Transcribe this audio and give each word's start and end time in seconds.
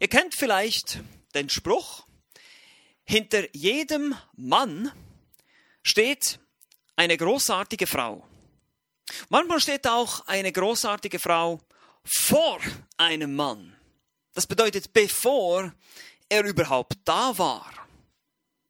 Ihr 0.00 0.08
kennt 0.08 0.34
vielleicht 0.34 1.00
den 1.34 1.48
Spruch, 1.48 2.06
hinter 3.04 3.44
jedem 3.54 4.14
Mann 4.36 4.92
steht 5.82 6.38
eine 6.94 7.16
großartige 7.16 7.86
Frau. 7.86 8.24
Manchmal 9.28 9.60
steht 9.60 9.88
auch 9.88 10.26
eine 10.26 10.52
großartige 10.52 11.18
Frau 11.18 11.60
vor 12.04 12.60
einem 12.96 13.34
Mann. 13.34 13.74
Das 14.34 14.46
bedeutet, 14.46 14.92
bevor 14.92 15.74
er 16.28 16.44
überhaupt 16.44 16.94
da 17.04 17.36
war. 17.38 17.72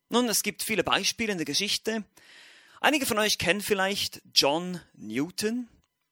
Nun, 0.09 0.29
es 0.29 0.43
gibt 0.43 0.63
viele 0.63 0.85
Beispiele 0.85 1.33
in 1.33 1.39
der 1.39 1.45
Geschichte. 1.45 2.05
Einige 2.81 3.05
von 3.05 3.19
euch 3.19 3.37
kennen 3.37 3.61
vielleicht 3.61 4.23
John 4.35 4.81
Newton. 4.95 5.69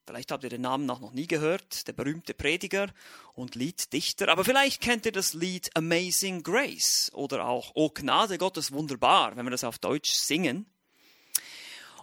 Vielleicht 0.06 0.30
habt 0.30 0.44
ihr 0.44 0.50
den 0.50 0.60
Namen 0.60 0.86
noch 0.86 1.12
nie 1.12 1.26
gehört, 1.26 1.88
der 1.88 1.92
berühmte 1.92 2.32
Prediger 2.32 2.88
und 3.34 3.56
Lieddichter. 3.56 4.28
Aber 4.28 4.44
vielleicht 4.44 4.80
kennt 4.80 5.04
ihr 5.04 5.10
das 5.10 5.34
Lied 5.34 5.68
Amazing 5.74 6.44
Grace 6.44 7.10
oder 7.12 7.48
auch 7.48 7.72
O 7.74 7.90
Gnade 7.90 8.38
Gottes 8.38 8.70
wunderbar, 8.70 9.36
wenn 9.36 9.44
wir 9.44 9.50
das 9.50 9.64
auf 9.64 9.80
Deutsch 9.80 10.12
singen. 10.12 10.66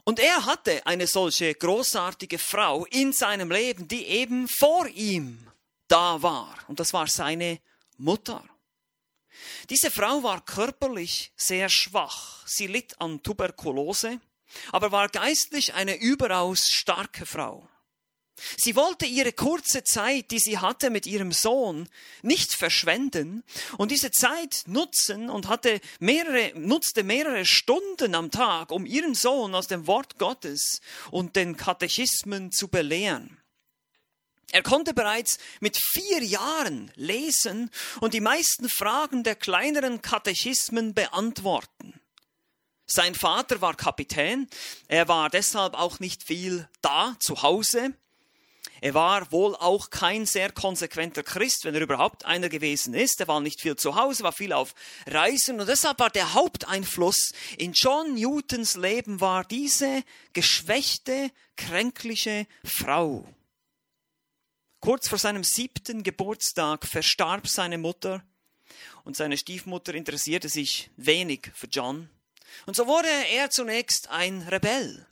Und 0.04 0.20
er 0.20 0.46
hatte 0.46 0.86
eine 0.86 1.08
solche 1.08 1.56
großartige 1.56 2.40
Frau 2.40 2.86
in 2.88 3.14
seinem 3.14 3.50
Leben, 3.50 3.88
die 3.88 4.06
eben 4.06 4.50
vor 4.50 4.86
ihm 4.88 5.48
da 5.88 6.22
war. 6.22 6.58
Und 6.68 6.82
das 6.82 6.92
war 6.92 7.08
seine 7.08 7.62
Mutter. 7.96 8.44
Diese 9.70 9.90
Frau 9.90 10.24
war 10.24 10.44
körperlich 10.44 11.32
sehr 11.38 11.70
schwach. 11.70 12.46
Sie 12.46 12.68
litt 12.68 13.00
an 13.00 13.24
Tuberkulose, 13.24 14.20
aber 14.74 14.92
war 14.92 15.08
geistlich 15.08 15.74
eine 15.74 15.96
überaus 15.96 16.68
starke 16.68 17.26
Frau. 17.26 17.70
Sie 18.58 18.76
wollte 18.76 19.06
ihre 19.06 19.32
kurze 19.32 19.84
Zeit, 19.84 20.32
die 20.32 20.40
sie 20.40 20.58
hatte 20.58 20.90
mit 20.90 21.06
ihrem 21.06 21.32
Sohn, 21.32 21.88
nicht 22.22 22.54
verschwenden 22.54 23.44
und 23.78 23.92
diese 23.92 24.12
Zeit 24.12 24.64
nutzen 24.66 25.30
und 25.30 25.48
hatte 25.48 25.80
mehrere, 26.00 26.52
nutzte 26.56 27.04
mehrere 27.04 27.46
Stunden 27.46 28.16
am 28.16 28.32
Tag, 28.32 28.72
um 28.72 28.86
ihren 28.86 29.16
Sohn 29.16 29.54
aus 29.54 29.68
dem 29.68 29.88
Wort 29.88 30.18
Gottes 30.18 30.82
und 31.12 31.36
den 31.36 31.58
Katechismen 31.58 32.52
zu 32.52 32.68
belehren. 32.68 33.40
Er 34.52 34.62
konnte 34.62 34.94
bereits 34.94 35.40
mit 35.62 35.78
vier 35.78 36.24
Jahren 36.24 36.92
lesen 36.96 37.72
und 38.02 38.14
die 38.14 38.20
meisten 38.20 38.70
Fragen 38.70 39.24
der 39.24 39.36
kleineren 39.36 40.02
Katechismen 40.02 40.94
beantworten. 40.94 42.00
Sein 42.86 43.16
Vater 43.16 43.62
war 43.62 43.76
Kapitän, 43.76 44.48
er 44.88 45.08
war 45.08 45.30
deshalb 45.30 45.74
auch 45.74 46.00
nicht 46.00 46.24
viel 46.24 46.70
da 46.82 47.16
zu 47.20 47.42
Hause, 47.42 47.96
er 48.84 48.94
war 48.94 49.32
wohl 49.32 49.56
auch 49.56 49.92
kein 49.92 50.26
sehr 50.26 50.52
konsequenter 50.52 51.24
Christ, 51.24 51.64
wenn 51.64 51.74
er 51.74 51.80
überhaupt 51.80 52.26
einer 52.26 52.50
gewesen 52.50 52.94
ist. 52.94 53.22
Er 53.22 53.30
war 53.30 53.40
nicht 53.40 53.62
viel 53.62 53.78
zu 53.78 53.96
Hause, 53.96 54.24
war 54.24 54.34
viel 54.34 54.52
auf 54.52 54.76
Reisen 55.08 55.62
und 55.62 55.70
deshalb 55.70 56.00
war 56.00 56.10
der 56.10 56.34
Haupteinfluss 56.34 57.32
in 57.58 57.72
John 57.72 58.16
Newtons 58.16 58.76
Leben 58.76 59.22
war 59.22 59.46
diese 59.46 60.04
geschwächte, 60.34 61.32
kränkliche 61.56 62.46
Frau. 62.66 63.26
Kurz 64.82 65.08
vor 65.08 65.18
seinem 65.18 65.46
siebten 65.46 66.04
Geburtstag 66.04 66.86
verstarb 66.86 67.48
seine 67.48 67.78
Mutter 67.78 68.22
und 69.06 69.16
seine 69.16 69.38
Stiefmutter 69.38 69.94
interessierte 69.94 70.50
sich 70.50 70.90
wenig 70.98 71.52
für 71.56 71.68
John. 71.68 72.10
Und 72.66 72.76
so 72.76 72.86
wurde 72.86 73.08
er 73.32 73.50
zunächst 73.50 74.10
ein 74.10 74.42
Rebell. 74.42 75.08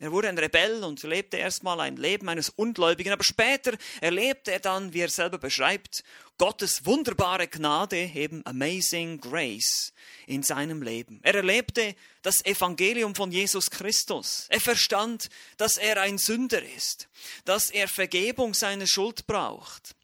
Er 0.00 0.12
wurde 0.12 0.28
ein 0.28 0.38
Rebell 0.38 0.84
und 0.84 1.02
lebte 1.02 1.38
erstmal 1.38 1.80
ein 1.80 1.96
Leben 1.96 2.28
eines 2.28 2.50
Ungläubigen, 2.50 3.12
aber 3.12 3.24
später 3.24 3.76
erlebte 4.00 4.52
er 4.52 4.60
dann, 4.60 4.92
wie 4.92 5.00
er 5.00 5.08
selber 5.08 5.38
beschreibt, 5.38 6.04
Gottes 6.38 6.86
wunderbare 6.86 7.48
Gnade, 7.48 7.96
eben 8.14 8.46
Amazing 8.46 9.20
Grace 9.20 9.92
in 10.28 10.44
seinem 10.44 10.82
Leben. 10.82 11.18
Er 11.24 11.34
erlebte 11.34 11.96
das 12.22 12.44
Evangelium 12.44 13.16
von 13.16 13.32
Jesus 13.32 13.70
Christus. 13.70 14.46
Er 14.50 14.60
verstand, 14.60 15.30
dass 15.56 15.78
er 15.78 16.00
ein 16.00 16.18
Sünder 16.18 16.62
ist, 16.62 17.08
dass 17.44 17.70
er 17.70 17.88
Vergebung 17.88 18.54
seiner 18.54 18.86
Schuld 18.86 19.26
braucht. 19.26 19.96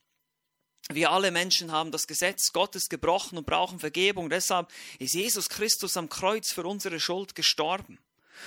Wir 0.89 1.13
alle 1.13 1.31
Menschen 1.31 1.71
haben 1.71 1.93
das 1.93 2.09
Gesetz 2.09 2.53
Gottes 2.53 2.89
gebrochen 2.89 3.39
und 3.39 3.47
brauchen 3.47 3.79
Vergebung. 3.79 4.29
Deshalb 4.29 4.73
ist 4.99 5.15
Jesus 5.15 5.49
Christus 5.49 5.97
am 5.97 6.09
Kreuz 6.09 6.51
für 6.51 6.65
unsere 6.65 6.99
Schuld 6.99 7.37
gestorben. 7.37 7.99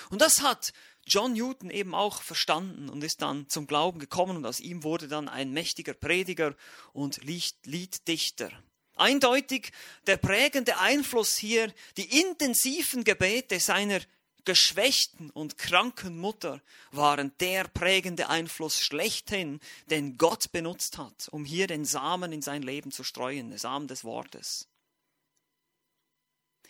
Und 0.10 0.22
das 0.22 0.42
hat 0.42 0.74
John 1.08 1.34
Newton 1.34 1.70
eben 1.70 1.96
auch 1.96 2.22
verstanden 2.22 2.90
und 2.90 3.04
ist 3.04 3.22
dann 3.22 3.48
zum 3.50 3.66
Glauben 3.66 4.00
gekommen 4.00 4.38
und 4.38 4.46
aus 4.46 4.60
ihm 4.60 4.84
wurde 4.84 5.08
dann 5.08 5.30
ein 5.30 5.52
mächtiger 5.52 5.94
Prediger 5.94 6.56
und 6.94 7.22
Lieddichter. 7.24 8.52
Eindeutig 8.96 9.72
der 10.06 10.18
prägende 10.18 10.80
Einfluss 10.80 11.38
hier, 11.38 11.74
die 11.98 12.20
intensiven 12.20 13.04
Gebete 13.04 13.60
seiner 13.60 14.02
geschwächten 14.44 15.30
und 15.30 15.58
kranken 15.58 16.18
Mutter 16.18 16.62
waren 16.92 17.34
der 17.40 17.66
prägende 17.66 18.30
Einfluss 18.30 18.82
schlechthin, 18.82 19.60
den 19.90 20.18
Gott 20.18 20.52
benutzt 20.52 20.98
hat, 20.98 21.28
um 21.32 21.44
hier 21.46 21.68
den 21.68 21.86
Samen 21.86 22.32
in 22.32 22.42
sein 22.42 22.64
Leben 22.64 22.92
zu 22.92 23.04
streuen, 23.04 23.50
den 23.50 23.60
Samen 23.60 23.88
des 23.88 24.04
Wortes. 24.04 24.68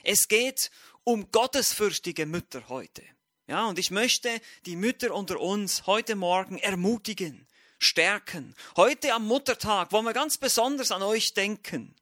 Es 0.03 0.27
geht 0.27 0.71
um 1.03 1.31
gottesfürchtige 1.31 2.25
Mütter 2.25 2.67
heute. 2.67 3.03
Ja, 3.47 3.65
und 3.67 3.79
ich 3.79 3.91
möchte 3.91 4.41
die 4.65 4.75
Mütter 4.75 5.13
unter 5.13 5.39
uns 5.39 5.87
heute 5.87 6.17
Morgen 6.17 6.57
ermutigen, 6.57 7.47
stärken. 7.79 8.53
Heute 8.75 9.13
am 9.13 9.25
Muttertag 9.25 9.93
wollen 9.93 10.03
wir 10.03 10.11
ganz 10.11 10.37
besonders 10.37 10.91
an 10.91 11.01
euch 11.01 11.33
denken 11.33 11.95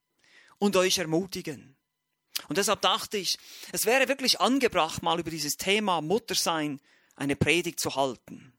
und 0.57 0.75
euch 0.75 0.97
ermutigen. 0.97 1.75
Und 2.47 2.57
deshalb 2.57 2.81
dachte 2.81 3.17
ich, 3.17 3.37
es 3.71 3.85
wäre 3.85 4.07
wirklich 4.07 4.41
angebracht, 4.41 5.03
mal 5.03 5.19
über 5.19 5.29
dieses 5.29 5.55
Thema 5.55 6.01
Muttersein 6.01 6.81
eine 7.15 7.35
Predigt 7.35 7.79
zu 7.79 7.95
halten. 7.95 8.53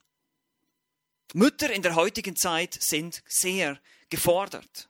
Mütter 1.35 1.73
in 1.73 1.83
der 1.83 1.97
heutigen 1.97 2.37
Zeit 2.37 2.79
sind 2.81 3.25
sehr 3.27 3.81
gefordert. 4.11 4.89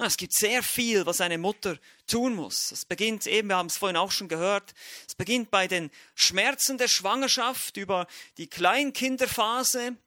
Ah, 0.00 0.06
es 0.06 0.16
gibt 0.16 0.32
sehr 0.32 0.62
viel, 0.62 1.04
was 1.04 1.20
eine 1.20 1.36
Mutter 1.36 1.76
tun 2.06 2.34
muss. 2.34 2.72
Es 2.72 2.86
beginnt 2.86 3.26
eben, 3.26 3.50
wir 3.50 3.56
haben 3.56 3.66
es 3.66 3.76
vorhin 3.76 3.98
auch 3.98 4.10
schon 4.10 4.28
gehört, 4.28 4.72
es 5.06 5.14
beginnt 5.14 5.50
bei 5.50 5.68
den 5.68 5.90
Schmerzen 6.14 6.78
der 6.78 6.88
Schwangerschaft 6.88 7.76
über 7.76 8.06
die 8.38 8.46
Kleinkinderphase, 8.46 9.98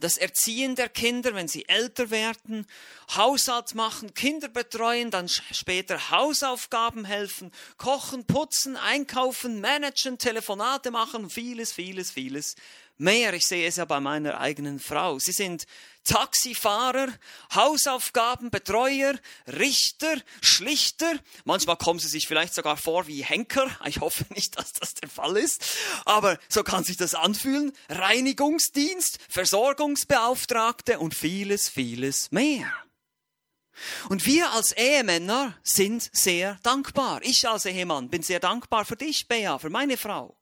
das 0.00 0.16
Erziehen 0.16 0.74
der 0.74 0.88
Kinder, 0.88 1.32
wenn 1.36 1.46
sie 1.46 1.68
älter 1.68 2.10
werden, 2.10 2.66
Haushalt 3.14 3.76
machen, 3.76 4.14
Kinder 4.14 4.48
betreuen, 4.48 5.12
dann 5.12 5.28
später 5.28 6.10
Hausaufgaben 6.10 7.04
helfen, 7.04 7.52
kochen, 7.76 8.24
putzen, 8.24 8.76
einkaufen, 8.76 9.60
managen, 9.60 10.18
Telefonate 10.18 10.90
machen, 10.90 11.30
vieles, 11.30 11.72
vieles, 11.72 12.10
vieles 12.10 12.56
mehr. 12.96 13.34
Ich 13.34 13.46
sehe 13.46 13.66
es 13.66 13.76
ja 13.76 13.84
bei 13.84 14.00
meiner 14.00 14.40
eigenen 14.40 14.78
Frau. 14.78 15.18
Sie 15.18 15.32
sind 15.32 15.66
Taxifahrer, 16.04 17.08
Hausaufgaben, 17.54 18.50
Betreuer, 18.50 19.14
Richter, 19.46 20.16
Schlichter. 20.42 21.18
Manchmal 21.44 21.76
kommen 21.76 21.98
sie 21.98 22.08
sich 22.08 22.28
vielleicht 22.28 22.54
sogar 22.54 22.76
vor 22.76 23.06
wie 23.06 23.24
Henker. 23.24 23.70
Ich 23.86 24.00
hoffe 24.00 24.26
nicht, 24.34 24.58
dass 24.58 24.72
das 24.72 24.94
der 24.94 25.08
Fall 25.08 25.36
ist. 25.36 25.64
Aber 26.04 26.38
so 26.48 26.62
kann 26.62 26.84
sich 26.84 26.96
das 26.96 27.14
anfühlen. 27.14 27.72
Reinigungsdienst, 27.88 29.18
Versorgungsbeauftragte 29.28 30.98
und 30.98 31.14
vieles, 31.14 31.68
vieles 31.68 32.30
mehr. 32.32 32.70
Und 34.08 34.26
wir 34.26 34.52
als 34.52 34.72
Ehemänner 34.72 35.58
sind 35.62 36.08
sehr 36.12 36.58
dankbar. 36.62 37.20
Ich 37.22 37.48
als 37.48 37.64
Ehemann 37.66 38.08
bin 38.08 38.22
sehr 38.22 38.40
dankbar 38.40 38.84
für 38.84 38.96
dich, 38.96 39.26
Bea, 39.26 39.58
für 39.58 39.70
meine 39.70 39.96
Frau. 39.96 40.36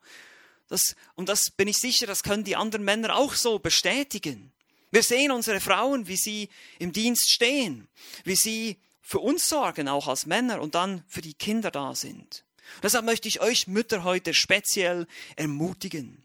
Das, 0.68 0.96
und 1.14 1.28
das 1.28 1.50
bin 1.50 1.68
ich 1.68 1.78
sicher, 1.78 2.06
das 2.06 2.22
können 2.22 2.44
die 2.44 2.56
anderen 2.56 2.84
Männer 2.84 3.16
auch 3.16 3.34
so 3.34 3.58
bestätigen. 3.58 4.52
Wir 4.90 5.02
sehen 5.02 5.30
unsere 5.30 5.60
Frauen, 5.60 6.06
wie 6.06 6.16
sie 6.16 6.48
im 6.78 6.92
Dienst 6.92 7.30
stehen, 7.30 7.88
wie 8.24 8.36
sie 8.36 8.78
für 9.00 9.20
uns 9.20 9.48
sorgen, 9.48 9.88
auch 9.88 10.08
als 10.08 10.26
Männer, 10.26 10.60
und 10.60 10.75
dann 10.75 11.04
für 11.08 11.22
die 11.22 11.34
Kinder 11.34 11.70
da 11.70 11.94
sind. 11.94 12.44
Deshalb 12.82 13.04
möchte 13.04 13.28
ich 13.28 13.40
euch 13.40 13.66
Mütter 13.66 14.04
heute 14.04 14.34
speziell 14.34 15.06
ermutigen. 15.37 16.25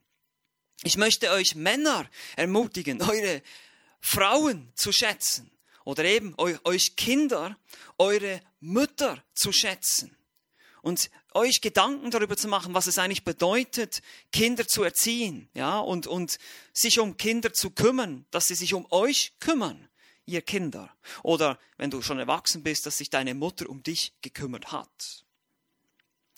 Ich 0.84 0.98
möchte 0.98 1.32
euch 1.32 1.56
Männer 1.56 2.10
ermutigen, 2.36 3.02
eure 3.02 3.42
Frauen 4.00 4.72
zu 4.76 4.92
schätzen 4.92 5.50
oder 5.84 6.06
eben 6.06 6.36
euch 6.38 6.96
Kinder, 6.96 7.58
eure 7.98 8.42
Mütter 8.60 9.24
zu 9.34 9.52
schätzen 9.52 10.16
und 10.82 11.10
euch 11.38 11.62
Gedanken 11.62 12.12
darüber 12.12 12.36
zu 12.36 12.48
machen, 12.48 12.74
was 12.74 12.88
es 12.88 12.98
eigentlich 12.98 13.24
bedeutet, 13.24 14.02
Kinder 14.32 14.68
zu 14.68 14.84
erziehen, 14.84 15.50
ja, 15.54 15.80
und, 15.80 16.08
und 16.08 16.38
sich 16.74 17.00
um 17.00 17.16
Kinder 17.16 17.54
zu 17.54 17.70
kümmern, 17.70 18.26
dass 18.32 18.48
sie 18.48 18.56
sich 18.56 18.74
um 18.74 18.86
euch 18.90 19.34
kümmern, 19.40 19.88
ihr 20.26 20.42
Kinder. 20.42 20.94
Oder 21.24 21.58
wenn 21.78 21.92
du 21.92 22.02
schon 22.02 22.20
erwachsen 22.20 22.64
bist, 22.64 22.86
dass 22.86 22.98
sich 22.98 23.10
deine 23.10 23.34
Mutter 23.34 23.70
um 23.70 23.84
dich 23.84 24.14
gekümmert 24.22 24.72
hat. 24.72 25.24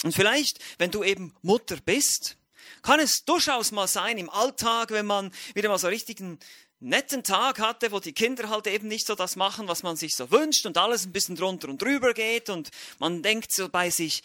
Und 0.04 0.14
vielleicht, 0.14 0.60
wenn 0.78 0.92
du 0.92 1.04
eben 1.04 1.34
Mutter 1.42 1.78
bist, 1.84 2.38
kann 2.82 3.00
es 3.00 3.26
durchaus 3.26 3.72
mal 3.72 3.88
sein 3.88 4.18
im 4.18 4.30
Alltag, 4.30 4.92
wenn 4.92 5.06
man 5.06 5.32
wieder 5.56 5.70
mal 5.70 5.80
so 5.80 5.88
richtigen 5.88 6.40
netten 6.80 7.24
Tag 7.24 7.60
hatte, 7.60 7.92
wo 7.92 8.00
die 8.00 8.14
Kinder 8.14 8.50
halt 8.50 8.68
eben 8.68 8.88
nicht 8.88 9.06
so 9.06 9.16
das 9.16 9.36
machen, 9.36 9.68
was 9.68 9.84
man 9.84 9.98
sich 9.98 10.16
so 10.16 10.32
wünscht 10.32 10.66
und 10.66 10.78
alles 10.78 11.06
ein 11.06 11.12
bisschen 11.12 11.36
drunter 11.36 11.68
und 11.68 11.82
drüber 11.82 12.14
geht 12.14 12.50
und 12.50 12.70
man 13.00 13.22
denkt 13.22 13.52
so 13.52 13.68
bei 13.68 13.90
sich, 13.90 14.24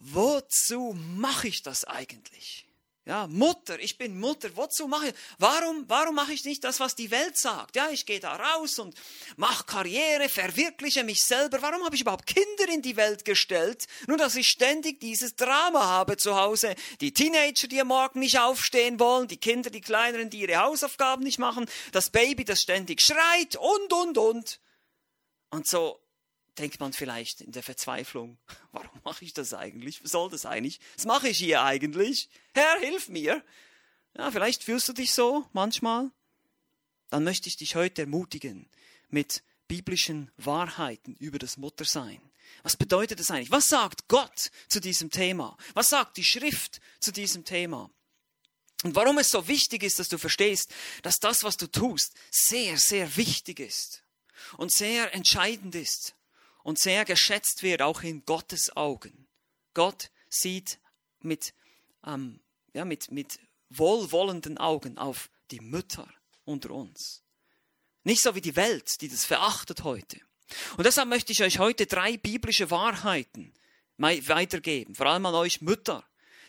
wozu 0.00 0.96
mache 1.16 1.48
ich 1.48 1.62
das 1.62 1.84
eigentlich? 1.84 2.66
Ja, 3.06 3.26
Mutter, 3.26 3.80
ich 3.80 3.96
bin 3.96 4.20
Mutter, 4.20 4.50
wozu 4.56 4.86
mache 4.86 5.08
ich, 5.08 5.14
warum, 5.38 5.84
warum 5.88 6.14
mache 6.14 6.34
ich 6.34 6.44
nicht 6.44 6.62
das, 6.62 6.80
was 6.80 6.94
die 6.94 7.10
Welt 7.10 7.36
sagt? 7.36 7.74
Ja, 7.74 7.88
ich 7.90 8.04
gehe 8.04 8.20
da 8.20 8.36
raus 8.36 8.78
und 8.78 8.94
mache 9.36 9.64
Karriere, 9.64 10.28
verwirkliche 10.28 11.02
mich 11.02 11.24
selber. 11.24 11.62
Warum 11.62 11.82
habe 11.82 11.96
ich 11.96 12.02
überhaupt 12.02 12.26
Kinder 12.26 12.72
in 12.72 12.82
die 12.82 12.96
Welt 12.96 13.24
gestellt? 13.24 13.86
Nur, 14.06 14.18
dass 14.18 14.36
ich 14.36 14.48
ständig 14.48 15.00
dieses 15.00 15.34
Drama 15.34 15.86
habe 15.86 16.18
zu 16.18 16.36
Hause. 16.36 16.74
Die 17.00 17.12
Teenager, 17.12 17.68
die 17.68 17.80
am 17.80 17.88
Morgen 17.88 18.20
nicht 18.20 18.38
aufstehen 18.38 19.00
wollen, 19.00 19.28
die 19.28 19.38
Kinder, 19.38 19.70
die 19.70 19.80
Kleineren, 19.80 20.28
die 20.28 20.42
ihre 20.42 20.58
Hausaufgaben 20.58 21.24
nicht 21.24 21.38
machen, 21.38 21.66
das 21.92 22.10
Baby, 22.10 22.44
das 22.44 22.60
ständig 22.60 23.00
schreit 23.00 23.56
und, 23.56 23.92
und, 23.92 24.18
und. 24.18 24.60
Und 25.50 25.66
so 25.66 26.00
denkt 26.60 26.78
man 26.78 26.92
vielleicht 26.92 27.40
in 27.40 27.52
der 27.52 27.62
Verzweiflung, 27.62 28.38
warum 28.72 29.00
mache 29.02 29.24
ich 29.24 29.32
das 29.32 29.54
eigentlich? 29.54 30.04
Was 30.04 30.12
soll 30.12 30.30
das 30.30 30.46
eigentlich? 30.46 30.78
Was 30.96 31.06
mache 31.06 31.28
ich 31.28 31.38
hier 31.38 31.62
eigentlich? 31.62 32.28
Herr, 32.54 32.78
hilf 32.80 33.08
mir. 33.08 33.42
Ja, 34.16 34.30
vielleicht 34.30 34.64
fühlst 34.64 34.88
du 34.88 34.92
dich 34.92 35.12
so 35.12 35.46
manchmal. 35.52 36.10
Dann 37.08 37.24
möchte 37.24 37.48
ich 37.48 37.56
dich 37.56 37.74
heute 37.74 38.02
ermutigen 38.02 38.68
mit 39.08 39.42
biblischen 39.68 40.30
Wahrheiten 40.36 41.16
über 41.16 41.38
das 41.38 41.56
Muttersein. 41.56 42.20
Was 42.62 42.76
bedeutet 42.76 43.20
das 43.20 43.30
eigentlich? 43.30 43.50
Was 43.50 43.68
sagt 43.68 44.08
Gott 44.08 44.50
zu 44.68 44.80
diesem 44.80 45.10
Thema? 45.10 45.56
Was 45.74 45.88
sagt 45.88 46.16
die 46.16 46.24
Schrift 46.24 46.80
zu 46.98 47.12
diesem 47.12 47.44
Thema? 47.44 47.90
Und 48.82 48.94
warum 48.94 49.18
es 49.18 49.30
so 49.30 49.46
wichtig 49.46 49.82
ist, 49.82 49.98
dass 49.98 50.08
du 50.08 50.18
verstehst, 50.18 50.72
dass 51.02 51.20
das, 51.20 51.44
was 51.44 51.56
du 51.56 51.66
tust, 51.68 52.14
sehr, 52.30 52.76
sehr 52.78 53.16
wichtig 53.16 53.60
ist 53.60 54.02
und 54.56 54.72
sehr 54.72 55.14
entscheidend 55.14 55.74
ist 55.74 56.14
und 56.62 56.78
sehr 56.78 57.04
geschätzt 57.04 57.62
wird, 57.62 57.82
auch 57.82 58.02
in 58.02 58.24
Gottes 58.24 58.76
Augen. 58.76 59.26
Gott 59.74 60.10
sieht 60.28 60.78
mit, 61.20 61.54
ähm, 62.06 62.40
ja, 62.74 62.84
mit, 62.84 63.10
mit 63.10 63.40
wohlwollenden 63.70 64.58
Augen 64.58 64.98
auf 64.98 65.30
die 65.50 65.60
Mütter 65.60 66.08
unter 66.44 66.70
uns. 66.70 67.22
Nicht 68.04 68.22
so 68.22 68.34
wie 68.34 68.40
die 68.40 68.56
Welt, 68.56 69.00
die 69.00 69.08
das 69.08 69.24
verachtet 69.24 69.84
heute. 69.84 70.20
Und 70.76 70.84
deshalb 70.84 71.08
möchte 71.08 71.32
ich 71.32 71.42
euch 71.42 71.58
heute 71.58 71.86
drei 71.86 72.16
biblische 72.16 72.70
Wahrheiten 72.70 73.54
weitergeben, 73.98 74.94
vor 74.94 75.06
allem 75.06 75.26
an 75.26 75.34
euch 75.34 75.60
Mütter, 75.60 76.04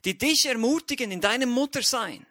die 0.05 0.17
dich 0.17 0.45
ermutigen 0.45 1.11
in 1.11 1.21
deinem 1.21 1.49
Muttersein. 1.49 2.25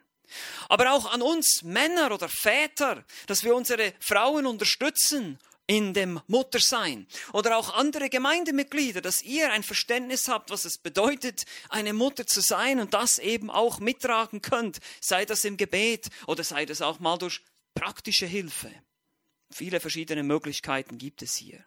Aber 0.69 0.93
auch 0.93 1.11
an 1.11 1.21
uns 1.21 1.61
Männer 1.61 2.13
oder 2.13 2.29
Väter, 2.29 3.05
dass 3.27 3.43
wir 3.43 3.55
unsere 3.55 3.93
Frauen 3.99 4.45
unterstützen 4.45 5.37
in 5.67 5.93
dem 5.93 6.19
Muttersein. 6.27 7.07
Oder 7.33 7.57
auch 7.57 7.73
andere 7.73 8.09
Gemeindemitglieder, 8.09 9.01
dass 9.01 9.21
ihr 9.21 9.51
ein 9.51 9.63
Verständnis 9.63 10.27
habt, 10.27 10.49
was 10.49 10.65
es 10.65 10.77
bedeutet, 10.77 11.45
eine 11.69 11.93
Mutter 11.93 12.25
zu 12.27 12.41
sein 12.41 12.79
und 12.79 12.93
das 12.93 13.19
eben 13.19 13.49
auch 13.49 13.79
mittragen 13.79 14.41
könnt, 14.41 14.79
sei 14.99 15.25
das 15.25 15.45
im 15.45 15.57
Gebet 15.57 16.09
oder 16.27 16.43
sei 16.43 16.65
das 16.65 16.81
auch 16.81 16.99
mal 16.99 17.17
durch 17.17 17.41
praktische 17.73 18.25
Hilfe. 18.25 18.71
Viele 19.51 19.79
verschiedene 19.79 20.23
Möglichkeiten 20.23 20.97
gibt 20.97 21.21
es 21.21 21.35
hier. 21.35 21.65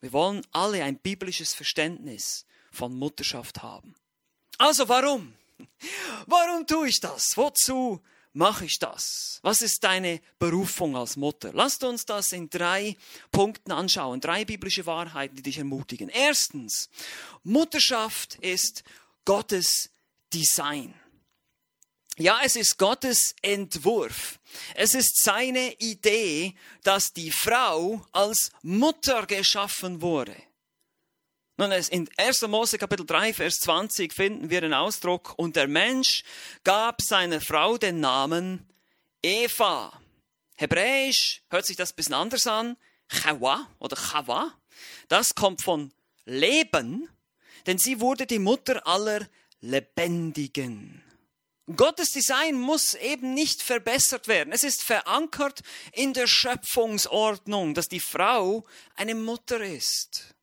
Wir 0.00 0.12
wollen 0.12 0.46
alle 0.52 0.84
ein 0.84 0.98
biblisches 0.98 1.54
Verständnis 1.54 2.46
von 2.70 2.94
Mutterschaft 2.94 3.62
haben. 3.62 3.94
Also 4.58 4.88
warum? 4.88 5.34
Warum 6.26 6.66
tue 6.66 6.88
ich 6.88 7.00
das? 7.00 7.36
Wozu 7.36 8.00
mache 8.38 8.64
ich 8.64 8.78
das? 8.78 9.40
Was 9.42 9.62
ist 9.62 9.82
deine 9.82 10.20
Berufung 10.38 10.96
als 10.96 11.16
Mutter? 11.16 11.50
Lasst 11.52 11.82
uns 11.82 12.06
das 12.06 12.32
in 12.32 12.48
drei 12.48 12.96
Punkten 13.32 13.72
anschauen, 13.72 14.20
drei 14.20 14.44
biblische 14.44 14.86
Wahrheiten, 14.86 15.36
die 15.36 15.42
dich 15.42 15.58
ermutigen. 15.58 16.08
Erstens, 16.08 16.88
Mutterschaft 17.42 18.36
ist 18.36 18.84
Gottes 19.24 19.90
Design. 20.32 20.94
Ja, 22.16 22.40
es 22.44 22.56
ist 22.56 22.78
Gottes 22.78 23.34
Entwurf. 23.42 24.38
Es 24.74 24.94
ist 24.94 25.22
seine 25.22 25.72
Idee, 25.74 26.54
dass 26.84 27.12
die 27.12 27.32
Frau 27.32 28.06
als 28.12 28.50
Mutter 28.62 29.26
geschaffen 29.26 30.00
wurde. 30.00 30.34
Nun, 31.60 31.72
in 31.72 32.08
1. 32.16 32.42
Mose 32.42 32.78
Kapitel 32.78 33.04
3, 33.04 33.34
Vers 33.34 33.58
20 33.58 34.12
finden 34.12 34.48
wir 34.48 34.60
den 34.60 34.72
Ausdruck, 34.72 35.34
und 35.36 35.56
der 35.56 35.66
Mensch 35.66 36.22
gab 36.62 37.02
seiner 37.02 37.40
Frau 37.40 37.76
den 37.76 37.98
Namen 37.98 38.64
Eva. 39.24 40.00
Hebräisch 40.54 41.42
hört 41.50 41.66
sich 41.66 41.76
das 41.76 41.90
ein 41.90 41.96
bisschen 41.96 42.14
anders 42.14 42.46
an. 42.46 42.76
Chawa 43.08 43.66
oder 43.80 43.96
Chawa. 43.96 44.54
Das 45.08 45.34
kommt 45.34 45.60
von 45.60 45.92
Leben, 46.26 47.08
denn 47.66 47.78
sie 47.78 47.98
wurde 47.98 48.26
die 48.26 48.38
Mutter 48.38 48.86
aller 48.86 49.26
Lebendigen. 49.60 51.02
Gottes 51.74 52.12
Design 52.12 52.54
muss 52.54 52.94
eben 52.94 53.34
nicht 53.34 53.64
verbessert 53.64 54.28
werden. 54.28 54.52
Es 54.52 54.62
ist 54.62 54.84
verankert 54.84 55.62
in 55.92 56.12
der 56.12 56.28
Schöpfungsordnung, 56.28 57.74
dass 57.74 57.88
die 57.88 57.98
Frau 57.98 58.64
eine 58.94 59.16
Mutter 59.16 59.60
ist. 59.60 60.37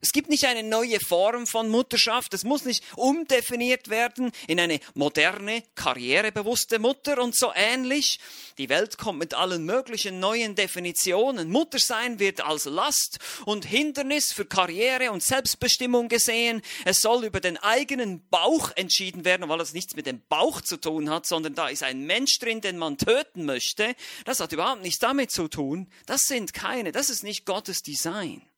Es 0.00 0.12
gibt 0.12 0.28
nicht 0.28 0.44
eine 0.44 0.62
neue 0.62 1.00
Form 1.00 1.44
von 1.48 1.68
Mutterschaft. 1.68 2.32
Es 2.32 2.44
muss 2.44 2.64
nicht 2.64 2.84
umdefiniert 2.94 3.88
werden 3.88 4.30
in 4.46 4.60
eine 4.60 4.78
moderne, 4.94 5.64
karrierebewusste 5.74 6.78
Mutter 6.78 7.20
und 7.20 7.34
so 7.34 7.52
ähnlich. 7.52 8.20
Die 8.58 8.68
Welt 8.68 8.96
kommt 8.96 9.18
mit 9.18 9.34
allen 9.34 9.64
möglichen 9.64 10.20
neuen 10.20 10.54
Definitionen. 10.54 11.50
Muttersein 11.50 12.20
wird 12.20 12.40
als 12.40 12.66
Last 12.66 13.18
und 13.44 13.64
Hindernis 13.64 14.32
für 14.32 14.44
Karriere 14.44 15.10
und 15.10 15.20
Selbstbestimmung 15.20 16.08
gesehen. 16.08 16.62
Es 16.84 17.00
soll 17.00 17.24
über 17.24 17.40
den 17.40 17.56
eigenen 17.56 18.24
Bauch 18.28 18.70
entschieden 18.76 19.24
werden, 19.24 19.48
weil 19.48 19.60
es 19.60 19.74
nichts 19.74 19.96
mit 19.96 20.06
dem 20.06 20.22
Bauch 20.28 20.60
zu 20.60 20.76
tun 20.76 21.10
hat, 21.10 21.26
sondern 21.26 21.56
da 21.56 21.66
ist 21.66 21.82
ein 21.82 22.06
Mensch 22.06 22.38
drin, 22.38 22.60
den 22.60 22.78
man 22.78 22.98
töten 22.98 23.44
möchte. 23.44 23.96
Das 24.24 24.38
hat 24.38 24.52
überhaupt 24.52 24.82
nichts 24.82 25.00
damit 25.00 25.32
zu 25.32 25.48
tun. 25.48 25.90
Das 26.06 26.22
sind 26.22 26.54
keine, 26.54 26.92
das 26.92 27.10
ist 27.10 27.24
nicht 27.24 27.46
Gottes 27.46 27.82
Design. 27.82 28.48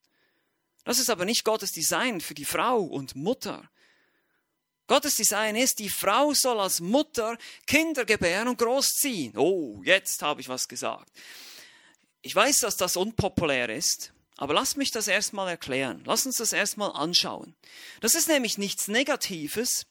Das 0.90 0.98
ist 0.98 1.08
aber 1.08 1.24
nicht 1.24 1.44
Gottes 1.44 1.70
Design 1.70 2.20
für 2.20 2.34
die 2.34 2.44
Frau 2.44 2.80
und 2.80 3.14
Mutter. 3.14 3.70
Gottes 4.88 5.14
Design 5.14 5.54
ist, 5.54 5.78
die 5.78 5.88
Frau 5.88 6.34
soll 6.34 6.58
als 6.58 6.80
Mutter 6.80 7.38
Kinder 7.68 8.04
gebären 8.04 8.48
und 8.48 8.58
großziehen. 8.58 9.38
Oh, 9.38 9.80
jetzt 9.84 10.20
habe 10.22 10.40
ich 10.40 10.48
was 10.48 10.66
gesagt. 10.66 11.08
Ich 12.22 12.34
weiß, 12.34 12.58
dass 12.58 12.76
das 12.76 12.96
unpopulär 12.96 13.68
ist, 13.68 14.12
aber 14.36 14.52
lass 14.52 14.74
mich 14.74 14.90
das 14.90 15.06
erstmal 15.06 15.46
erklären. 15.46 16.02
Lass 16.06 16.26
uns 16.26 16.38
das 16.38 16.52
erstmal 16.52 16.90
anschauen. 16.90 17.54
Das 18.00 18.16
ist 18.16 18.26
nämlich 18.26 18.58
nichts 18.58 18.88
Negatives, 18.88 19.86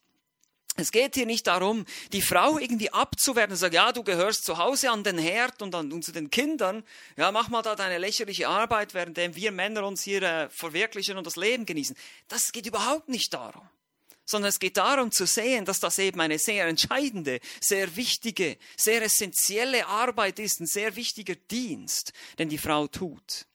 es 0.80 0.92
geht 0.92 1.16
hier 1.16 1.26
nicht 1.26 1.48
darum, 1.48 1.86
die 2.14 2.22
Frau 2.22 2.58
irgendwie 2.58 2.92
abzuwerten 2.92 3.54
und 3.54 3.58
sagen, 3.58 3.76
ja, 3.76 3.92
du 3.92 4.04
gehörst 4.04 4.46
zu 4.46 4.58
Hause 4.58 4.90
an 4.90 5.04
den 5.04 5.18
Herd 5.18 5.62
und, 5.62 5.76
an, 5.76 5.92
und 5.92 6.04
zu 6.04 6.12
den 6.12 6.30
Kindern. 6.30 6.84
Ja, 7.18 7.32
mach 7.32 7.50
mal 7.50 7.62
da 7.62 7.76
deine 7.76 7.98
lächerliche 7.98 8.48
Arbeit, 8.48 8.94
während 8.94 9.18
wir 9.18 9.52
Männer 9.52 9.86
uns 9.86 10.02
hier 10.04 10.22
äh, 10.22 10.50
verwirklichen 10.50 11.18
und 11.18 11.28
das 11.28 11.36
Leben 11.36 11.66
genießen. 11.66 11.96
Das 12.28 12.52
geht 12.52 12.66
überhaupt 12.66 13.10
nicht 13.10 13.34
darum. 13.34 13.68
Sondern 14.26 14.50
es 14.50 14.60
geht 14.60 14.78
darum 14.78 15.12
zu 15.12 15.26
sehen, 15.26 15.66
dass 15.66 15.80
das 15.80 15.98
eben 15.98 16.22
eine 16.22 16.38
sehr 16.38 16.68
entscheidende, 16.68 17.40
sehr 17.60 17.96
wichtige, 17.96 18.58
sehr 18.78 19.02
essentielle 19.02 19.88
Arbeit 19.88 20.40
ist, 20.40 20.62
ein 20.62 20.68
sehr 20.68 20.96
wichtiger 20.96 21.36
Dienst, 21.36 22.14
den 22.38 22.48
die 22.48 22.60
Frau 22.60 22.88
tut. 22.88 23.48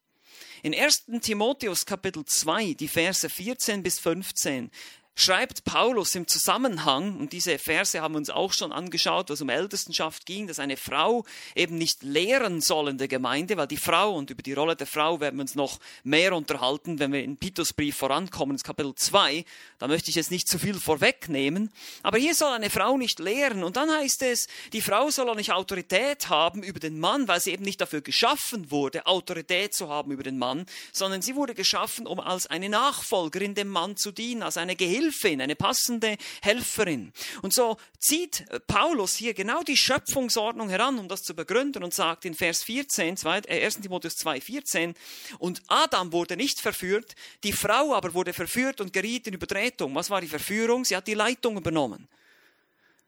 In 0.65 0.75
1. 0.75 1.05
Timotheus 1.21 1.85
Kapitel 1.85 2.25
2, 2.25 2.73
die 2.73 2.89
Verse 2.89 3.29
14 3.29 3.83
bis 3.83 3.99
15, 4.01 4.71
schreibt 5.17 5.65
Paulus 5.65 6.15
im 6.15 6.27
Zusammenhang, 6.27 7.17
und 7.19 7.33
diese 7.33 7.59
Verse 7.59 8.01
haben 8.01 8.15
wir 8.15 8.19
uns 8.19 8.31
auch 8.31 8.53
schon 8.53 8.73
angeschaut, 8.73 9.31
was 9.31 9.41
um 9.41 9.49
Ältestenschaft 9.49 10.27
ging, 10.27 10.49
dass 10.49 10.59
eine 10.59 10.77
Frau 10.77 11.25
eben 11.55 11.79
nicht 11.79 12.03
lehren 12.03 12.61
soll 12.61 12.89
in 12.89 12.99
der 12.99 13.07
Gemeinde, 13.07 13.57
weil 13.57 13.69
die 13.69 13.77
Frau, 13.77 14.15
und 14.15 14.31
über 14.31 14.43
die 14.43 14.53
Rolle 14.53 14.75
der 14.75 14.89
Frau 14.89 15.21
werden 15.21 15.37
wir 15.37 15.43
uns 15.43 15.55
noch 15.55 15.79
mehr 16.03 16.35
unterhalten, 16.35 16.99
wenn 16.99 17.13
wir 17.13 17.23
in 17.23 17.39
Titusbrief 17.39 17.97
vorankommen, 17.97 18.57
ins 18.57 18.65
Kapitel 18.65 18.95
2, 18.95 19.45
da 19.79 19.87
möchte 19.87 20.11
ich 20.11 20.17
jetzt 20.17 20.33
nicht 20.33 20.49
zu 20.49 20.59
viel 20.59 20.75
vorwegnehmen, 20.75 21.71
aber 22.03 22.19
hier 22.19 22.35
soll 22.35 22.53
eine 22.53 22.71
Frau 22.71 22.97
nicht 22.97 23.21
lehren, 23.21 23.63
und 23.63 23.77
dann 23.77 23.91
heißt 23.91 24.23
es, 24.23 24.49
die 24.73 24.83
Frau 24.83 25.11
soll 25.11 25.29
auch 25.29 25.37
nicht 25.37 25.53
Autorität 25.53 26.29
haben 26.29 26.65
über 26.65 26.81
den 26.81 26.99
Mann, 26.99 27.29
weil 27.29 27.41
sie 27.41 27.53
eben 27.53 27.65
nicht 27.65 27.81
dafür 27.81 28.01
geschaffen 28.01 28.73
wurde, 28.73 29.07
Autorität 29.07 29.75
zu 29.75 29.89
haben 29.89 30.11
über 30.11 30.25
den 30.25 30.39
Mann, 30.39 30.67
sondern 30.93 31.23
sie 31.23 31.37
wurde 31.37 31.55
geschaffen, 31.55 32.09
um 32.09 32.19
als 32.19 32.49
eine 32.49 32.69
Nachfolgerin 32.69 33.55
dem 33.55 33.69
Mann 33.69 33.97
zu 33.97 34.11
dienen, 34.11 34.43
als 34.43 34.57
eine 34.57 34.75
Gehilfe 34.75 35.04
Hilfin, 35.05 35.41
eine 35.41 35.55
passende 35.55 36.17
Helferin. 36.43 37.13
Und 37.43 37.53
so 37.53 37.77
zieht 37.99 38.45
Paulus 38.67 39.15
hier 39.15 39.35
genau 39.35 39.63
die 39.63 39.77
Schöpfungsordnung 39.77 40.71
heran, 40.71 40.99
um 40.99 41.09
das 41.09 41.23
zu 41.23 41.35
begründen 41.35 41.85
und 41.85 41.93
sagt 41.93 42.25
in 42.25 42.35
Vers 42.35 42.63
14, 42.65 43.19
1. 43.23 43.25
Äh, 43.47 43.69
Timotheus 43.71 44.17
2, 44.17 44.41
14, 44.41 44.95
und 45.39 45.63
Adam 45.69 46.13
wurde 46.13 46.37
nicht 46.37 46.61
verführt, 46.61 47.15
die 47.43 47.53
Frau 47.53 47.95
aber 47.95 48.15
wurde 48.15 48.33
verführt 48.33 48.81
und 48.81 48.93
geriet 48.93 49.27
in 49.27 49.35
Übertretung. 49.35 49.95
Was 49.95 50.11
war 50.11 50.21
die 50.21 50.29
Verführung? 50.29 50.85
Sie 50.85 50.97
hat 50.97 51.07
die 51.07 51.15
Leitung 51.15 51.57
übernommen. 51.57 52.09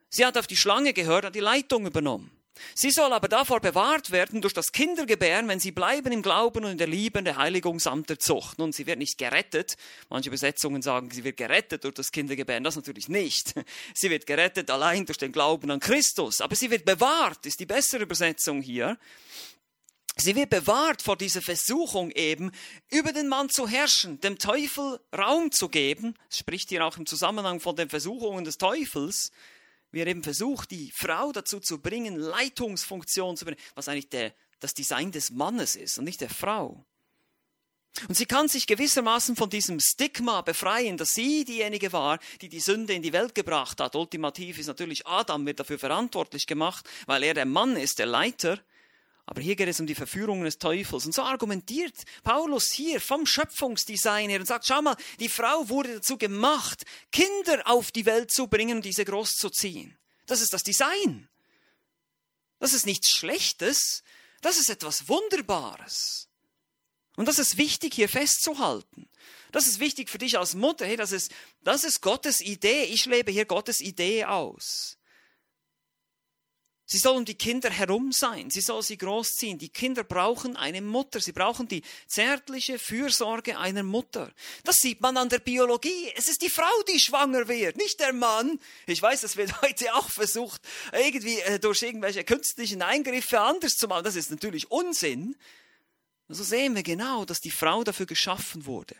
Sie 0.08 0.24
hat 0.24 0.36
auf 0.36 0.46
die 0.46 0.56
Schlange 0.56 0.92
gehört, 0.92 1.24
hat 1.24 1.34
die 1.34 1.40
Leitung 1.40 1.86
übernommen. 1.86 2.30
Sie 2.74 2.90
soll 2.90 3.12
aber 3.12 3.28
davor 3.28 3.60
bewahrt 3.60 4.10
werden 4.10 4.40
durch 4.40 4.54
das 4.54 4.72
Kindergebären, 4.72 5.48
wenn 5.48 5.60
sie 5.60 5.72
bleiben 5.72 6.12
im 6.12 6.22
Glauben 6.22 6.64
und 6.64 6.72
in 6.72 6.78
der 6.78 6.86
Liebe 6.86 7.22
der 7.22 7.36
Heiligung 7.36 7.80
samt 7.80 8.10
der 8.10 8.18
Zucht. 8.18 8.58
Nun, 8.58 8.72
sie 8.72 8.86
wird 8.86 8.98
nicht 8.98 9.18
gerettet. 9.18 9.76
Manche 10.08 10.28
Übersetzungen 10.28 10.82
sagen, 10.82 11.10
sie 11.10 11.24
wird 11.24 11.36
gerettet 11.36 11.84
durch 11.84 11.94
das 11.94 12.12
Kindergebären. 12.12 12.64
Das 12.64 12.76
natürlich 12.76 13.08
nicht. 13.08 13.54
Sie 13.94 14.10
wird 14.10 14.26
gerettet 14.26 14.70
allein 14.70 15.06
durch 15.06 15.18
den 15.18 15.32
Glauben 15.32 15.70
an 15.70 15.80
Christus. 15.80 16.40
Aber 16.40 16.54
sie 16.54 16.70
wird 16.70 16.84
bewahrt, 16.84 17.46
ist 17.46 17.60
die 17.60 17.66
bessere 17.66 18.02
Übersetzung 18.02 18.60
hier. 18.60 18.98
Sie 20.18 20.34
wird 20.34 20.48
bewahrt 20.48 21.02
vor 21.02 21.16
dieser 21.16 21.42
Versuchung 21.42 22.10
eben, 22.10 22.50
über 22.90 23.12
den 23.12 23.28
Mann 23.28 23.50
zu 23.50 23.68
herrschen, 23.68 24.18
dem 24.22 24.38
Teufel 24.38 24.98
Raum 25.14 25.52
zu 25.52 25.68
geben. 25.68 26.14
Es 26.30 26.38
spricht 26.38 26.70
hier 26.70 26.86
auch 26.86 26.96
im 26.96 27.04
Zusammenhang 27.04 27.60
von 27.60 27.76
den 27.76 27.90
Versuchungen 27.90 28.44
des 28.44 28.56
Teufels 28.56 29.30
wie 29.96 30.00
er 30.00 30.06
eben 30.08 30.22
versucht, 30.22 30.70
die 30.70 30.92
Frau 30.94 31.32
dazu 31.32 31.58
zu 31.58 31.80
bringen, 31.80 32.16
Leitungsfunktion 32.16 33.36
zu 33.36 33.46
bringen, 33.46 33.60
was 33.74 33.88
eigentlich 33.88 34.10
der, 34.10 34.34
das 34.60 34.74
Design 34.74 35.10
des 35.10 35.30
Mannes 35.30 35.74
ist 35.74 35.98
und 35.98 36.04
nicht 36.04 36.20
der 36.20 36.28
Frau. 36.28 36.84
Und 38.08 38.14
sie 38.14 38.26
kann 38.26 38.46
sich 38.46 38.66
gewissermaßen 38.66 39.36
von 39.36 39.48
diesem 39.48 39.80
Stigma 39.80 40.42
befreien, 40.42 40.98
dass 40.98 41.14
sie 41.14 41.46
diejenige 41.46 41.94
war, 41.94 42.18
die 42.42 42.50
die 42.50 42.60
Sünde 42.60 42.92
in 42.92 43.00
die 43.00 43.14
Welt 43.14 43.34
gebracht 43.34 43.80
hat. 43.80 43.96
Ultimativ 43.96 44.58
ist 44.58 44.66
natürlich 44.66 45.06
Adam 45.06 45.46
wird 45.46 45.60
dafür 45.60 45.78
verantwortlich 45.78 46.46
gemacht, 46.46 46.86
weil 47.06 47.22
er 47.22 47.32
der 47.32 47.46
Mann 47.46 47.74
ist, 47.76 47.98
der 47.98 48.04
Leiter. 48.04 48.60
Aber 49.26 49.42
hier 49.42 49.56
geht 49.56 49.68
es 49.68 49.80
um 49.80 49.86
die 49.86 49.96
Verführungen 49.96 50.44
des 50.44 50.58
Teufels. 50.58 51.04
Und 51.04 51.12
so 51.12 51.22
argumentiert 51.22 51.94
Paulus 52.22 52.70
hier 52.70 53.00
vom 53.00 53.26
Schöpfungsdesign 53.26 54.30
her 54.30 54.38
und 54.38 54.46
sagt, 54.46 54.66
schau 54.66 54.80
mal, 54.82 54.96
die 55.18 55.28
Frau 55.28 55.68
wurde 55.68 55.94
dazu 55.94 56.16
gemacht, 56.16 56.84
Kinder 57.10 57.62
auf 57.64 57.90
die 57.90 58.06
Welt 58.06 58.30
zu 58.30 58.46
bringen 58.46 58.76
und 58.76 58.84
diese 58.84 59.04
großzuziehen. 59.04 59.98
Das 60.26 60.40
ist 60.40 60.52
das 60.52 60.62
Design. 60.62 61.28
Das 62.60 62.72
ist 62.72 62.86
nichts 62.86 63.10
Schlechtes. 63.10 64.04
Das 64.42 64.58
ist 64.58 64.70
etwas 64.70 65.08
Wunderbares. 65.08 66.28
Und 67.16 67.26
das 67.26 67.38
ist 67.38 67.56
wichtig 67.56 67.94
hier 67.94 68.08
festzuhalten. 68.08 69.08
Das 69.50 69.66
ist 69.66 69.80
wichtig 69.80 70.08
für 70.08 70.18
dich 70.18 70.38
als 70.38 70.54
Mutter. 70.54 70.86
Hey, 70.86 70.96
das 70.96 71.12
ist, 71.12 71.32
das 71.62 71.82
ist 71.82 72.00
Gottes 72.00 72.40
Idee. 72.40 72.84
Ich 72.84 73.06
lebe 73.06 73.32
hier 73.32 73.46
Gottes 73.46 73.80
Idee 73.80 74.24
aus. 74.26 74.95
Sie 76.88 76.98
soll 76.98 77.16
um 77.16 77.24
die 77.24 77.34
Kinder 77.34 77.68
herum 77.68 78.12
sein. 78.12 78.48
Sie 78.48 78.60
soll 78.60 78.80
sie 78.80 78.96
großziehen. 78.96 79.58
Die 79.58 79.70
Kinder 79.70 80.04
brauchen 80.04 80.56
eine 80.56 80.80
Mutter. 80.80 81.20
Sie 81.20 81.32
brauchen 81.32 81.66
die 81.66 81.82
zärtliche 82.06 82.78
Fürsorge 82.78 83.58
einer 83.58 83.82
Mutter. 83.82 84.32
Das 84.62 84.76
sieht 84.76 85.00
man 85.00 85.16
an 85.16 85.28
der 85.28 85.40
Biologie. 85.40 86.12
Es 86.14 86.28
ist 86.28 86.42
die 86.42 86.48
Frau, 86.48 86.70
die 86.88 87.00
schwanger 87.00 87.48
wird, 87.48 87.76
nicht 87.76 87.98
der 87.98 88.12
Mann. 88.12 88.60
Ich 88.86 89.02
weiß, 89.02 89.22
das 89.22 89.36
wird 89.36 89.60
heute 89.62 89.92
auch 89.96 90.08
versucht, 90.08 90.62
irgendwie 90.92 91.40
äh, 91.40 91.58
durch 91.58 91.82
irgendwelche 91.82 92.22
künstlichen 92.22 92.82
Eingriffe 92.82 93.40
anders 93.40 93.72
zu 93.72 93.88
machen. 93.88 94.04
Das 94.04 94.14
ist 94.14 94.30
natürlich 94.30 94.70
Unsinn. 94.70 95.34
So 96.28 96.44
sehen 96.44 96.76
wir 96.76 96.84
genau, 96.84 97.24
dass 97.24 97.40
die 97.40 97.50
Frau 97.50 97.82
dafür 97.82 98.06
geschaffen 98.06 98.64
wurde. 98.64 98.94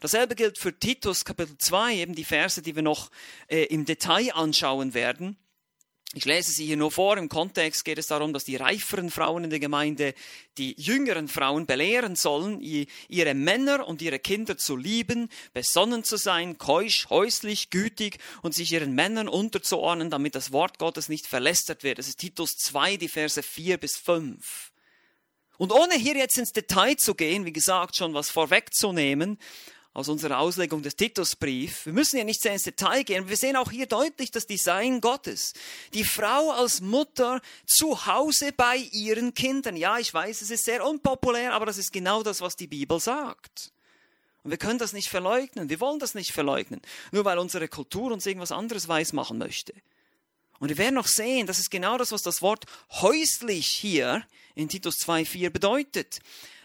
Dasselbe 0.00 0.34
gilt 0.34 0.58
für 0.58 0.76
Titus 0.76 1.24
Kapitel 1.24 1.56
2, 1.56 1.94
eben 1.98 2.14
die 2.16 2.24
Verse, 2.24 2.62
die 2.62 2.74
wir 2.74 2.82
noch 2.82 3.12
äh, 3.46 3.64
im 3.66 3.84
Detail 3.84 4.34
anschauen 4.34 4.94
werden. 4.94 5.36
Ich 6.14 6.26
lese 6.26 6.52
sie 6.52 6.66
hier 6.66 6.76
nur 6.76 6.90
vor. 6.90 7.16
Im 7.16 7.30
Kontext 7.30 7.86
geht 7.86 7.96
es 7.96 8.08
darum, 8.08 8.34
dass 8.34 8.44
die 8.44 8.56
reiferen 8.56 9.10
Frauen 9.10 9.44
in 9.44 9.50
der 9.50 9.60
Gemeinde 9.60 10.12
die 10.58 10.74
jüngeren 10.78 11.26
Frauen 11.26 11.64
belehren 11.64 12.16
sollen, 12.16 12.60
ihre 12.60 13.32
Männer 13.32 13.88
und 13.88 14.02
ihre 14.02 14.18
Kinder 14.18 14.58
zu 14.58 14.76
lieben, 14.76 15.30
besonnen 15.54 16.04
zu 16.04 16.18
sein, 16.18 16.58
keusch, 16.58 17.08
häuslich, 17.08 17.70
gütig 17.70 18.18
und 18.42 18.54
sich 18.54 18.72
ihren 18.72 18.94
Männern 18.94 19.26
unterzuordnen, 19.26 20.10
damit 20.10 20.34
das 20.34 20.52
Wort 20.52 20.78
Gottes 20.78 21.08
nicht 21.08 21.26
verlästert 21.26 21.82
wird. 21.82 21.98
Das 21.98 22.08
ist 22.08 22.18
Titus 22.18 22.56
2, 22.58 22.98
die 22.98 23.08
Verse 23.08 23.42
4 23.42 23.78
bis 23.78 23.96
5. 23.96 24.70
Und 25.56 25.72
ohne 25.72 25.94
hier 25.94 26.16
jetzt 26.16 26.36
ins 26.36 26.52
Detail 26.52 26.96
zu 26.96 27.14
gehen, 27.14 27.46
wie 27.46 27.54
gesagt, 27.54 27.96
schon 27.96 28.12
was 28.12 28.28
vorwegzunehmen, 28.28 29.38
aus 29.94 30.08
unserer 30.08 30.38
Auslegung 30.38 30.82
des 30.82 30.96
Titusbrief. 30.96 31.84
Wir 31.84 31.92
müssen 31.92 32.16
ja 32.16 32.24
nicht 32.24 32.40
sehr 32.40 32.54
ins 32.54 32.62
Detail 32.62 33.02
gehen. 33.04 33.28
Wir 33.28 33.36
sehen 33.36 33.56
auch 33.56 33.70
hier 33.70 33.86
deutlich 33.86 34.30
das 34.30 34.46
Design 34.46 35.00
Gottes. 35.00 35.52
Die 35.92 36.04
Frau 36.04 36.50
als 36.50 36.80
Mutter 36.80 37.42
zu 37.66 38.06
Hause 38.06 38.52
bei 38.52 38.76
ihren 38.76 39.34
Kindern. 39.34 39.76
Ja, 39.76 39.98
ich 39.98 40.12
weiß, 40.12 40.40
es 40.40 40.50
ist 40.50 40.64
sehr 40.64 40.86
unpopulär, 40.86 41.52
aber 41.52 41.66
das 41.66 41.76
ist 41.76 41.92
genau 41.92 42.22
das, 42.22 42.40
was 42.40 42.56
die 42.56 42.66
Bibel 42.68 43.00
sagt. 43.00 43.72
Und 44.42 44.50
wir 44.50 44.58
können 44.58 44.78
das 44.78 44.94
nicht 44.94 45.08
verleugnen. 45.08 45.68
Wir 45.68 45.78
wollen 45.80 45.98
das 45.98 46.14
nicht 46.14 46.32
verleugnen. 46.32 46.80
Nur 47.12 47.24
weil 47.26 47.38
unsere 47.38 47.68
Kultur 47.68 48.12
uns 48.12 48.24
irgendwas 48.24 48.50
anderes 48.50 48.88
weiß 48.88 49.12
machen 49.12 49.38
möchte. 49.38 49.74
Und 50.58 50.68
wir 50.68 50.78
werden 50.78 50.94
noch 50.94 51.06
sehen, 51.06 51.46
das 51.46 51.58
ist 51.58 51.70
genau 51.70 51.98
das, 51.98 52.12
was 52.12 52.22
das 52.22 52.40
Wort 52.40 52.64
häuslich 52.92 53.66
hier 53.66 54.24
in 54.54 54.68
Titus 54.68 54.96
2,4 55.00 55.50
bedeutet 55.50 56.20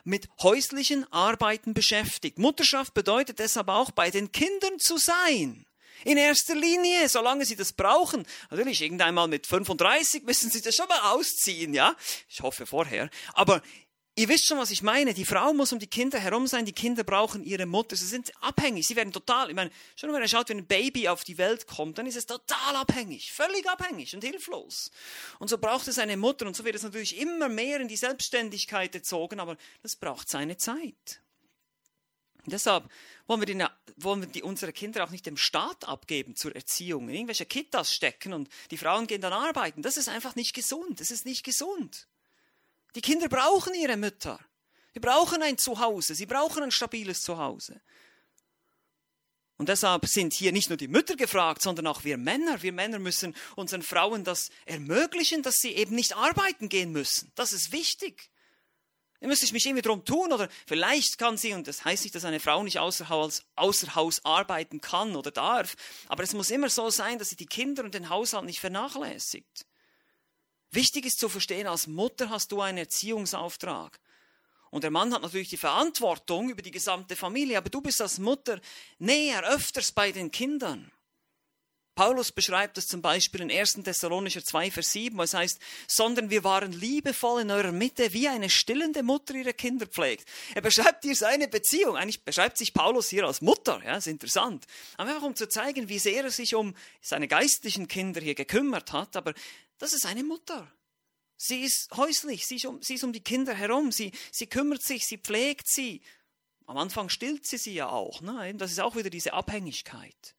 mit 0.07 0.29
häuslichen 0.41 1.11
Arbeiten 1.11 1.73
beschäftigt. 1.73 2.39
Mutterschaft 2.39 2.93
bedeutet 2.93 3.39
deshalb 3.39 3.67
auch, 3.67 3.91
bei 3.91 4.09
den 4.09 4.31
Kindern 4.31 4.79
zu 4.79 4.97
sein. 4.97 5.65
In 6.05 6.17
erster 6.17 6.55
Linie, 6.55 7.09
solange 7.09 7.45
sie 7.45 7.55
das 7.55 7.73
brauchen. 7.73 8.25
Natürlich, 8.49 8.81
irgendeinmal 8.81 9.27
mit 9.27 9.47
35 9.47 10.23
müssen 10.23 10.49
sie 10.49 10.61
das 10.61 10.75
schon 10.75 10.87
mal 10.87 11.11
ausziehen, 11.13 11.73
ja? 11.73 11.95
Ich 12.29 12.41
hoffe 12.41 12.65
vorher. 12.65 13.09
Aber 13.33 13.61
Ihr 14.19 14.29
wisst 14.29 14.47
schon, 14.47 14.57
was 14.57 14.71
ich 14.71 14.81
meine. 14.81 15.13
Die 15.13 15.25
Frau 15.25 15.53
muss 15.53 15.71
um 15.71 15.77
die 15.77 15.85
Kinder 15.85 16.17
herum 16.17 16.47
sein. 16.47 16.65
Die 16.65 16.73
Kinder 16.73 17.03
brauchen 17.03 17.43
ihre 17.43 17.67
Mutter. 17.67 17.95
Sie 17.95 18.07
sind 18.07 18.31
abhängig. 18.41 18.87
Sie 18.87 18.95
werden 18.95 19.13
total, 19.13 19.49
ich 19.49 19.55
meine, 19.55 19.69
schon 19.95 20.11
wenn 20.11 20.23
ihr 20.23 20.27
schaut, 20.27 20.49
wenn 20.49 20.57
ein 20.57 20.65
Baby 20.65 21.07
auf 21.07 21.23
die 21.23 21.37
Welt 21.37 21.67
kommt, 21.67 21.99
dann 21.99 22.07
ist 22.07 22.17
es 22.17 22.25
total 22.25 22.77
abhängig. 22.77 23.31
Völlig 23.31 23.69
abhängig 23.69 24.15
und 24.15 24.23
hilflos. 24.23 24.89
Und 25.37 25.49
so 25.49 25.59
braucht 25.59 25.87
es 25.87 25.99
eine 25.99 26.17
Mutter. 26.17 26.47
Und 26.47 26.55
so 26.55 26.65
wird 26.65 26.73
es 26.73 26.81
natürlich 26.81 27.19
immer 27.19 27.47
mehr 27.47 27.79
in 27.79 27.87
die 27.87 27.95
Selbstständigkeit 27.95 28.95
erzogen. 28.95 29.39
Aber 29.39 29.55
das 29.83 29.95
braucht 29.95 30.27
seine 30.29 30.57
Zeit. 30.57 31.21
Deshalb 32.47 32.89
wollen 33.27 33.41
wir, 33.41 33.45
die, 33.45 33.63
wollen 33.97 34.21
wir 34.21 34.27
die, 34.29 34.41
unsere 34.41 34.73
Kinder 34.73 35.03
auch 35.03 35.11
nicht 35.11 35.27
dem 35.27 35.37
Staat 35.37 35.87
abgeben 35.87 36.35
zur 36.35 36.55
Erziehung, 36.55 37.07
in 37.09 37.13
irgendwelche 37.13 37.45
Kitas 37.45 37.93
stecken 37.93 38.33
und 38.33 38.49
die 38.71 38.77
Frauen 38.77 39.05
gehen 39.05 39.21
dann 39.21 39.33
arbeiten. 39.33 39.83
Das 39.83 39.95
ist 39.95 40.09
einfach 40.09 40.33
nicht 40.33 40.55
gesund. 40.55 41.01
Das 41.01 41.11
ist 41.11 41.27
nicht 41.27 41.43
gesund. 41.43 42.07
Die 42.97 43.01
Kinder 43.01 43.29
brauchen 43.29 43.75
ihre 43.75 43.95
Mütter. 43.95 44.39
Sie 44.95 44.99
brauchen 44.99 45.43
ein 45.43 45.59
Zuhause. 45.59 46.15
Sie 46.15 46.25
brauchen 46.25 46.63
ein 46.63 46.71
stabiles 46.71 47.21
Zuhause. 47.21 47.79
Und 49.57 49.69
deshalb 49.69 50.07
sind 50.07 50.33
hier 50.33 50.51
nicht 50.51 50.69
nur 50.69 50.77
die 50.77 50.87
Mütter 50.87 51.15
gefragt, 51.15 51.61
sondern 51.61 51.85
auch 51.85 52.05
wir 52.05 52.17
Männer. 52.17 52.63
Wir 52.63 52.73
Männer 52.73 52.97
müssen 52.97 53.35
unseren 53.55 53.83
Frauen 53.83 54.23
das 54.23 54.49
ermöglichen, 54.65 55.43
dass 55.43 55.57
sie 55.57 55.73
eben 55.73 55.93
nicht 55.93 56.15
arbeiten 56.15 56.69
gehen 56.69 56.91
müssen. 56.91 57.31
Das 57.35 57.53
ist 57.53 57.71
wichtig. 57.71 58.31
Da 59.19 59.27
müsste 59.27 59.45
ich 59.45 59.53
mich 59.53 59.67
irgendwie 59.67 59.83
drum 59.83 60.03
tun 60.03 60.33
oder 60.33 60.49
vielleicht 60.65 61.19
kann 61.19 61.37
sie, 61.37 61.53
und 61.53 61.67
das 61.67 61.85
heißt 61.85 62.03
nicht, 62.03 62.15
dass 62.15 62.25
eine 62.25 62.39
Frau 62.39 62.63
nicht 62.63 62.79
außer 62.79 63.09
Haus, 63.09 63.43
außer 63.55 63.93
Haus 63.93 64.25
arbeiten 64.25 64.81
kann 64.81 65.15
oder 65.15 65.29
darf, 65.29 65.75
aber 66.07 66.23
es 66.23 66.33
muss 66.33 66.49
immer 66.49 66.69
so 66.69 66.89
sein, 66.89 67.19
dass 67.19 67.29
sie 67.29 67.35
die 67.35 67.45
Kinder 67.45 67.83
und 67.83 67.93
den 67.93 68.09
Haushalt 68.09 68.45
nicht 68.45 68.59
vernachlässigt. 68.59 69.66
Wichtig 70.71 71.05
ist 71.05 71.19
zu 71.19 71.29
verstehen, 71.29 71.67
als 71.67 71.87
Mutter 71.87 72.29
hast 72.29 72.51
du 72.51 72.61
einen 72.61 72.77
Erziehungsauftrag. 72.79 73.99
Und 74.69 74.83
der 74.83 74.91
Mann 74.91 75.13
hat 75.13 75.21
natürlich 75.21 75.49
die 75.49 75.57
Verantwortung 75.57 76.49
über 76.49 76.61
die 76.61 76.71
gesamte 76.71 77.15
Familie, 77.15 77.57
aber 77.57 77.69
du 77.69 77.81
bist 77.81 78.01
als 78.01 78.19
Mutter 78.19 78.59
näher, 78.99 79.43
öfters 79.43 79.91
bei 79.91 80.11
den 80.11 80.29
Kindern. 80.29 80.91
Paulus 81.97 82.31
beschreibt 82.31 82.77
es 82.77 82.85
zum 82.85 83.01
Beispiel 83.01 83.41
in 83.41 83.49
1. 83.49 83.79
Thessalonicher 83.83 84.43
2, 84.43 84.69
Vers 84.69 84.91
7, 84.91 85.17
wo 85.17 85.23
es 85.23 85.33
heißt, 85.33 85.59
sondern 85.87 86.29
wir 86.29 86.43
waren 86.43 86.71
liebevoll 86.71 87.41
in 87.41 87.49
eurer 87.49 87.71
Mitte, 87.71 88.13
wie 88.13 88.27
eine 88.27 88.51
stillende 88.51 89.01
Mutter 89.01 89.33
ihre 89.33 89.55
Kinder 89.55 89.87
pflegt. 89.87 90.29
Er 90.53 90.61
beschreibt 90.61 91.03
hier 91.03 91.15
seine 91.15 91.47
Beziehung. 91.47 91.97
Eigentlich 91.97 92.23
beschreibt 92.23 92.59
sich 92.59 92.71
Paulus 92.71 93.09
hier 93.09 93.25
als 93.25 93.41
Mutter. 93.41 93.81
Ja, 93.83 93.97
ist 93.97 94.05
interessant. 94.05 94.67
Aber 94.95 95.09
einfach 95.09 95.23
um 95.23 95.35
zu 95.35 95.49
zeigen, 95.49 95.89
wie 95.89 95.97
sehr 95.97 96.23
er 96.23 96.29
sich 96.29 96.53
um 96.53 96.75
seine 97.01 97.27
geistlichen 97.27 97.87
Kinder 97.87 98.21
hier 98.21 98.35
gekümmert 98.35 98.93
hat. 98.93 99.15
Aber 99.15 99.33
das 99.79 99.93
ist 99.93 100.05
eine 100.05 100.23
Mutter. 100.23 100.71
Sie 101.35 101.63
ist 101.63 101.89
häuslich, 101.97 102.45
sie 102.45 102.57
ist 102.57 102.65
um, 102.67 102.79
sie 102.79 102.93
ist 102.93 103.05
um 103.05 103.11
die 103.11 103.23
Kinder 103.23 103.55
herum, 103.55 103.91
sie, 103.91 104.11
sie 104.31 104.45
kümmert 104.45 104.83
sich, 104.83 105.07
sie 105.07 105.17
pflegt 105.17 105.67
sie. 105.67 106.01
Am 106.67 106.77
Anfang 106.77 107.09
stillt 107.09 107.47
sie 107.47 107.57
sie 107.57 107.73
ja 107.73 107.89
auch. 107.89 108.21
Ne? 108.21 108.53
Das 108.53 108.69
ist 108.69 108.81
auch 108.81 108.95
wieder 108.95 109.09
diese 109.09 109.33
Abhängigkeit. 109.33 110.36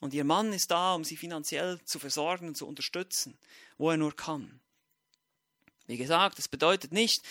Und 0.00 0.14
ihr 0.14 0.24
Mann 0.24 0.52
ist 0.52 0.70
da, 0.70 0.94
um 0.94 1.04
sie 1.04 1.16
finanziell 1.16 1.80
zu 1.84 1.98
versorgen 1.98 2.48
und 2.48 2.56
zu 2.56 2.66
unterstützen, 2.66 3.38
wo 3.78 3.90
er 3.90 3.96
nur 3.96 4.14
kann. 4.14 4.60
Wie 5.86 5.96
gesagt, 5.96 6.38
das 6.38 6.48
bedeutet 6.48 6.92
nicht, 6.92 7.22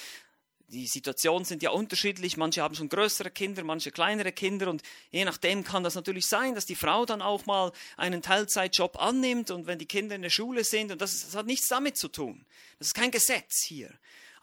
die 0.67 0.88
Situationen 0.88 1.45
sind 1.45 1.62
ja 1.62 1.69
unterschiedlich. 1.69 2.38
Manche 2.38 2.63
haben 2.63 2.74
schon 2.74 2.89
größere 2.89 3.29
Kinder, 3.29 3.63
manche 3.63 3.91
kleinere 3.91 4.31
Kinder. 4.31 4.69
Und 4.69 4.81
je 5.12 5.24
nachdem 5.24 5.63
kann 5.63 5.84
das 5.84 5.95
natürlich 5.95 6.25
sein, 6.25 6.55
dass 6.55 6.65
die 6.65 6.75
Frau 6.75 7.05
dann 7.05 7.22
auch 7.22 7.45
mal 7.45 7.72
einen 7.98 8.22
Teilzeitjob 8.22 9.00
annimmt 9.00 9.51
und 9.51 9.67
wenn 9.67 9.77
die 9.77 9.86
Kinder 9.86 10.15
in 10.15 10.24
der 10.24 10.29
Schule 10.31 10.63
sind. 10.63 10.91
Und 10.91 11.01
das, 11.01 11.22
das 11.22 11.36
hat 11.36 11.45
nichts 11.45 11.67
damit 11.67 11.98
zu 11.98 12.07
tun. 12.07 12.45
Das 12.79 12.88
ist 12.88 12.93
kein 12.95 13.12
Gesetz 13.12 13.63
hier. 13.63 13.93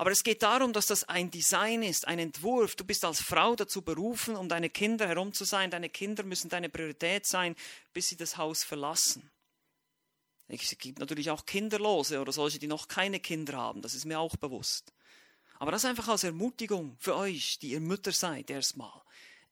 Aber 0.02 0.11
es 0.11 0.25
geht 0.25 0.42
darum, 0.42 0.73
dass 0.73 0.87
das 0.87 1.04
ein 1.04 1.30
Design 1.30 1.85
ist, 1.85 2.09
ein 2.09 2.18
Entwurf. 2.18 2.75
Du 2.75 2.82
bist 2.82 3.04
als 3.04 3.21
Frau 3.21 3.54
dazu 3.54 3.82
berufen, 3.82 4.35
um 4.35 4.49
deine 4.49 4.68
Kinder 4.68 5.06
herum 5.06 5.32
zu 5.32 5.44
sein. 5.44 5.71
Deine 5.71 5.90
Kinder 5.90 6.25
müssen 6.25 6.49
deine 6.49 6.68
Priorität 6.68 7.25
sein, 7.25 7.54
bis 7.92 8.09
sie 8.09 8.16
das 8.16 8.37
Haus 8.37 8.64
verlassen. 8.64 9.30
Es 10.49 10.76
gibt 10.76 10.99
natürlich 10.99 11.30
auch 11.30 11.47
Kinderlose 11.47 12.21
oder 12.21 12.32
solche, 12.32 12.59
die 12.59 12.66
noch 12.66 12.88
keine 12.88 13.21
Kinder 13.21 13.56
haben. 13.56 13.80
Das 13.80 13.94
ist 13.94 14.04
mir 14.04 14.18
auch 14.18 14.35
bewusst. 14.35 14.92
Aber 15.61 15.71
das 15.71 15.85
einfach 15.85 16.09
als 16.09 16.25
Ermutigung 16.25 16.97
für 16.99 17.14
euch, 17.14 17.61
die 17.61 17.71
ihr 17.71 17.80
Mütter 17.80 18.11
seid, 18.11 18.50
erstmal. 18.50 19.02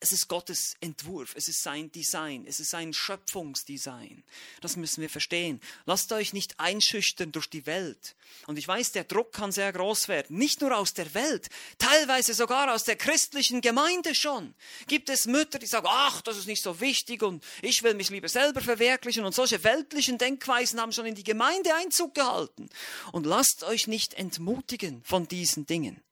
Es 0.02 0.12
ist 0.12 0.28
Gottes 0.28 0.76
Entwurf, 0.80 1.34
es 1.36 1.48
ist 1.48 1.62
sein 1.62 1.92
Design, 1.92 2.46
es 2.46 2.58
ist 2.58 2.70
sein 2.70 2.94
Schöpfungsdesign. 2.94 4.24
Das 4.62 4.76
müssen 4.76 5.02
wir 5.02 5.10
verstehen. 5.10 5.60
Lasst 5.84 6.10
euch 6.12 6.32
nicht 6.32 6.58
einschüchtern 6.58 7.32
durch 7.32 7.50
die 7.50 7.66
Welt. 7.66 8.16
Und 8.46 8.58
ich 8.58 8.66
weiß, 8.66 8.92
der 8.92 9.04
Druck 9.04 9.32
kann 9.32 9.52
sehr 9.52 9.70
groß 9.74 10.08
werden. 10.08 10.38
Nicht 10.38 10.62
nur 10.62 10.74
aus 10.74 10.94
der 10.94 11.12
Welt, 11.12 11.50
teilweise 11.76 12.32
sogar 12.32 12.72
aus 12.72 12.84
der 12.84 12.96
christlichen 12.96 13.60
Gemeinde 13.60 14.14
schon. 14.14 14.54
Gibt 14.86 15.10
es 15.10 15.26
Mütter, 15.26 15.58
die 15.58 15.66
sagen, 15.66 15.88
ach, 15.90 16.22
das 16.22 16.38
ist 16.38 16.46
nicht 16.46 16.62
so 16.62 16.80
wichtig 16.80 17.22
und 17.22 17.44
ich 17.60 17.82
will 17.82 17.92
mich 17.92 18.08
lieber 18.08 18.30
selber 18.30 18.62
verwirklichen. 18.62 19.26
Und 19.26 19.34
solche 19.34 19.62
weltlichen 19.64 20.16
Denkweisen 20.16 20.80
haben 20.80 20.92
schon 20.92 21.04
in 21.04 21.14
die 21.14 21.24
Gemeinde 21.24 21.74
Einzug 21.74 22.14
gehalten. 22.14 22.70
Und 23.12 23.26
lasst 23.26 23.64
euch 23.64 23.86
nicht 23.86 24.14
entmutigen 24.14 25.02
von 25.04 25.28
diesen 25.28 25.66
Dingen. 25.66 26.02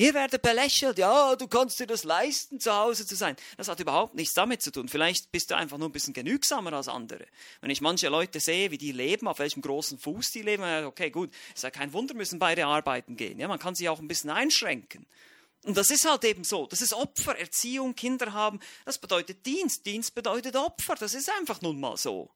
Ihr 0.00 0.14
werdet 0.14 0.40
belächelt, 0.40 0.96
ja, 0.96 1.36
du 1.36 1.46
kannst 1.46 1.78
dir 1.78 1.86
das 1.86 2.04
leisten, 2.04 2.58
zu 2.58 2.72
Hause 2.72 3.06
zu 3.06 3.14
sein. 3.16 3.36
Das 3.58 3.68
hat 3.68 3.80
überhaupt 3.80 4.14
nichts 4.14 4.32
damit 4.32 4.62
zu 4.62 4.72
tun. 4.72 4.88
Vielleicht 4.88 5.30
bist 5.30 5.50
du 5.50 5.56
einfach 5.58 5.76
nur 5.76 5.90
ein 5.90 5.92
bisschen 5.92 6.14
genügsamer 6.14 6.72
als 6.72 6.88
andere. 6.88 7.26
Wenn 7.60 7.68
ich 7.68 7.82
manche 7.82 8.08
Leute 8.08 8.40
sehe, 8.40 8.70
wie 8.70 8.78
die 8.78 8.92
leben, 8.92 9.28
auf 9.28 9.40
welchem 9.40 9.60
großen 9.60 9.98
Fuß 9.98 10.30
die 10.30 10.40
leben, 10.40 10.86
okay, 10.86 11.10
gut, 11.10 11.30
ist 11.54 11.64
ja 11.64 11.70
kein 11.70 11.92
Wunder, 11.92 12.14
müssen 12.14 12.38
beide 12.38 12.64
arbeiten 12.64 13.14
gehen. 13.14 13.38
Ja, 13.38 13.46
man 13.46 13.58
kann 13.58 13.74
sich 13.74 13.90
auch 13.90 13.98
ein 13.98 14.08
bisschen 14.08 14.30
einschränken. 14.30 15.06
Und 15.64 15.76
das 15.76 15.90
ist 15.90 16.08
halt 16.08 16.24
eben 16.24 16.44
so. 16.44 16.66
Das 16.66 16.80
ist 16.80 16.94
Opfer, 16.94 17.38
Erziehung, 17.38 17.94
Kinder 17.94 18.32
haben. 18.32 18.58
Das 18.86 18.96
bedeutet 18.96 19.44
Dienst. 19.44 19.84
Dienst 19.84 20.14
bedeutet 20.14 20.56
Opfer. 20.56 20.94
Das 20.94 21.12
ist 21.12 21.30
einfach 21.38 21.60
nun 21.60 21.78
mal 21.78 21.98
so. 21.98 22.30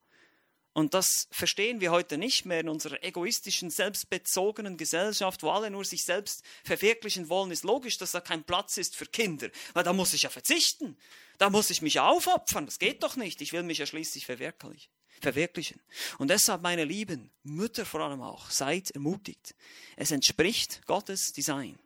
Und 0.74 0.92
das 0.92 1.28
verstehen 1.30 1.80
wir 1.80 1.92
heute 1.92 2.18
nicht 2.18 2.44
mehr 2.44 2.60
in 2.60 2.68
unserer 2.68 3.02
egoistischen, 3.04 3.70
selbstbezogenen 3.70 4.76
Gesellschaft, 4.76 5.44
wo 5.44 5.50
alle 5.50 5.70
nur 5.70 5.84
sich 5.84 6.04
selbst 6.04 6.44
verwirklichen 6.64 7.28
wollen. 7.28 7.52
Ist 7.52 7.62
logisch, 7.62 7.96
dass 7.96 8.10
da 8.10 8.20
kein 8.20 8.42
Platz 8.42 8.76
ist 8.76 8.96
für 8.96 9.06
Kinder, 9.06 9.48
weil 9.72 9.84
da 9.84 9.92
muss 9.92 10.12
ich 10.12 10.22
ja 10.22 10.30
verzichten. 10.30 10.98
Da 11.38 11.48
muss 11.48 11.70
ich 11.70 11.80
mich 11.80 12.00
aufopfern. 12.00 12.66
Das 12.66 12.80
geht 12.80 13.04
doch 13.04 13.14
nicht. 13.14 13.40
Ich 13.40 13.52
will 13.52 13.62
mich 13.62 13.78
ja 13.78 13.86
schließlich 13.86 14.26
verwirklichen. 14.26 15.80
Und 16.18 16.28
deshalb, 16.28 16.62
meine 16.62 16.84
Lieben, 16.84 17.30
Mütter 17.44 17.86
vor 17.86 18.00
allem 18.00 18.20
auch, 18.20 18.50
seid 18.50 18.90
ermutigt. 18.90 19.54
Es 19.96 20.10
entspricht 20.10 20.84
Gottes 20.86 21.32
Design. 21.32 21.78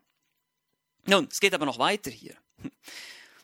Nun, 1.05 1.29
es 1.31 1.41
geht 1.41 1.53
aber 1.53 1.67
noch 1.67 1.79
weiter 1.79 2.11
hier. 2.11 2.37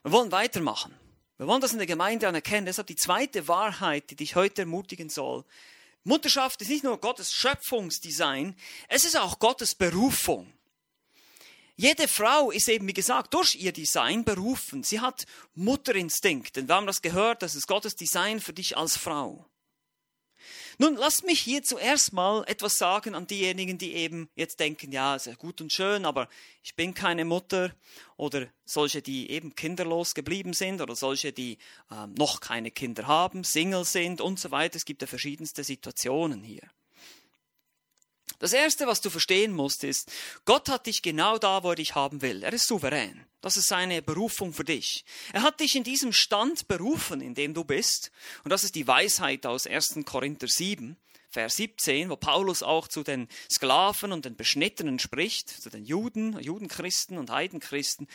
Wir 0.03 0.13
wollen 0.13 0.33
weitermachen. 0.33 0.95
Wir 1.37 1.47
wollen 1.47 1.61
das 1.61 1.73
in 1.73 1.79
der 1.79 1.87
Gemeinde 1.87 2.29
anerkennen. 2.29 2.67
Deshalb 2.67 2.87
die 2.87 2.97
zweite 2.97 3.49
Wahrheit, 3.49 4.11
die 4.11 4.17
dich 4.17 4.37
heute 4.37 4.63
ermutigen 4.63 5.09
soll. 5.09 5.45
Mutterschaft 6.05 6.61
ist 6.63 6.69
nicht 6.69 6.85
nur 6.85 7.01
Gottes 7.01 7.33
Schöpfungsdesign, 7.33 8.55
es 8.89 9.05
ist 9.05 9.17
auch 9.17 9.39
Gottes 9.39 9.75
Berufung. 9.75 10.53
Jede 11.77 12.07
Frau 12.07 12.51
ist 12.51 12.69
eben, 12.69 12.87
wie 12.87 12.93
gesagt, 12.93 13.35
durch 13.35 13.57
ihr 13.57 13.73
Design 13.73 14.25
berufen. 14.25 14.85
Sie 14.85 15.01
hat 15.01 15.25
Mutterinstinkt. 15.55 16.55
Denn 16.55 16.69
wir 16.69 16.77
haben 16.77 16.87
das 16.87 17.03
gehört, 17.03 17.43
das 17.43 17.57
ist 17.57 17.67
Gottes 17.67 17.97
Design 17.97 18.39
für 18.39 18.53
dich 18.53 18.77
als 18.77 18.97
Frau. 18.97 19.45
Nun, 20.79 20.97
lasst 20.97 21.25
mich 21.25 21.41
hier 21.41 21.63
zuerst 21.63 22.13
mal 22.13 22.45
etwas 22.47 22.79
sagen 22.79 23.15
an 23.15 23.27
diejenigen, 23.27 23.79
die 23.79 23.95
eben 23.95 24.29
jetzt 24.35 24.61
denken, 24.61 24.91
ja, 24.93 25.17
ja 25.17 25.35
gut 25.35 25.61
und 25.61 25.73
schön, 25.73 26.05
aber 26.05 26.29
ich 26.63 26.75
bin 26.75 26.95
keine 26.95 27.25
Mutter 27.25 27.75
oder 28.17 28.49
solche, 28.65 29.01
die 29.03 29.31
eben 29.31 29.55
kinderlos 29.55 30.15
geblieben 30.15 30.53
sind 30.53 30.81
oder 30.81 30.97
solche, 30.97 31.33
die 31.33 31.59
äh, 31.91 32.07
noch 32.19 32.41
keine 32.41 32.71
Kinder 32.71 33.07
haben, 33.07 33.45
Single 33.45 33.85
sind 33.85 34.21
und 34.21 34.41
so 34.41 34.51
weiter. 34.51 34.77
Es 34.77 34.85
gibt 34.85 35.03
ja 35.03 35.09
verschiedenste 35.09 35.63
Situationen 35.63 36.43
hier. 36.43 36.63
Das 38.45 38.53
Erste, 38.53 38.87
was 38.87 39.01
du 39.01 39.09
verstehen 39.09 39.55
musst, 39.55 39.85
ist, 39.85 40.13
Gott 40.45 40.69
hat 40.69 40.85
dich 40.85 41.01
genau 41.01 41.39
da, 41.39 41.63
wo 41.63 41.71
er 41.71 41.77
dich 41.77 41.95
haben 41.95 42.21
will. 42.21 42.43
Er 42.43 42.53
ist 42.53 42.67
souverän. 42.67 43.25
Das 43.41 43.57
ist 43.57 43.69
seine 43.69 44.03
Berufung 44.03 44.53
für 44.53 44.65
dich. 44.65 45.07
Er 45.33 45.41
hat 45.41 45.61
dich 45.61 45.77
in 45.77 45.83
diesem 45.83 46.13
Stand 46.13 46.69
berufen, 46.69 47.23
in 47.23 47.33
dem 47.33 47.55
du 47.55 47.65
bist. 47.65 48.11
Und 48.43 48.51
das 48.51 48.63
ist 48.63 48.75
die 48.75 48.87
Weisheit 48.87 49.47
aus 49.47 49.67
1. 49.67 50.01
Korinther 50.05 50.47
7, 50.47 50.99
Vers 51.31 51.57
17, 51.57 52.11
wo 52.11 52.17
Paulus 52.17 52.63
auch 52.63 52.87
zu 52.87 53.03
den 53.03 53.29
Sklaven 53.51 54.13
und 54.13 54.27
den 54.27 54.37
Beschnittenen 54.37 54.99
spricht, 54.99 55.49
zu 55.49 55.71
den 55.71 55.87
Juden, 55.87 56.39
Judenchristen 56.39 57.17
und 57.17 57.31
Heidenchristen. 57.31 58.09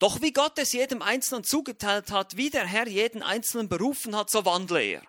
Doch 0.00 0.20
wie 0.20 0.32
Gott 0.32 0.58
es 0.58 0.72
jedem 0.72 1.02
Einzelnen 1.02 1.44
zugeteilt 1.44 2.10
hat, 2.10 2.36
wie 2.36 2.50
der 2.50 2.66
Herr 2.66 2.88
jeden 2.88 3.22
Einzelnen 3.22 3.68
berufen 3.68 4.16
hat, 4.16 4.28
so 4.28 4.44
wandle 4.44 4.82
er. 4.82 5.02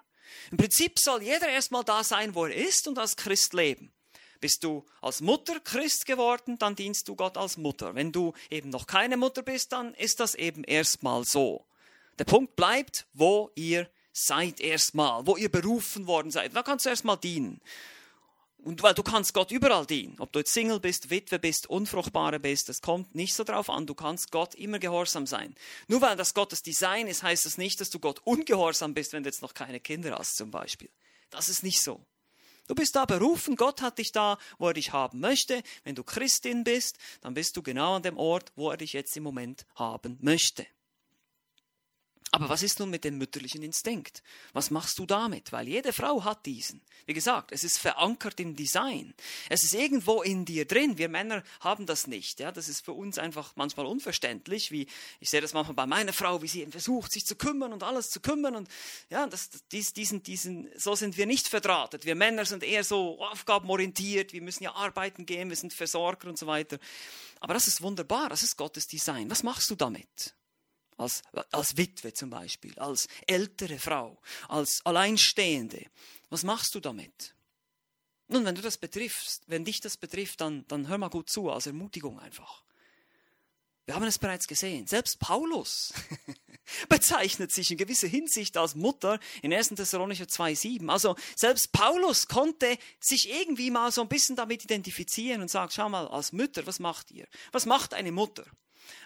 Im 0.52 0.58
Prinzip 0.58 1.00
soll 1.00 1.24
jeder 1.24 1.50
erstmal 1.50 1.84
da 1.84 2.04
sein, 2.04 2.36
wo 2.36 2.46
er 2.46 2.54
ist 2.54 2.88
und 2.88 3.00
als 3.00 3.16
Christ 3.16 3.56
leben. 3.56 3.92
Bist 4.40 4.64
du 4.64 4.86
als 5.02 5.22
Mutter 5.22 5.60
Christ 5.60 6.06
geworden, 6.06 6.58
dann 6.58 6.76
dienst 6.76 7.08
du 7.08 7.16
Gott 7.16 7.38
als 7.38 7.58
Mutter. 7.58 7.96
Wenn 7.96 8.12
du 8.12 8.34
eben 8.50 8.70
noch 8.70 8.88
keine 8.88 9.18
Mutter 9.18 9.42
bist, 9.42 9.72
dann 9.72 9.94
ist 9.96 10.20
das 10.20 10.36
eben 10.36 10.64
erstmal 10.64 11.26
so. 11.26 11.66
Der 12.18 12.26
Punkt 12.26 12.56
bleibt, 12.56 13.08
wo 13.14 13.52
ihr 13.56 13.90
seid 14.12 14.60
erstmal, 14.60 15.26
wo 15.26 15.38
ihr 15.38 15.50
berufen 15.50 16.08
worden 16.08 16.32
seid. 16.32 16.56
Da 16.56 16.64
kannst 16.64 16.86
du 16.86 16.90
erstmal 16.90 17.18
dienen. 17.18 17.62
Und 18.62 18.84
weil 18.84 18.94
du 18.94 19.04
kannst 19.04 19.34
Gott 19.34 19.52
überall 19.52 19.86
dienen, 19.86 20.16
ob 20.20 20.34
du 20.34 20.40
jetzt 20.40 20.52
Single 20.52 20.82
bist, 20.82 21.10
Witwe 21.10 21.40
bist, 21.40 21.68
Unfruchtbare 21.70 22.42
bist, 22.42 22.68
das 22.68 22.82
kommt 22.82 23.16
nicht 23.16 23.34
so 23.34 23.46
drauf 23.46 23.70
an. 23.70 23.88
Du 23.88 23.96
kannst 23.96 24.32
Gott 24.32 24.54
immer 24.56 24.80
gehorsam 24.80 25.26
sein. 25.26 25.56
Nur 25.88 26.02
weil 26.02 26.18
das 26.18 26.34
Gottes 26.34 26.62
Design 26.62 27.08
ist, 27.08 27.24
heißt 27.24 27.46
das 27.46 27.58
nicht, 27.58 27.80
dass 27.80 27.90
du 27.90 28.00
Gott 28.00 28.20
ungehorsam 28.26 28.94
bist, 28.94 29.14
wenn 29.14 29.24
du 29.24 29.30
jetzt 29.30 29.42
noch 29.42 29.54
keine 29.54 29.80
Kinder 29.80 30.18
hast 30.18 30.36
zum 30.36 30.52
Beispiel. 30.52 30.90
Das 31.30 31.48
ist 31.48 31.64
nicht 31.64 31.82
so. 31.82 32.02
Du 32.70 32.76
bist 32.76 32.96
da 32.96 33.06
berufen, 33.06 33.56
Gott 33.56 33.82
hat 33.82 33.98
dich 33.98 34.12
da, 34.12 34.38
wo 34.60 34.68
er 34.68 34.76
dich 34.76 34.94
haben 34.94 35.20
möchte. 35.20 35.64
Wenn 35.84 35.96
du 35.96 36.04
Christin 36.04 36.64
bist, 36.64 37.00
dann 37.22 37.34
bist 37.34 37.58
du 37.58 37.64
genau 37.64 37.96
an 37.96 38.04
dem 38.04 38.16
Ort, 38.16 38.52
wo 38.56 38.70
er 38.70 38.78
dich 38.78 38.94
jetzt 38.94 39.18
im 39.18 39.24
Moment 39.24 39.66
haben 39.74 40.20
möchte. 40.22 40.68
Aber 42.32 42.48
was 42.48 42.62
ist 42.62 42.80
nun 42.80 42.92
mit 42.92 43.04
dem 43.06 43.18
mütterlichen 43.18 43.64
Instinkt? 43.64 44.22
Was 44.54 44.70
machst 44.70 45.00
du 45.00 45.08
damit? 45.08 45.52
Weil 45.52 45.68
jede 45.68 45.94
Frau 45.94 46.24
hat 46.24 46.46
diesen. 46.46 46.82
Wie 47.08 47.14
gesagt, 47.14 47.52
es 47.52 47.64
ist 47.64 47.80
verankert 47.80 48.40
im 48.40 48.56
Design. 48.56 49.16
Es 49.50 49.64
ist 49.64 49.74
irgendwo 49.74 50.22
in 50.22 50.46
dir 50.46 50.66
drin. 50.66 51.00
Wir 51.00 51.10
Männer 51.10 51.44
haben 51.60 51.88
das 51.88 52.06
nicht. 52.06 52.40
Ja, 52.40 52.52
das 52.52 52.70
ist 52.70 52.86
für 52.86 52.94
uns 52.94 53.18
einfach 53.18 53.56
manchmal 53.56 53.88
unverständlich. 53.88 54.70
Wie 54.70 54.86
ich 55.20 55.32
sehe 55.32 55.42
das 55.42 55.54
manchmal 55.54 55.74
bei 55.74 55.88
meiner 55.88 56.14
Frau, 56.14 56.44
wie 56.44 56.48
sie 56.48 56.68
versucht, 56.68 57.12
sich 57.12 57.26
zu 57.26 57.36
kümmern 57.36 57.74
und 57.74 57.82
alles 57.82 58.10
zu 58.10 58.20
kümmern. 58.20 58.56
Und 58.56 58.70
ja, 59.10 59.26
das, 59.26 59.50
dies, 59.72 59.94
diesen, 59.94 60.22
diesen, 60.22 60.70
so 60.78 60.94
sind 60.94 61.18
wir 61.18 61.26
nicht 61.26 61.48
verdrahtet. 61.48 62.06
Wir 62.06 62.14
Männer 62.14 62.46
sind 62.46 62.62
eher 62.62 62.84
so 62.84 63.20
aufgabenorientiert. 63.26 64.34
Wir 64.34 64.44
müssen 64.44 64.64
ja 64.64 64.76
arbeiten 64.76 65.26
gehen. 65.26 65.50
Wir 65.50 65.58
sind 65.58 65.74
Versorger 65.74 66.30
und 66.30 66.38
so 66.38 66.46
weiter. 66.46 66.78
Aber 67.40 67.56
das 67.56 67.68
ist 67.68 67.82
wunderbar. 67.82 68.30
Das 68.30 68.44
ist 68.44 68.56
Gottes 68.56 68.86
Design. 68.86 69.32
Was 69.32 69.42
machst 69.42 69.72
du 69.72 69.76
damit? 69.76 70.36
Als, 71.00 71.24
als 71.52 71.78
Witwe 71.78 72.14
zum 72.14 72.30
Beispiel, 72.30 72.78
als 72.78 73.08
ältere 73.26 73.80
Frau, 73.80 74.22
als 74.48 74.86
Alleinstehende. 74.86 75.86
Was 76.30 76.44
machst 76.44 76.76
du 76.76 76.80
damit? 76.80 77.34
Nun, 78.28 78.46
wenn 78.46 78.56
du 78.56 78.62
das 78.62 78.78
betriffst, 78.78 79.44
wenn 79.48 79.66
dich 79.66 79.82
das 79.82 79.98
betrifft, 79.98 80.42
dann, 80.42 80.66
dann 80.68 80.88
hör 80.88 80.98
mal 80.98 81.10
gut 81.10 81.30
zu, 81.30 81.50
als 81.50 81.66
Ermutigung 81.66 82.20
einfach. 82.20 82.64
Wir 83.86 83.96
haben 83.96 84.04
es 84.04 84.20
bereits 84.20 84.48
gesehen. 84.48 84.86
Selbst 84.86 85.20
Paulus 85.20 85.92
bezeichnet 86.90 87.52
sich 87.52 87.72
in 87.72 87.78
gewisser 87.78 88.08
Hinsicht 88.08 88.56
als 88.56 88.76
Mutter 88.76 89.20
in 89.42 89.52
1. 89.52 89.70
Thessalonicher 89.70 90.26
2,7. 90.26 90.90
Also 90.90 91.16
selbst 91.36 91.72
Paulus 91.72 92.28
konnte 92.28 92.78
sich 93.00 93.32
irgendwie 93.32 93.72
mal 93.72 93.92
so 93.92 94.02
ein 94.02 94.08
bisschen 94.08 94.36
damit 94.36 94.64
identifizieren 94.64 95.42
und 95.42 95.50
sagt, 95.50 95.74
schau 95.74 95.90
mal, 95.90 96.08
als 96.08 96.34
Mütter, 96.34 96.68
was 96.68 96.78
macht 96.78 97.10
ihr? 97.10 97.28
Was 97.52 97.66
macht 97.66 97.96
eine 97.96 98.12
Mutter? 98.12 98.46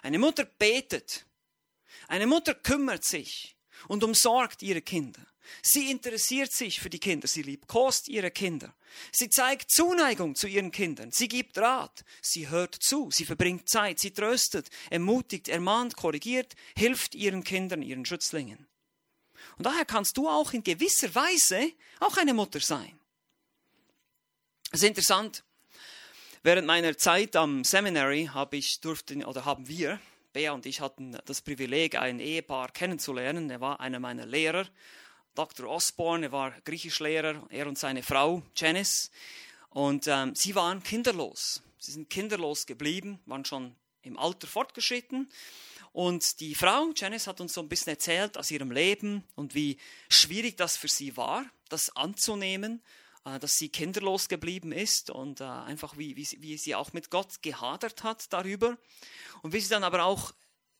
Eine 0.02 0.18
Mutter 0.18 0.44
betet. 0.44 1.24
Eine 2.08 2.26
Mutter 2.26 2.54
kümmert 2.54 3.04
sich 3.04 3.56
und 3.88 4.04
umsorgt 4.04 4.62
ihre 4.62 4.82
Kinder. 4.82 5.26
Sie 5.62 5.90
interessiert 5.90 6.52
sich 6.52 6.80
für 6.80 6.90
die 6.90 6.98
Kinder, 6.98 7.28
sie 7.28 7.42
liebkost 7.42 8.08
ihre 8.08 8.30
Kinder. 8.30 8.74
Sie 9.12 9.28
zeigt 9.28 9.70
Zuneigung 9.70 10.34
zu 10.34 10.46
ihren 10.46 10.70
Kindern, 10.70 11.10
sie 11.12 11.28
gibt 11.28 11.58
Rat, 11.58 12.04
sie 12.22 12.48
hört 12.48 12.76
zu, 12.80 13.10
sie 13.10 13.24
verbringt 13.24 13.68
Zeit, 13.68 13.98
sie 13.98 14.12
tröstet, 14.12 14.70
ermutigt, 14.90 15.48
ermahnt, 15.48 15.96
korrigiert, 15.96 16.54
hilft 16.76 17.14
ihren 17.14 17.44
Kindern, 17.44 17.82
ihren 17.82 18.06
Schützlingen. 18.06 18.66
Und 19.56 19.66
daher 19.66 19.84
kannst 19.84 20.16
du 20.16 20.28
auch 20.28 20.52
in 20.52 20.62
gewisser 20.62 21.14
Weise 21.14 21.72
auch 22.00 22.16
eine 22.16 22.34
Mutter 22.34 22.60
sein. 22.60 22.98
Es 24.70 24.82
ist 24.82 24.88
interessant. 24.88 25.44
Während 26.42 26.66
meiner 26.66 26.96
Zeit 26.96 27.36
am 27.36 27.64
Seminary 27.64 28.30
habe 28.32 28.56
ich 28.56 28.80
durfte 28.80 29.16
oder 29.26 29.44
haben 29.44 29.68
wir 29.68 30.00
Bea 30.34 30.50
und 30.50 30.66
ich 30.66 30.80
hatten 30.80 31.16
das 31.26 31.40
Privileg, 31.40 31.94
ein 31.94 32.18
Ehepaar 32.18 32.72
kennenzulernen. 32.72 33.48
Er 33.50 33.60
war 33.60 33.78
einer 33.78 34.00
meiner 34.00 34.26
Lehrer, 34.26 34.66
Dr. 35.36 35.68
Osborne, 35.70 36.26
er 36.26 36.32
war 36.32 36.50
Griechischlehrer, 36.64 37.46
er 37.50 37.68
und 37.68 37.78
seine 37.78 38.02
Frau 38.02 38.42
Janice. 38.56 39.12
Und 39.70 40.08
ähm, 40.08 40.34
sie 40.34 40.56
waren 40.56 40.82
kinderlos. 40.82 41.62
Sie 41.78 41.92
sind 41.92 42.10
kinderlos 42.10 42.66
geblieben, 42.66 43.20
waren 43.26 43.44
schon 43.44 43.76
im 44.02 44.18
Alter 44.18 44.48
fortgeschritten. 44.48 45.30
Und 45.92 46.40
die 46.40 46.56
Frau, 46.56 46.90
Janice, 46.96 47.28
hat 47.28 47.40
uns 47.40 47.54
so 47.54 47.60
ein 47.60 47.68
bisschen 47.68 47.92
erzählt 47.92 48.36
aus 48.36 48.50
ihrem 48.50 48.72
Leben 48.72 49.22
und 49.36 49.54
wie 49.54 49.78
schwierig 50.08 50.56
das 50.56 50.76
für 50.76 50.88
sie 50.88 51.16
war, 51.16 51.46
das 51.68 51.94
anzunehmen, 51.94 52.82
dass 53.24 53.52
sie 53.52 53.68
kinderlos 53.70 54.28
geblieben 54.28 54.72
ist 54.72 55.10
und 55.10 55.40
äh, 55.40 55.44
einfach 55.44 55.96
wie, 55.96 56.16
wie, 56.16 56.28
wie 56.40 56.58
sie 56.58 56.74
auch 56.74 56.92
mit 56.92 57.10
Gott 57.10 57.42
gehadert 57.42 58.02
hat 58.02 58.32
darüber. 58.32 58.76
Und 59.42 59.52
wie 59.52 59.60
sie 59.60 59.70
dann 59.70 59.84
aber 59.84 60.04
auch 60.04 60.32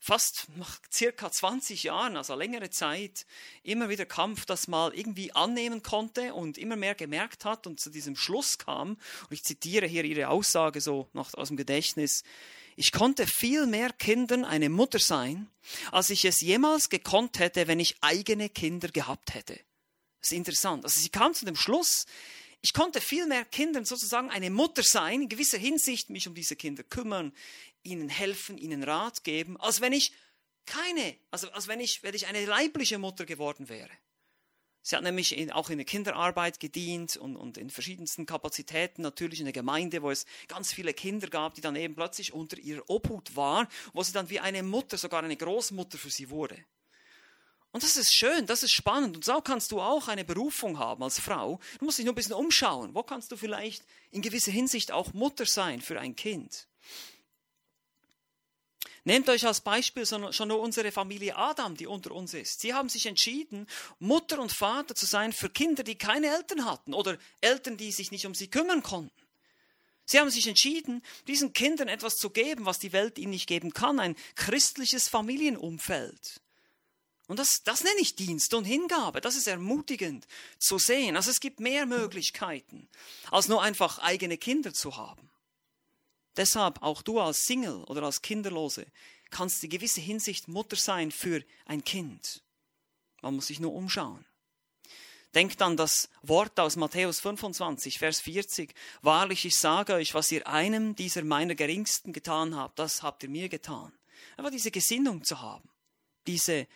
fast 0.04 0.48
nach 0.57 0.78
circa 0.92 1.33
20 1.33 1.85
Jahren, 1.85 2.18
also 2.18 2.35
längere 2.35 2.68
Zeit, 2.68 3.24
immer 3.62 3.88
wieder 3.88 4.04
Kampf 4.04 4.44
das 4.44 4.68
mal 4.68 4.92
irgendwie 4.94 5.35
annehmen 5.35 5.83
konnte 5.83 6.35
und 6.35 6.59
immer 6.59 6.76
mehr 6.76 6.94
gemerkt 6.94 7.46
hat 7.46 7.66
und 7.66 7.80
zu 7.80 7.88
diesem 7.88 8.14
Schluss 8.14 8.59
kam, 8.59 8.90
und 8.90 9.33
ich 9.33 9.42
zitiere 9.42 9.87
hier 9.87 10.04
ihre 10.04 10.28
Aussage 10.28 10.83
so 10.83 11.09
noch 11.14 11.33
aus 11.33 11.48
dem 11.48 11.57
Gedächtnis, 11.57 12.22
ich 12.76 12.92
konnte 12.92 13.26
viel 13.26 13.66
mehr 13.66 13.90
Kindern 13.92 14.44
eine 14.44 14.68
Mutter 14.68 14.98
sein, 14.98 15.48
als 15.90 16.11
ich 16.11 16.26
es 16.26 16.42
jemals 16.42 16.90
gekonnt 16.90 17.38
hätte, 17.38 17.66
wenn 17.66 17.80
ich 17.80 17.96
eigene 18.02 18.50
Kinder 18.50 18.88
gehabt 18.88 19.33
hätte. 19.33 19.59
Das 20.24 20.32
ist 20.32 20.38
interessant. 20.38 20.84
Also 20.84 21.00
sie 21.00 21.10
kam 21.10 21.34
zu 21.34 21.44
dem 21.44 21.54
Schluss, 21.54 22.06
ich 22.62 22.72
konnte 22.72 23.02
viel 23.02 23.26
mehr 23.26 23.44
Kindern 23.44 23.84
sozusagen 23.84 24.30
eine 24.30 24.48
Mutter 24.48 24.82
sein, 24.82 25.20
in 25.20 25.28
gewisser 25.28 25.58
Hinsicht 25.58 26.08
mich 26.08 26.26
um 26.26 26.34
diese 26.34 26.56
Kinder 26.56 26.82
kümmern, 26.82 27.34
ihnen 27.82 28.08
helfen, 28.08 28.56
ihnen 28.56 28.82
Rat 28.84 29.22
geben, 29.22 29.60
als 29.60 29.82
wenn 29.82 29.92
ich 29.92 30.14
keine, 30.64 31.14
also 31.30 31.50
als 31.50 31.68
wenn 31.68 31.78
ich, 31.78 32.02
wenn 32.02 32.14
ich 32.14 32.26
eine 32.26 32.46
leibliche 32.46 32.96
Mutter 32.96 33.26
geworden 33.26 33.68
wäre. 33.68 33.90
Sie 34.80 34.96
hat 34.96 35.02
nämlich 35.02 35.37
in, 35.37 35.50
auch 35.50 35.68
in 35.68 35.76
der 35.76 35.84
Kinderarbeit 35.84 36.58
gedient 36.58 37.18
und, 37.18 37.37
und 37.37 37.58
in 37.58 37.68
verschiedensten 37.68 38.24
Kapazitäten, 38.24 39.02
natürlich 39.02 39.40
in 39.40 39.44
der 39.44 39.52
Gemeinde, 39.52 40.00
wo 40.00 40.10
es 40.10 40.24
ganz 40.48 40.72
viele 40.72 40.94
Kinder 40.94 41.28
gab, 41.28 41.52
die 41.54 41.60
dann 41.60 41.76
eben 41.76 41.94
plötzlich 41.94 42.32
unter 42.32 42.56
ihrer 42.56 42.88
Obhut 42.88 43.37
waren, 43.37 43.68
wo 43.92 44.02
sie 44.02 44.12
dann 44.12 44.30
wie 44.30 44.40
eine 44.40 44.62
Mutter, 44.62 44.96
sogar 44.96 45.22
eine 45.22 45.37
Großmutter 45.37 45.98
für 45.98 46.08
sie 46.08 46.30
wurde. 46.30 46.64
Und 47.74 47.82
das 47.82 47.96
ist 47.96 48.14
schön, 48.14 48.46
das 48.46 48.62
ist 48.62 48.70
spannend. 48.70 49.16
Und 49.16 49.24
so 49.24 49.40
kannst 49.40 49.72
du 49.72 49.80
auch 49.80 50.06
eine 50.06 50.24
Berufung 50.24 50.78
haben 50.78 51.02
als 51.02 51.18
Frau. 51.18 51.58
Du 51.80 51.84
musst 51.84 51.98
dich 51.98 52.04
nur 52.04 52.12
ein 52.12 52.14
bisschen 52.14 52.34
umschauen. 52.34 52.94
Wo 52.94 53.02
kannst 53.02 53.32
du 53.32 53.37
vielleicht 53.37 53.82
in 54.12 54.22
gewisser 54.22 54.52
Hinsicht 54.52 54.92
auch 54.92 55.12
Mutter 55.12 55.44
sein 55.44 55.80
für 55.80 55.98
ein 55.98 56.14
Kind? 56.14 56.68
Nehmt 59.02 59.28
euch 59.28 59.44
als 59.44 59.60
Beispiel 59.60 60.06
schon 60.06 60.48
nur 60.48 60.60
unsere 60.60 60.92
Familie 60.92 61.37
Adam, 61.37 61.76
die 61.76 61.88
unter 61.88 62.12
uns 62.12 62.32
ist. 62.32 62.60
Sie 62.60 62.72
haben 62.72 62.88
sich 62.88 63.06
entschieden, 63.06 63.66
Mutter 63.98 64.38
und 64.38 64.52
Vater 64.52 64.94
zu 64.94 65.04
sein 65.04 65.32
für 65.32 65.50
Kinder, 65.50 65.82
die 65.82 65.98
keine 65.98 66.28
Eltern 66.28 66.66
hatten 66.66 66.94
oder 66.94 67.18
Eltern, 67.40 67.76
die 67.76 67.90
sich 67.90 68.12
nicht 68.12 68.24
um 68.24 68.37
sie 68.37 68.46
kümmern 68.46 68.84
konnten. 68.84 69.10
Sie 70.04 70.20
haben 70.20 70.30
sich 70.30 70.46
entschieden, 70.46 71.02
diesen 71.26 71.52
Kindern 71.52 71.88
etwas 71.88 72.18
zu 72.18 72.30
geben, 72.30 72.66
was 72.66 72.78
die 72.78 72.92
Welt 72.92 73.18
ihnen 73.18 73.32
nicht 73.32 73.48
geben 73.48 73.72
kann, 73.72 73.98
ein 73.98 74.14
christliches 74.37 75.08
Familienumfeld. 75.08 76.40
Und 77.26 77.38
das, 77.38 77.62
das 77.64 77.82
nenne 77.82 78.00
ich 78.00 78.16
Dienst 78.16 78.52
und 78.52 78.64
Hingabe. 78.64 79.20
Das 79.20 79.34
ist 79.37 79.46
ermutigend 79.46 80.26
zu 80.58 80.78
sehen. 80.78 81.16
Also 81.16 81.30
es 81.30 81.40
gibt 81.40 81.58
mehr 81.58 81.87
Möglichkeiten, 81.87 82.88
als 83.30 83.48
nur 83.48 83.62
einfach 83.62 83.98
eigene 83.98 84.37
Kinder 84.37 84.74
zu 84.74 84.96
haben. 84.96 85.30
Deshalb 86.37 86.82
auch 86.82 87.02
du 87.02 87.20
als 87.20 87.46
Single 87.46 87.84
oder 87.84 88.02
als 88.02 88.20
Kinderlose 88.20 88.87
kannst 89.30 89.64
in 89.64 89.70
gewisser 89.70 90.02
Hinsicht 90.02 90.48
Mutter 90.48 90.76
sein 90.76 91.10
für 91.10 91.42
ein 91.64 91.82
Kind. 91.84 92.42
Man 93.22 93.37
muss 93.37 93.46
sich 93.46 93.60
nur 93.60 93.72
umschauen. 93.72 94.24
Denkt 95.34 95.60
an 95.62 95.76
das 95.76 96.08
Wort 96.22 96.60
aus 96.60 96.76
Matthäus 96.76 97.18
25, 97.20 97.98
Vers 97.98 98.20
40. 98.20 98.72
Wahrlich, 99.02 99.44
ich 99.44 99.56
sage 99.56 99.94
euch, 99.94 100.14
was 100.14 100.30
ihr 100.30 100.46
einem 100.46 100.94
dieser 100.94 101.24
meiner 101.24 101.56
Geringsten 101.56 102.12
getan 102.12 102.54
habt, 102.54 102.78
das 102.78 103.02
habt 103.02 103.24
ihr 103.24 103.28
mir 103.28 103.48
getan. 103.48 103.92
Aber 104.37 104.50
diese 104.50 104.70
Gesinnung 104.70 105.24
zu 105.24 105.40
haben, 105.40 105.68
diese 106.28 106.68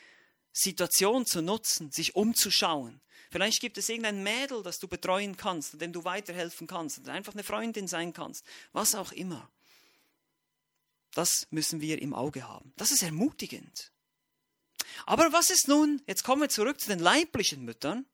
Situation 0.53 1.27
zu 1.27 1.43
nutzen, 1.43 1.91
sich 1.93 2.17
umzuschauen. 2.17 3.01
Vielleicht 3.31 3.61
gibt 3.61 3.77
es 3.79 3.89
irgendein 3.89 4.23
Mädel, 4.23 4.63
das 4.63 4.79
du 4.79 4.89
betreuen 4.89 5.37
kannst, 5.37 5.81
dem 5.81 5.93
du 5.93 6.05
weiterhelfen 6.05 6.67
kannst, 6.67 7.01
oder 7.01 7.13
einfach 7.13 7.35
eine 7.35 7.45
Freundin 7.45 7.87
sein 7.87 8.13
kannst, 8.13 8.45
was 8.73 8.95
auch 8.95 9.13
immer. 9.13 9.51
Das 11.13 11.47
müssen 11.51 11.81
wir 11.81 12.01
im 12.01 12.15
Auge 12.15 12.49
haben. 12.49 12.73
Das 12.77 12.91
ist 12.91 13.03
ermutigend. 13.03 13.93
Aber 15.05 15.33
was 15.33 15.51
ist 15.51 15.69
nun, 15.69 16.03
jetzt 16.07 16.25
kommen 16.25 16.43
wir 16.43 16.49
zurück 16.49 16.81
zu 16.81 16.89
den 16.89 16.99
leiblichen 16.99 17.65
Müttern, 17.65 18.07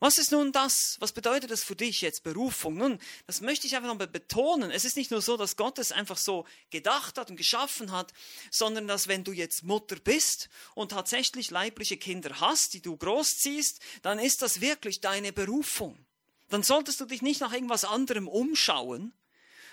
was 0.00 0.18
ist 0.18 0.30
nun 0.30 0.52
das? 0.52 0.96
Was 1.00 1.12
bedeutet 1.12 1.50
das 1.50 1.64
für 1.64 1.74
dich 1.74 2.02
jetzt 2.02 2.22
Berufung? 2.22 2.76
Nun, 2.76 2.98
das 3.26 3.40
möchte 3.40 3.66
ich 3.66 3.74
einfach 3.74 3.88
nochmal 3.88 4.06
betonen. 4.06 4.70
Es 4.70 4.84
ist 4.84 4.96
nicht 4.96 5.10
nur 5.10 5.20
so, 5.20 5.36
dass 5.36 5.56
Gott 5.56 5.78
es 5.78 5.90
einfach 5.90 6.16
so 6.16 6.46
gedacht 6.70 7.18
hat 7.18 7.30
und 7.30 7.36
geschaffen 7.36 7.90
hat, 7.90 8.12
sondern 8.50 8.86
dass 8.86 9.08
wenn 9.08 9.24
du 9.24 9.32
jetzt 9.32 9.64
Mutter 9.64 9.96
bist 9.96 10.48
und 10.74 10.92
tatsächlich 10.92 11.50
leibliche 11.50 11.96
Kinder 11.96 12.40
hast, 12.40 12.74
die 12.74 12.80
du 12.80 12.96
großziehst, 12.96 13.80
dann 14.02 14.20
ist 14.20 14.42
das 14.42 14.60
wirklich 14.60 15.00
deine 15.00 15.32
Berufung. 15.32 15.98
Dann 16.48 16.62
solltest 16.62 17.00
du 17.00 17.04
dich 17.04 17.22
nicht 17.22 17.40
nach 17.40 17.52
irgendwas 17.52 17.84
anderem 17.84 18.28
umschauen, 18.28 19.12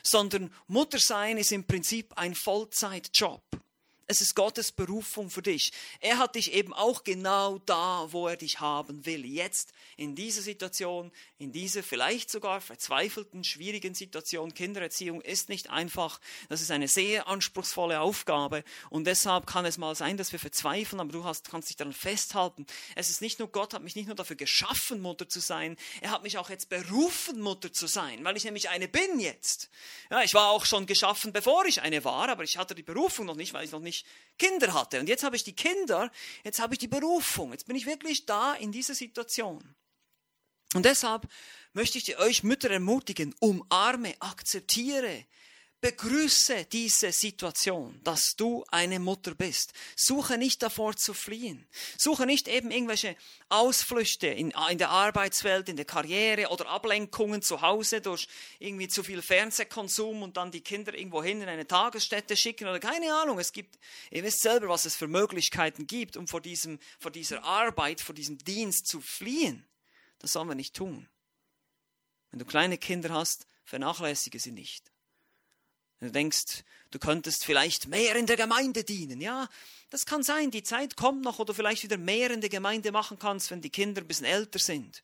sondern 0.01 0.51
Mutter 0.67 0.99
sein 0.99 1.38
ist 1.38 1.51
im 1.51 1.65
Prinzip 1.65 2.17
ein 2.17 2.33
Vollzeitjob. 2.33 3.43
Es 4.07 4.21
ist 4.21 4.35
Gottes 4.35 4.71
Berufung 4.71 5.31
für 5.31 5.41
dich. 5.41 5.71
Er 5.99 6.19
hat 6.19 6.35
dich 6.35 6.53
eben 6.53 6.73
auch 6.73 7.03
genau 7.03 7.57
da, 7.65 8.05
wo 8.11 8.27
er 8.27 8.37
dich 8.37 8.59
haben 8.59 9.03
will. 9.07 9.25
Jetzt 9.25 9.73
in 9.97 10.13
dieser 10.13 10.43
Situation, 10.43 11.11
in 11.39 11.51
dieser 11.51 11.81
vielleicht 11.81 12.29
sogar 12.29 12.61
verzweifelten, 12.61 13.43
schwierigen 13.43 13.95
Situation. 13.95 14.53
Kindererziehung 14.53 15.21
ist 15.21 15.49
nicht 15.49 15.71
einfach. 15.71 16.21
Das 16.49 16.61
ist 16.61 16.69
eine 16.69 16.87
sehr 16.87 17.27
anspruchsvolle 17.27 17.99
Aufgabe. 17.99 18.63
Und 18.91 19.05
deshalb 19.05 19.47
kann 19.47 19.65
es 19.65 19.79
mal 19.79 19.95
sein, 19.95 20.17
dass 20.17 20.31
wir 20.31 20.39
verzweifeln, 20.39 20.99
aber 20.99 21.11
du 21.11 21.23
hast, 21.23 21.49
kannst 21.49 21.69
dich 21.69 21.77
daran 21.77 21.93
festhalten. 21.93 22.67
Es 22.93 23.09
ist 23.09 23.21
nicht 23.21 23.39
nur 23.39 23.47
Gott 23.47 23.73
hat 23.73 23.81
mich 23.81 23.95
nicht 23.95 24.05
nur 24.05 24.15
dafür 24.15 24.35
geschaffen, 24.35 25.01
Mutter 25.01 25.27
zu 25.27 25.39
sein. 25.39 25.77
Er 26.01 26.11
hat 26.11 26.21
mich 26.21 26.37
auch 26.37 26.51
jetzt 26.51 26.69
berufen, 26.69 27.41
Mutter 27.41 27.73
zu 27.73 27.87
sein, 27.87 28.23
weil 28.23 28.37
ich 28.37 28.43
nämlich 28.43 28.69
eine 28.69 28.87
bin 28.87 29.19
jetzt. 29.19 29.71
Ja, 30.11 30.21
ich 30.21 30.35
war 30.35 30.51
auch 30.51 30.65
schon 30.65 30.85
geschaffen, 30.85 31.33
bevor 31.33 31.65
ich 31.65 31.81
eine 31.81 32.03
war, 32.03 32.29
aber 32.29 32.43
ich 32.43 32.57
hatte 32.57 32.75
die 32.75 32.83
Berufung 32.83 33.25
noch 33.25 33.35
nicht, 33.35 33.53
weil 33.53 33.65
ich 33.65 33.71
noch 33.71 33.79
nicht 33.79 33.94
ich 33.95 34.05
Kinder 34.38 34.73
hatte. 34.73 34.99
Und 34.99 35.08
jetzt 35.08 35.23
habe 35.23 35.36
ich 35.36 35.43
die 35.43 35.55
Kinder, 35.55 36.12
jetzt 36.43 36.60
habe 36.60 36.73
ich 36.73 36.79
die 36.79 36.88
Berufung, 36.88 37.51
jetzt 37.51 37.67
bin 37.67 37.75
ich 37.75 37.86
wirklich 37.86 38.25
da 38.25 38.53
in 38.53 38.71
dieser 38.71 38.95
Situation. 38.95 39.75
Und 40.73 40.84
deshalb 40.84 41.27
möchte 41.73 41.97
ich 41.97 42.17
euch 42.17 42.43
Mütter 42.43 42.69
ermutigen, 42.69 43.34
umarme, 43.39 44.13
akzeptiere, 44.19 45.25
Begrüße 45.81 46.65
diese 46.65 47.11
Situation, 47.11 47.99
dass 48.03 48.35
du 48.35 48.65
eine 48.69 48.97
Mutter 48.97 49.35
bist. 49.35 49.73
Suche 49.95 50.38
nicht 50.38 50.63
davor 50.63 50.95
zu 50.95 51.13
fliehen. 51.13 51.67
Suche 51.97 52.25
nicht 52.25 52.47
eben 52.47 52.71
irgendwelche 52.71 53.15
Ausflüchte 53.49 54.27
in, 54.27 54.51
in, 54.71 54.77
der 54.79 54.89
Arbeitswelt, 54.89 55.69
in 55.69 55.75
der 55.75 55.85
Karriere 55.85 56.49
oder 56.49 56.69
Ablenkungen 56.69 57.43
zu 57.43 57.61
Hause 57.61 58.01
durch 58.01 58.27
irgendwie 58.57 58.88
zu 58.88 59.03
viel 59.03 59.21
Fernsehkonsum 59.21 60.23
und 60.23 60.38
dann 60.38 60.49
die 60.49 60.61
Kinder 60.61 60.93
irgendwo 60.95 61.21
hin 61.21 61.41
in 61.41 61.49
eine 61.49 61.67
Tagesstätte 61.67 62.35
schicken 62.35 62.67
oder 62.67 62.79
keine 62.79 63.13
Ahnung. 63.13 63.38
Es 63.38 63.53
gibt, 63.53 63.77
ihr 64.09 64.23
wisst 64.23 64.41
selber, 64.41 64.69
was 64.69 64.85
es 64.85 64.95
für 64.95 65.07
Möglichkeiten 65.07 65.85
gibt, 65.85 66.17
um 66.17 66.27
vor 66.27 66.41
diesem, 66.41 66.79
vor 66.99 67.11
dieser 67.11 67.43
Arbeit, 67.43 68.01
vor 68.01 68.15
diesem 68.15 68.39
Dienst 68.39 68.88
zu 68.88 69.01
fliehen. 69.01 69.67
Das 70.17 70.33
sollen 70.33 70.47
wir 70.47 70.55
nicht 70.55 70.75
tun. 70.75 71.07
Wenn 72.31 72.39
du 72.39 72.45
kleine 72.45 72.79
Kinder 72.79 73.13
hast, 73.13 73.45
vernachlässige 73.65 74.39
sie 74.39 74.51
nicht. 74.51 74.94
Du 76.05 76.11
denkst, 76.11 76.63
du 76.91 76.99
könntest 76.99 77.45
vielleicht 77.45 77.87
mehr 77.87 78.15
in 78.15 78.27
der 78.27 78.37
Gemeinde 78.37 78.83
dienen. 78.83 79.21
Ja, 79.21 79.49
das 79.89 80.05
kann 80.05 80.23
sein. 80.23 80.51
Die 80.51 80.63
Zeit 80.63 80.95
kommt 80.95 81.23
noch, 81.23 81.43
du 81.43 81.53
vielleicht 81.53 81.83
wieder 81.83 81.97
mehr 81.97 82.31
in 82.31 82.41
der 82.41 82.49
Gemeinde 82.49 82.91
machen 82.91 83.17
kannst, 83.19 83.51
wenn 83.51 83.61
die 83.61 83.69
Kinder 83.69 84.01
ein 84.01 84.07
bisschen 84.07 84.25
älter 84.25 84.59
sind. 84.59 85.01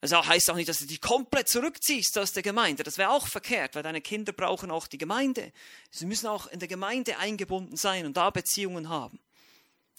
Das 0.00 0.12
heißt 0.12 0.50
auch 0.50 0.56
nicht, 0.56 0.68
dass 0.68 0.78
du 0.78 0.86
dich 0.86 1.00
komplett 1.00 1.48
zurückziehst 1.48 2.18
aus 2.18 2.32
der 2.32 2.42
Gemeinde. 2.42 2.82
Das 2.82 2.98
wäre 2.98 3.10
auch 3.10 3.26
verkehrt, 3.26 3.74
weil 3.74 3.82
deine 3.82 4.02
Kinder 4.02 4.32
brauchen 4.32 4.70
auch 4.70 4.86
die 4.86 4.98
Gemeinde. 4.98 5.52
Sie 5.90 6.06
müssen 6.06 6.26
auch 6.26 6.46
in 6.46 6.58
der 6.58 6.68
Gemeinde 6.68 7.16
eingebunden 7.18 7.76
sein 7.76 8.04
und 8.04 8.16
da 8.16 8.30
Beziehungen 8.30 8.88
haben. 8.88 9.18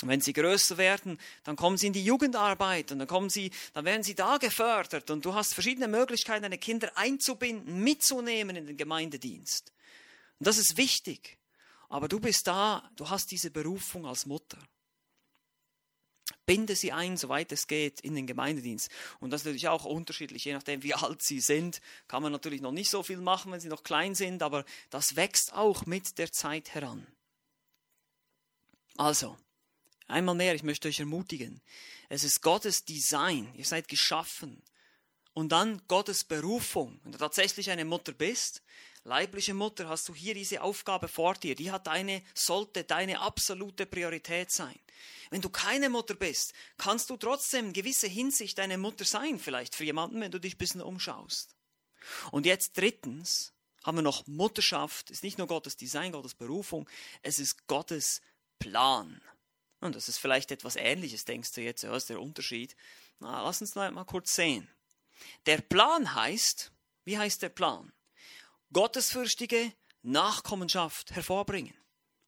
Und 0.04 0.10
wenn 0.10 0.22
sie 0.22 0.34
größer 0.34 0.78
werden, 0.78 1.18
dann 1.44 1.56
kommen 1.56 1.78
sie 1.78 1.88
in 1.88 1.94
die 1.94 2.06
Jugendarbeit 2.06 2.92
und 2.92 3.00
dann 3.00 3.08
kommen 3.08 3.32
sie, 3.32 3.50
dann 3.74 3.84
werden 3.84 4.04
sie 4.04 4.14
da 4.14 4.38
gefördert 4.38 5.10
und 5.10 5.26
du 5.26 5.34
hast 5.34 5.56
verschiedene 5.56 5.88
Möglichkeiten, 5.88 6.44
deine 6.44 6.60
Kinder 6.60 6.92
einzubinden, 6.96 7.84
mitzunehmen 7.84 8.56
in 8.56 8.68
den 8.68 8.78
Gemeindedienst. 8.78 9.72
Und 10.40 10.48
das 10.48 10.58
ist 10.58 10.78
wichtig. 10.78 11.38
Aber 11.90 12.08
du 12.08 12.20
bist 12.20 12.48
da, 12.48 12.90
du 12.96 13.10
hast 13.10 13.32
diese 13.32 13.52
Berufung 13.52 14.06
als 14.06 14.26
Mutter. 14.26 14.58
Binde 16.46 16.76
sie 16.76 16.92
ein, 16.92 17.18
soweit 17.18 17.52
es 17.52 17.68
geht, 17.68 18.02
in 18.02 18.16
den 18.16 18.28
Gemeindedienst. 18.28 18.90
Und 19.20 19.32
das 19.32 19.42
ist 19.42 19.46
natürlich 19.46 19.68
auch 19.68 19.86
unterschiedlich, 19.86 20.46
je 20.46 20.54
nachdem, 20.54 20.84
wie 20.84 20.94
alt 20.94 21.22
sie 21.22 21.40
sind. 21.40 21.82
Kann 22.08 22.24
man 22.24 22.32
natürlich 22.32 22.62
noch 22.62 22.72
nicht 22.72 22.90
so 22.90 23.04
viel 23.04 23.18
machen, 23.18 23.52
wenn 23.52 23.60
sie 23.60 23.70
noch 23.70 23.84
klein 23.84 24.16
sind, 24.16 24.44
aber 24.44 24.66
das 24.90 25.16
wächst 25.16 25.54
auch 25.54 25.86
mit 25.86 26.18
der 26.18 26.32
Zeit 26.32 26.74
heran. 26.74 27.06
Also, 28.98 29.38
einmal 30.08 30.36
mehr, 30.36 30.56
ich 30.56 30.64
möchte 30.64 30.88
euch 30.88 31.00
ermutigen. 31.00 31.62
Es 32.10 32.24
ist 32.24 32.42
Gottes 32.42 32.84
Design. 32.84 33.54
Ihr 33.56 33.66
seid 33.66 33.88
geschaffen. 33.88 34.62
Und 35.34 35.52
dann 35.52 35.82
Gottes 35.88 36.24
Berufung. 36.24 37.00
Wenn 37.04 37.12
du 37.12 37.18
tatsächlich 37.18 37.70
eine 37.70 37.86
Mutter 37.86 38.12
bist, 38.12 38.64
leibliche 39.08 39.54
Mutter 39.54 39.88
hast 39.88 40.10
du 40.10 40.14
hier 40.14 40.34
diese 40.34 40.62
Aufgabe 40.62 41.08
vor 41.08 41.34
dir. 41.34 41.56
Die 41.56 41.72
hat 41.72 41.88
deine, 41.88 42.22
sollte 42.34 42.84
deine 42.84 43.22
absolute 43.22 43.86
Priorität 43.86 44.52
sein. 44.52 44.78
Wenn 45.30 45.42
du 45.42 45.50
keine 45.50 45.90
Mutter 45.90 46.14
bist, 46.14 46.54
kannst 46.78 47.10
du 47.10 47.18
trotzdem 47.18 47.68
in 47.68 47.74
gewisser 47.74 48.08
Hinsicht 48.08 48.58
deine 48.58 48.78
Mutter 48.78 49.06
sein, 49.06 49.40
vielleicht 49.40 49.76
für 49.76 49.86
jemanden, 49.86 50.20
wenn 50.22 50.32
du 50.32 50.40
dich 50.40 50.56
ein 50.56 50.58
bisschen 50.60 50.82
umschaust. 50.82 51.56
Und 52.32 52.46
jetzt 52.46 52.78
drittens 52.78 53.54
haben 53.84 53.98
wir 53.98 54.02
noch 54.02 54.28
Mutterschaft. 54.28 55.10
Ist 55.10 55.24
nicht 55.24 55.38
nur 55.38 55.48
Gottes 55.48 55.78
Design, 55.78 56.12
Gottes 56.12 56.36
Berufung, 56.36 56.88
es 57.22 57.40
ist 57.40 57.68
Gottes 57.68 58.22
Plan. 58.60 59.22
Und 59.80 59.96
das 59.96 60.10
ist 60.10 60.18
vielleicht 60.18 60.52
etwas 60.52 60.76
Ähnliches, 60.76 61.24
denkst 61.24 61.54
du 61.54 61.62
jetzt, 61.62 61.84
ja, 61.84 61.96
ist 61.96 62.10
der 62.10 62.22
Unterschied. 62.22 62.76
Na, 63.20 63.42
lass 63.44 63.62
uns 63.62 63.76
mal 63.76 64.06
kurz 64.06 64.36
sehen. 64.36 64.70
Der 65.46 65.62
Plan 65.62 66.14
heißt, 66.14 66.72
wie 67.06 67.18
heißt 67.18 67.42
der 67.42 67.50
Plan? 67.50 67.94
Gottesfürchtige 68.74 69.72
Nachkommenschaft 70.04 71.16
hervorbringen. 71.16 71.74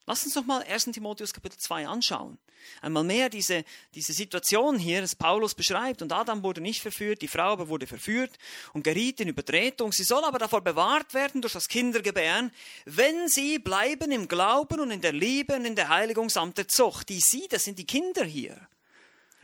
Lass 0.10 0.25
uns 0.25 0.34
doch 0.34 0.45
mal 0.45 0.63
1. 0.63 0.86
Timotheus 0.86 1.34
Kapitel 1.34 1.60
2 1.60 1.88
anschauen. 1.88 2.39
Einmal 2.82 3.04
mehr 3.04 3.30
diese, 3.30 3.63
diese 3.93 4.12
Situation 4.12 4.80
hier, 4.80 5.02
das 5.02 5.15
Paulus 5.15 5.54
beschreibt. 5.54 6.02
Und 6.02 6.12
Adam 6.12 6.41
wurde 6.41 6.62
nicht 6.62 6.82
verführt, 6.82 7.21
die 7.21 7.28
Frau 7.28 7.52
aber 7.52 7.69
wurde 7.69 7.86
verführt 7.86 8.32
und 8.73 8.84
geriet 8.84 9.19
in 9.19 9.28
Übertretung. 9.28 9.91
Sie 9.91 10.04
soll 10.04 10.23
aber 10.23 10.39
davor 10.39 10.62
bewahrt 10.62 11.13
werden 11.13 11.41
durch 11.41 11.54
das 11.54 11.67
Kindergebären, 11.67 12.52
wenn 12.86 13.28
sie 13.28 13.60
bleiben 13.60 14.12
im 14.12 14.28
Glauben 14.28 14.80
und 14.80 14.89
in 14.89 15.02
der 15.02 15.13
Liebe 15.13 15.56
und 15.56 15.65
in 15.65 15.75
der 15.75 15.89
Heiligung 15.89 16.30
samt 16.30 16.58
der 16.58 16.67
Zucht. 16.67 17.10
Die 17.10 17.19
sie, 17.19 17.47
das 17.47 17.65
sind 17.65 17.78
die 17.78 17.86
Kinder 17.86 18.25
hier. 18.25 18.67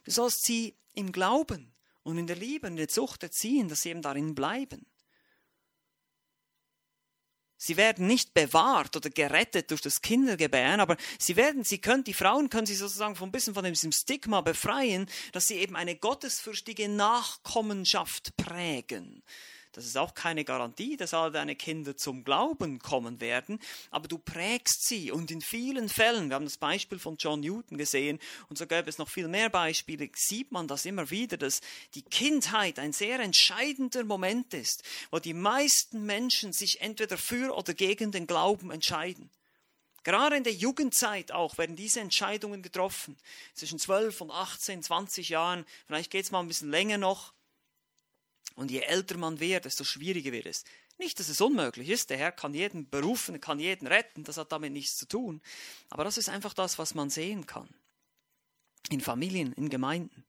Du 0.03 0.09
sollst 0.09 0.45
sie 0.45 0.75
im 0.95 1.11
Glauben 1.11 1.73
und 2.01 2.17
in 2.17 2.25
der 2.25 2.37
Liebe 2.37 2.65
und 2.65 2.73
in 2.73 2.77
der 2.77 2.87
Zucht 2.87 3.21
erziehen, 3.21 3.69
dass 3.69 3.83
sie 3.83 3.91
eben 3.91 4.01
darin 4.01 4.33
bleiben. 4.33 4.85
Sie 7.65 7.77
werden 7.77 8.05
nicht 8.05 8.35
bewahrt 8.35 8.95
oder 8.95 9.09
gerettet 9.09 9.71
durch 9.71 9.81
das 9.81 10.03
Kindergebären, 10.03 10.79
aber 10.79 10.97
sie 11.17 11.35
werden, 11.35 11.63
sie 11.63 11.79
können, 11.79 12.03
die 12.03 12.13
Frauen 12.13 12.51
können 12.51 12.67
sich 12.67 12.77
sozusagen 12.77 13.15
von 13.15 13.29
ein 13.29 13.31
bisschen 13.31 13.55
von 13.55 13.65
diesem 13.65 13.91
Stigma 13.91 14.41
befreien, 14.41 15.09
dass 15.31 15.47
sie 15.47 15.55
eben 15.55 15.75
eine 15.75 15.95
gottesfürchtige 15.95 16.87
Nachkommenschaft 16.87 18.37
prägen. 18.37 19.23
Das 19.75 19.85
ist 19.85 19.97
auch 19.97 20.13
keine 20.13 20.45
Garantie, 20.45 20.95
dass 20.95 21.13
alle 21.13 21.31
deine 21.31 21.57
Kinder 21.57 21.97
zum 21.97 22.23
Glauben 22.23 22.79
kommen 22.79 23.19
werden, 23.19 23.59
aber 23.91 24.07
du 24.07 24.17
prägst 24.17 24.87
sie. 24.87 25.11
Und 25.11 25.31
in 25.31 25.41
vielen 25.41 25.89
Fällen, 25.89 26.29
wir 26.29 26.35
haben 26.35 26.45
das 26.45 26.55
Beispiel 26.55 26.97
von 26.97 27.17
John 27.17 27.41
Newton 27.41 27.77
gesehen, 27.77 28.19
und 28.47 28.57
so 28.57 28.67
gäbe 28.67 28.89
es 28.89 28.99
noch 28.99 29.09
viel 29.09 29.27
mehr 29.27 29.49
Beispiele, 29.49 30.09
sieht 30.15 30.53
man 30.53 30.69
das 30.69 30.85
immer 30.85 31.09
wieder, 31.09 31.35
dass 31.35 31.59
die 31.93 32.03
Kindheit 32.03 32.79
ein 32.79 32.93
sehr 32.93 33.19
entscheidender 33.19 34.05
Moment 34.05 34.53
ist, 34.53 34.83
wo 35.11 35.19
die 35.19 35.33
meisten 35.33 36.05
Menschen 36.05 36.53
sich 36.53 36.79
entweder 36.79 37.17
für 37.17 37.53
oder 37.53 37.73
gegen 37.73 38.13
den 38.13 38.27
Glauben 38.27 38.71
entscheiden. 38.71 39.29
Gerade 40.05 40.37
in 40.37 40.45
der 40.45 40.53
Jugendzeit 40.53 41.33
auch 41.33 41.57
werden 41.57 41.75
diese 41.75 41.99
Entscheidungen 41.99 42.61
getroffen. 42.61 43.17
Zwischen 43.55 43.77
12 43.77 44.21
und 44.21 44.31
18, 44.31 44.83
20 44.83 45.27
Jahren, 45.29 45.65
vielleicht 45.87 46.11
geht 46.11 46.23
es 46.23 46.31
mal 46.31 46.39
ein 46.39 46.47
bisschen 46.47 46.69
länger 46.69 46.97
noch. 46.97 47.34
Und 48.55 48.71
je 48.71 48.79
älter 48.79 49.17
man 49.17 49.39
wird, 49.39 49.65
desto 49.65 49.83
schwieriger 49.83 50.31
wird 50.31 50.45
es. 50.45 50.63
Nicht, 50.97 51.19
dass 51.19 51.27
es 51.27 51.41
unmöglich 51.41 51.89
ist, 51.89 52.09
der 52.09 52.17
Herr 52.17 52.31
kann 52.31 52.53
jeden 52.53 52.89
berufen, 52.89 53.41
kann 53.41 53.59
jeden 53.59 53.85
retten, 53.85 54.23
das 54.23 54.37
hat 54.37 54.51
damit 54.51 54.71
nichts 54.71 54.95
zu 54.95 55.07
tun. 55.07 55.41
Aber 55.89 56.05
das 56.05 56.17
ist 56.17 56.29
einfach 56.29 56.53
das, 56.53 56.79
was 56.79 56.95
man 56.95 57.09
sehen 57.09 57.45
kann. 57.45 57.67
In 58.89 59.01
Familien, 59.01 59.51
in 59.53 59.69
Gemeinden. 59.69 60.25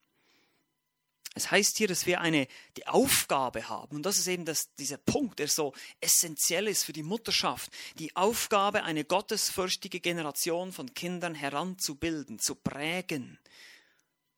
Es 1.37 1.51
heißt 1.51 1.77
hier, 1.77 1.87
dass 1.87 2.07
wir 2.07 2.23
eine, 2.23 2.49
die 2.79 2.87
Aufgabe 2.87 3.69
haben, 3.69 3.97
und 3.97 4.07
das 4.07 4.17
ist 4.17 4.27
eben 4.27 4.47
das, 4.47 4.75
dieser 4.77 4.97
Punkt, 4.97 5.39
der 5.39 5.49
so 5.49 5.75
essentiell 6.01 6.67
ist 6.67 6.85
für 6.85 6.95
die 6.95 7.03
Mutterschaft, 7.03 7.71
die 7.99 8.17
Aufgabe, 8.17 8.85
eine 8.85 9.05
gottesfürchtige 9.05 10.01
Generation 10.01 10.73
von 10.73 10.95
Kindern 10.95 11.35
heranzubilden, 11.35 12.39
zu 12.39 12.55
prägen, 12.55 13.39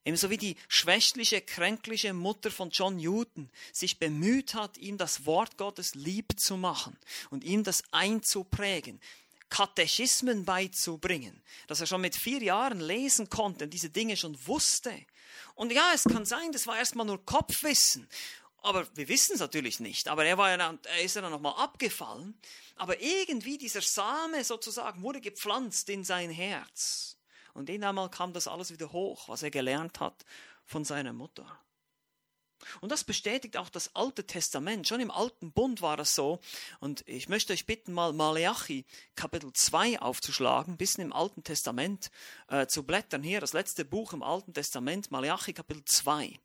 Ebenso 0.09 0.31
wie 0.31 0.39
die 0.39 0.57
schwächliche, 0.69 1.43
kränkliche 1.43 2.15
Mutter 2.15 2.51
von 2.51 2.71
John 2.71 2.97
Newton 2.97 3.51
sich 3.75 3.99
bemüht 3.99 4.55
hat, 4.55 4.79
ihm 4.79 4.97
das 4.97 5.27
Wort 5.27 5.59
Gottes 5.59 5.95
lieb 5.95 6.41
zu 6.41 6.57
machen 6.57 6.97
und 7.29 7.45
ihm 7.45 7.63
das 7.63 7.83
einzuprägen, 7.91 9.03
Katechismen 9.51 10.47
beizubringen, 10.47 11.43
dass 11.67 11.83
er 11.83 11.87
schon 11.87 12.01
mit 12.01 12.17
vier 12.17 12.43
Jahren 12.43 12.81
lesen 12.81 13.29
konnte 13.29 13.67
und 13.67 13.75
diese 13.75 13.91
Dinge 13.91 14.17
schon 14.17 14.39
wusste. 14.47 14.99
Und 15.55 15.73
ja, 15.73 15.93
es 15.95 16.05
kann 16.05 16.25
sein, 16.25 16.53
das 16.53 16.67
war 16.67 16.79
erstmal 16.79 17.05
nur 17.05 17.23
Kopfwissen. 17.27 18.09
Aber 18.63 18.87
wir 18.97 19.09
wissen 19.09 19.35
es 19.35 19.41
natürlich 19.41 19.79
nicht. 19.79 20.09
Aber 20.09 20.25
er, 20.25 20.39
war 20.39 20.49
ja 20.49 20.57
dann, 20.57 20.79
er 20.85 21.03
ist 21.03 21.17
ja 21.17 21.21
dann 21.21 21.33
nochmal 21.33 21.63
abgefallen. 21.63 22.35
Aber 22.77 22.99
irgendwie 23.03 23.59
dieser 23.59 23.83
Same 23.83 24.43
sozusagen 24.43 25.03
wurde 25.03 25.21
gepflanzt 25.21 25.91
in 25.91 26.03
sein 26.03 26.31
Herz. 26.31 27.18
Und 27.59 27.69
in 27.69 27.83
einmal 27.83 28.09
kam 28.09 28.33
das 28.33 28.47
alles 28.47 28.73
wieder 28.73 28.93
hoch, 28.93 29.29
was 29.29 29.43
er 29.43 29.51
gelernt 29.51 29.99
hat 29.99 30.25
von 30.65 30.85
seiner 30.85 31.13
Mutter. 31.13 31.45
Und 32.81 32.93
das 32.93 33.03
bestätigt 33.03 33.57
auch 33.57 33.69
das 33.69 33.97
Alte 33.97 34.25
Testament. 34.27 34.87
Schon 34.87 35.01
im 35.01 35.11
Alten 35.11 35.51
Bund 35.51 35.83
war 35.83 35.99
es 35.99 36.15
so. 36.15 36.39
Und 36.79 37.03
ich 37.07 37.29
möchte 37.29 37.53
euch 37.53 37.67
bitten, 37.67 37.93
mal 37.93 38.13
Maleachi 38.13 38.85
Kapitel 39.17 39.53
2 39.53 40.01
aufzuschlagen, 40.01 40.75
ein 40.75 40.77
bisschen 40.77 41.03
im 41.03 41.13
Alten 41.13 41.43
Testament 41.43 42.13
äh, 42.47 42.67
zu 42.69 42.85
blättern. 42.85 43.25
Hier 43.25 43.41
das 43.41 43.53
letzte 43.55 43.85
Buch 43.85 44.13
im 44.13 44.23
Alten 44.23 44.55
Testament, 44.55 45.11
Maleachi 45.11 45.53
Kapitel 45.53 45.85
2. 45.85 46.39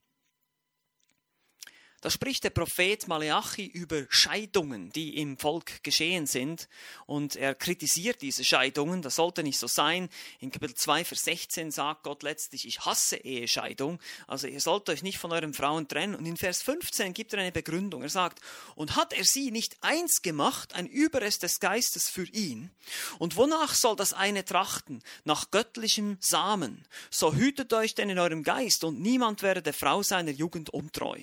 Da 2.03 2.09
spricht 2.09 2.43
der 2.43 2.49
Prophet 2.49 3.07
Maleachi 3.07 3.65
über 3.65 4.03
Scheidungen, 4.09 4.91
die 4.91 5.15
im 5.19 5.37
Volk 5.37 5.81
geschehen 5.83 6.27
sind. 6.27 6.67
Und 7.05 7.37
er 7.37 7.55
kritisiert 7.55 8.21
diese 8.21 8.43
Scheidungen. 8.43 9.01
Das 9.01 9.15
sollte 9.15 9.41
nicht 9.41 9.57
so 9.57 9.67
sein. 9.67 10.09
In 10.41 10.51
Kapitel 10.51 10.75
2, 10.75 11.05
Vers 11.05 11.21
16 11.21 11.71
sagt 11.71 12.03
Gott 12.03 12.21
letztlich, 12.21 12.67
ich 12.67 12.81
hasse 12.81 13.15
Ehescheidung. 13.15 14.01
Also 14.27 14.47
ihr 14.47 14.59
sollt 14.59 14.89
euch 14.89 15.01
nicht 15.01 15.17
von 15.17 15.31
euren 15.31 15.53
Frauen 15.53 15.87
trennen. 15.87 16.13
Und 16.13 16.25
in 16.25 16.35
Vers 16.35 16.61
15 16.63 17.13
gibt 17.13 17.31
er 17.31 17.39
eine 17.39 17.53
Begründung. 17.53 18.03
Er 18.03 18.09
sagt, 18.09 18.41
und 18.75 18.97
hat 18.97 19.13
er 19.13 19.23
sie 19.23 19.51
nicht 19.51 19.77
eins 19.79 20.21
gemacht, 20.21 20.75
ein 20.75 20.87
Überrest 20.87 21.43
des 21.43 21.61
Geistes 21.61 22.09
für 22.09 22.27
ihn? 22.27 22.69
Und 23.17 23.37
wonach 23.37 23.73
soll 23.73 23.95
das 23.95 24.11
eine 24.11 24.43
trachten? 24.43 25.01
Nach 25.23 25.51
göttlichem 25.51 26.17
Samen. 26.19 26.85
So 27.09 27.33
hütet 27.33 27.71
euch 27.71 27.95
denn 27.95 28.09
in 28.09 28.19
eurem 28.19 28.43
Geist 28.43 28.83
und 28.83 28.99
niemand 28.99 29.41
werde 29.41 29.61
der 29.61 29.73
Frau 29.73 30.03
seiner 30.03 30.31
Jugend 30.31 30.69
untreu. 30.69 31.21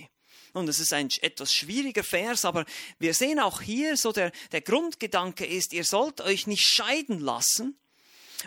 Und 0.52 0.68
es 0.68 0.80
ist 0.80 0.92
ein 0.92 1.08
etwas 1.20 1.54
schwieriger 1.54 2.04
Vers, 2.04 2.44
aber 2.44 2.64
wir 2.98 3.14
sehen 3.14 3.40
auch 3.40 3.60
hier 3.60 3.96
so 3.96 4.12
der, 4.12 4.32
der 4.52 4.60
Grundgedanke 4.60 5.46
ist, 5.46 5.72
ihr 5.72 5.84
sollt 5.84 6.20
euch 6.20 6.46
nicht 6.46 6.64
scheiden 6.64 7.20
lassen, 7.20 7.76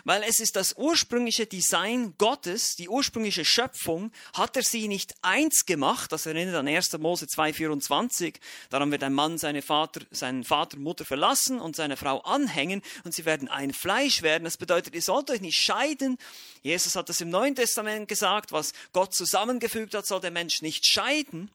weil 0.04 0.22
es 0.24 0.40
ist 0.40 0.56
das 0.56 0.74
ursprüngliche 0.76 1.46
Design 1.46 2.14
Gottes, 2.18 2.74
die 2.74 2.88
ursprüngliche 2.88 3.44
Schöpfung, 3.44 4.10
hat 4.32 4.56
er 4.56 4.62
sie 4.62 4.88
nicht 4.88 5.14
eins 5.22 5.66
gemacht, 5.66 6.10
das 6.10 6.26
erinnert 6.26 6.56
an 6.56 6.66
1. 6.66 6.98
Mose 6.98 7.26
2,24, 7.26 8.34
daran 8.70 8.90
wird 8.90 9.04
ein 9.04 9.14
Mann 9.14 9.38
seine 9.38 9.62
Vater, 9.62 10.00
seinen 10.10 10.44
Vater 10.44 10.76
und 10.76 10.82
Mutter 10.82 11.04
verlassen 11.04 11.60
und 11.60 11.76
seine 11.76 11.96
Frau 11.96 12.20
anhängen 12.20 12.82
und 13.04 13.14
sie 13.14 13.24
werden 13.24 13.48
ein 13.48 13.72
Fleisch 13.72 14.22
werden. 14.22 14.44
Das 14.44 14.56
bedeutet, 14.56 14.94
ihr 14.94 15.02
sollt 15.02 15.30
euch 15.30 15.40
nicht 15.40 15.58
scheiden. 15.58 16.18
Jesus 16.62 16.96
hat 16.96 17.08
das 17.08 17.20
im 17.20 17.30
Neuen 17.30 17.54
Testament 17.54 18.08
gesagt, 18.08 18.52
was 18.52 18.72
Gott 18.92 19.14
zusammengefügt 19.14 19.94
hat, 19.94 20.06
soll 20.06 20.20
der 20.20 20.30
Mensch 20.30 20.62
nicht 20.62 20.86
scheiden. 20.86 21.50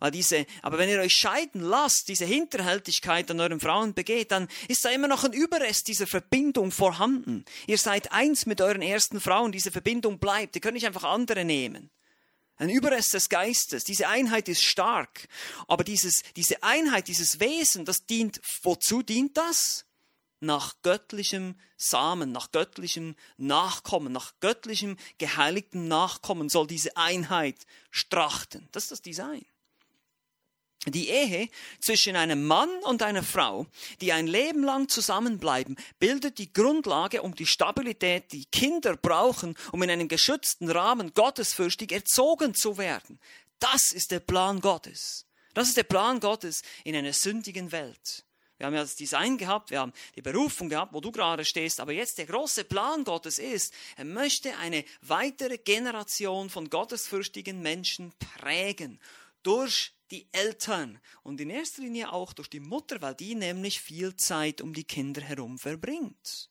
Weil 0.00 0.10
diese, 0.10 0.46
aber 0.62 0.78
wenn 0.78 0.88
ihr 0.88 1.00
euch 1.00 1.14
scheiden 1.14 1.60
lasst, 1.60 2.08
diese 2.08 2.24
Hinterhältigkeit 2.24 3.30
an 3.30 3.40
euren 3.40 3.60
Frauen 3.60 3.94
begeht, 3.94 4.32
dann 4.32 4.48
ist 4.68 4.84
da 4.84 4.90
immer 4.90 5.08
noch 5.08 5.24
ein 5.24 5.32
Überrest 5.32 5.88
dieser 5.88 6.06
Verbindung 6.06 6.72
vorhanden. 6.72 7.44
Ihr 7.66 7.78
seid 7.78 8.12
eins 8.12 8.46
mit 8.46 8.60
euren 8.60 8.82
ersten 8.82 9.20
Frauen, 9.20 9.52
diese 9.52 9.70
Verbindung 9.70 10.18
bleibt. 10.18 10.56
Ihr 10.56 10.60
könnt 10.60 10.74
nicht 10.74 10.86
einfach 10.86 11.04
andere 11.04 11.44
nehmen. 11.44 11.90
Ein 12.56 12.68
Überrest 12.68 13.14
des 13.14 13.28
Geistes. 13.28 13.84
Diese 13.84 14.08
Einheit 14.08 14.48
ist 14.48 14.62
stark. 14.62 15.28
Aber 15.66 15.82
dieses, 15.82 16.22
diese 16.36 16.62
Einheit, 16.62 17.08
dieses 17.08 17.40
Wesen, 17.40 17.84
das 17.84 18.06
dient, 18.06 18.40
wozu 18.62 19.02
dient 19.02 19.36
das? 19.36 19.86
Nach 20.40 20.74
göttlichem 20.82 21.58
Samen, 21.76 22.30
nach 22.30 22.52
göttlichem 22.52 23.16
Nachkommen, 23.38 24.12
nach 24.12 24.34
göttlichem 24.40 24.98
geheiligten 25.18 25.88
Nachkommen 25.88 26.48
soll 26.48 26.66
diese 26.66 26.96
Einheit 26.96 27.56
strachten. 27.90 28.68
Das 28.72 28.84
ist 28.84 28.92
das 28.92 29.02
Design. 29.02 29.44
Die 30.86 31.08
Ehe 31.08 31.48
zwischen 31.80 32.16
einem 32.16 32.46
Mann 32.46 32.68
und 32.82 33.02
einer 33.02 33.22
Frau, 33.22 33.66
die 34.00 34.12
ein 34.12 34.26
Leben 34.26 34.62
lang 34.62 34.88
zusammenbleiben, 34.88 35.76
bildet 35.98 36.38
die 36.38 36.52
Grundlage, 36.52 37.22
um 37.22 37.34
die 37.34 37.46
Stabilität, 37.46 38.32
die 38.32 38.44
Kinder 38.46 38.96
brauchen, 38.96 39.56
um 39.72 39.82
in 39.82 39.90
einem 39.90 40.08
geschützten 40.08 40.70
Rahmen 40.70 41.14
gottesfürchtig 41.14 41.92
erzogen 41.92 42.54
zu 42.54 42.76
werden. 42.76 43.18
Das 43.58 43.92
ist 43.92 44.10
der 44.10 44.20
Plan 44.20 44.60
Gottes. 44.60 45.26
Das 45.54 45.68
ist 45.68 45.76
der 45.76 45.84
Plan 45.84 46.20
Gottes 46.20 46.62
in 46.82 46.96
einer 46.96 47.12
sündigen 47.12 47.72
Welt. 47.72 48.24
Wir 48.58 48.66
haben 48.66 48.74
ja 48.74 48.82
das 48.82 48.96
Design 48.96 49.36
gehabt, 49.36 49.70
wir 49.70 49.80
haben 49.80 49.92
die 50.14 50.22
Berufung 50.22 50.68
gehabt, 50.68 50.92
wo 50.92 51.00
du 51.00 51.10
gerade 51.10 51.44
stehst, 51.44 51.80
aber 51.80 51.92
jetzt 51.92 52.18
der 52.18 52.26
große 52.26 52.64
Plan 52.64 53.02
Gottes 53.04 53.38
ist, 53.38 53.74
er 53.96 54.04
möchte 54.04 54.56
eine 54.58 54.84
weitere 55.00 55.58
Generation 55.58 56.50
von 56.50 56.70
gottesfürchtigen 56.70 57.62
Menschen 57.62 58.12
prägen 58.38 59.00
durch 59.42 59.92
die 60.14 60.28
Eltern 60.30 61.00
und 61.24 61.40
in 61.40 61.50
erster 61.50 61.82
Linie 61.82 62.12
auch 62.12 62.32
durch 62.32 62.48
die 62.48 62.60
Mutter, 62.60 63.02
weil 63.02 63.16
die 63.16 63.34
nämlich 63.34 63.80
viel 63.80 64.14
Zeit 64.16 64.60
um 64.60 64.72
die 64.72 64.84
Kinder 64.84 65.20
herum 65.20 65.58
verbringt. 65.58 66.50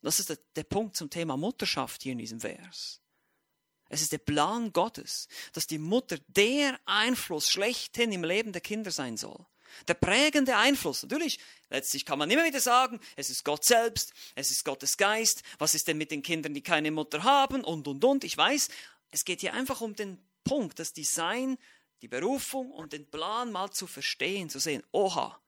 Das 0.00 0.20
ist 0.20 0.30
der, 0.30 0.38
der 0.56 0.64
Punkt 0.64 0.96
zum 0.96 1.10
Thema 1.10 1.36
Mutterschaft 1.36 2.02
hier 2.02 2.12
in 2.12 2.18
diesem 2.18 2.40
Vers. 2.40 3.00
Es 3.90 4.00
ist 4.00 4.12
der 4.12 4.18
Plan 4.18 4.72
Gottes, 4.72 5.28
dass 5.52 5.66
die 5.66 5.78
Mutter 5.78 6.18
der 6.28 6.80
Einfluss 6.86 7.50
schlechthin 7.50 8.12
im 8.12 8.24
Leben 8.24 8.52
der 8.52 8.62
Kinder 8.62 8.90
sein 8.90 9.18
soll. 9.18 9.44
Der 9.88 9.94
prägende 9.94 10.56
Einfluss. 10.56 11.02
Natürlich, 11.02 11.40
letztlich 11.68 12.06
kann 12.06 12.18
man 12.18 12.30
immer 12.30 12.44
wieder 12.44 12.60
sagen, 12.60 13.00
es 13.16 13.28
ist 13.28 13.44
Gott 13.44 13.64
selbst, 13.64 14.14
es 14.34 14.50
ist 14.50 14.64
Gottes 14.64 14.96
Geist. 14.96 15.42
Was 15.58 15.74
ist 15.74 15.88
denn 15.88 15.98
mit 15.98 16.10
den 16.10 16.22
Kindern, 16.22 16.54
die 16.54 16.62
keine 16.62 16.90
Mutter 16.90 17.22
haben? 17.22 17.64
Und, 17.64 17.86
und, 17.86 18.02
und. 18.04 18.24
Ich 18.24 18.36
weiß, 18.36 18.68
es 19.10 19.24
geht 19.24 19.40
hier 19.40 19.52
einfach 19.52 19.80
um 19.80 19.94
den 19.94 20.18
Punkt, 20.44 20.78
das 20.78 20.92
Design, 20.92 21.58
die 22.02 22.08
Berufung 22.08 22.70
und 22.70 22.92
den 22.92 23.10
Plan 23.10 23.50
mal 23.50 23.70
zu 23.70 23.86
verstehen, 23.86 24.50
zu 24.50 24.58
sehen, 24.58 24.82
oha, 24.92 25.40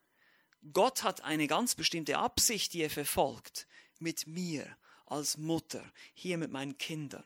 Gott 0.73 1.03
hat 1.03 1.23
eine 1.23 1.47
ganz 1.47 1.75
bestimmte 1.75 2.19
Absicht, 2.19 2.73
die 2.73 2.83
er 2.83 2.91
verfolgt, 2.91 3.67
mit 3.99 4.27
mir 4.27 4.77
als 5.07 5.37
Mutter, 5.37 5.85
hier 6.15 6.39
mit 6.39 6.51
meinen 6.51 6.77
Kindern. 6.79 7.25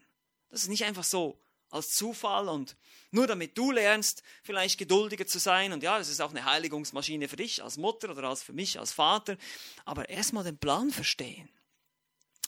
Das 0.51 0.63
ist 0.63 0.69
nicht 0.69 0.85
einfach 0.85 1.05
so 1.05 1.39
als 1.71 1.95
Zufall 1.95 2.49
und 2.49 2.77
nur 3.13 3.27
damit 3.27 3.57
du 3.57 3.71
lernst, 3.71 4.23
vielleicht 4.43 4.79
geduldiger 4.79 5.27
zu 5.27 5.39
sein. 5.39 5.73
Und 5.73 5.83
ja, 5.83 5.99
das 5.99 6.09
ist 6.09 6.21
auch 6.21 6.31
eine 6.31 6.45
Heiligungsmaschine 6.45 7.29
für 7.29 7.37
dich 7.37 7.63
als 7.63 7.77
Mutter 7.77 8.11
oder 8.11 8.25
als 8.25 8.43
für 8.43 8.53
mich 8.53 8.79
als 8.79 8.93
Vater. 8.93 9.37
Aber 9.85 10.09
erstmal 10.09 10.45
den 10.45 10.59
Plan 10.59 10.91
verstehen. 10.91 11.49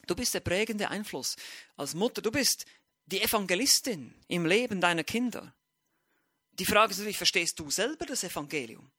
Du 0.07 0.17
bist 0.17 0.35
der 0.35 0.41
prägende 0.41 0.89
Einfluss 0.89 1.37
als 1.77 1.95
Mutter. 1.95 2.21
Du 2.21 2.33
bist 2.33 2.67
die 3.13 3.21
Evangelistin 3.21 4.15
im 4.29 4.47
Leben 4.47 4.81
deiner 4.81 5.05
Kinder. 5.05 5.55
Die 6.53 6.65
Frage 6.65 6.93
ist 6.93 6.99
natürlich, 6.99 7.19
verstehst 7.19 7.59
du 7.59 7.71
selber 7.71 8.07
das 8.07 8.25
Evangelium? 8.25 8.91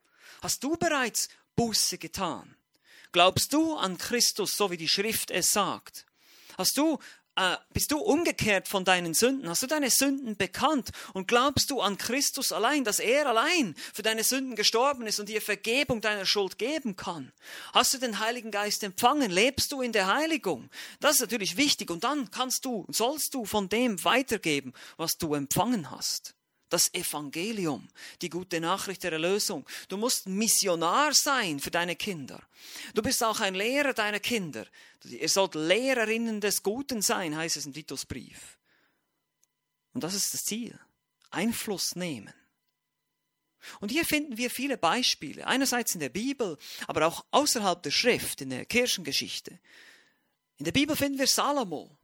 Hast 0.41 0.63
du 0.63 0.77
bereits 0.77 1.29
Buße 1.55 1.97
getan? 1.97 2.55
Glaubst 3.11 3.53
du 3.53 3.75
an 3.75 3.97
Christus, 3.97 4.55
so 4.55 4.71
wie 4.71 4.77
die 4.77 4.87
Schrift 4.87 5.31
es 5.31 5.51
sagt? 5.51 6.05
Hast 6.57 6.77
du 6.77 6.99
äh, 7.35 7.57
bist 7.73 7.91
du 7.91 7.97
umgekehrt 7.97 8.67
von 8.67 8.85
deinen 8.85 9.13
Sünden? 9.13 9.49
Hast 9.49 9.63
du 9.63 9.67
deine 9.67 9.89
Sünden 9.89 10.37
bekannt 10.37 10.91
und 11.13 11.27
glaubst 11.27 11.69
du 11.71 11.81
an 11.81 11.97
Christus 11.97 12.51
allein, 12.51 12.83
dass 12.83 12.99
er 12.99 13.27
allein 13.27 13.75
für 13.93 14.03
deine 14.03 14.23
Sünden 14.23 14.55
gestorben 14.55 15.07
ist 15.07 15.19
und 15.19 15.29
dir 15.29 15.41
Vergebung 15.41 16.01
deiner 16.01 16.25
Schuld 16.25 16.57
geben 16.57 16.95
kann? 16.95 17.31
Hast 17.73 17.93
du 17.93 17.97
den 17.97 18.19
Heiligen 18.19 18.51
Geist 18.51 18.83
empfangen? 18.83 19.31
Lebst 19.31 19.71
du 19.71 19.81
in 19.81 19.91
der 19.91 20.13
Heiligung? 20.13 20.69
Das 20.99 21.15
ist 21.15 21.21
natürlich 21.21 21.57
wichtig 21.57 21.89
und 21.89 22.03
dann 22.03 22.29
kannst 22.31 22.65
du, 22.65 22.85
sollst 22.89 23.33
du 23.33 23.45
von 23.45 23.69
dem 23.69 24.03
weitergeben, 24.03 24.73
was 24.97 25.17
du 25.17 25.33
empfangen 25.33 25.89
hast 25.89 26.35
das 26.73 26.91
Evangelium, 26.93 27.87
die 28.21 28.29
gute 28.29 28.59
Nachricht 28.59 29.03
der 29.03 29.11
Erlösung. 29.11 29.63
Du 29.89 29.97
musst 29.97 30.27
Missionar 30.27 31.13
sein 31.13 31.59
für 31.59 31.69
deine 31.69 31.95
Kinder. 31.95 32.41
Du 32.95 33.03
bist 33.03 33.23
auch 33.23 33.39
ein 33.39 33.53
Lehrer 33.53 33.93
deiner 33.93 34.19
Kinder. 34.19 34.65
Ihr 35.03 35.29
sollt 35.29 35.53
Lehrerinnen 35.53 36.41
des 36.41 36.63
Guten 36.63 37.03
sein, 37.03 37.37
heißt 37.37 37.57
es 37.57 37.67
im 37.67 37.73
Titusbrief. 37.73 38.57
Und 39.93 40.03
das 40.03 40.15
ist 40.15 40.33
das 40.33 40.45
Ziel. 40.45 40.77
Einfluss 41.29 41.95
nehmen. 41.95 42.33
Und 43.79 43.91
hier 43.91 44.03
finden 44.03 44.37
wir 44.37 44.49
viele 44.49 44.77
Beispiele, 44.77 45.45
einerseits 45.45 45.93
in 45.93 45.99
der 45.99 46.09
Bibel, 46.09 46.57
aber 46.87 47.05
auch 47.05 47.23
außerhalb 47.29 47.81
der 47.83 47.91
Schrift, 47.91 48.41
in 48.41 48.49
der 48.49 48.65
Kirchengeschichte. 48.65 49.59
In 50.57 50.65
der 50.65 50.71
Bibel 50.71 50.95
finden 50.95 51.19
wir 51.19 51.27
Salomo, 51.27 51.95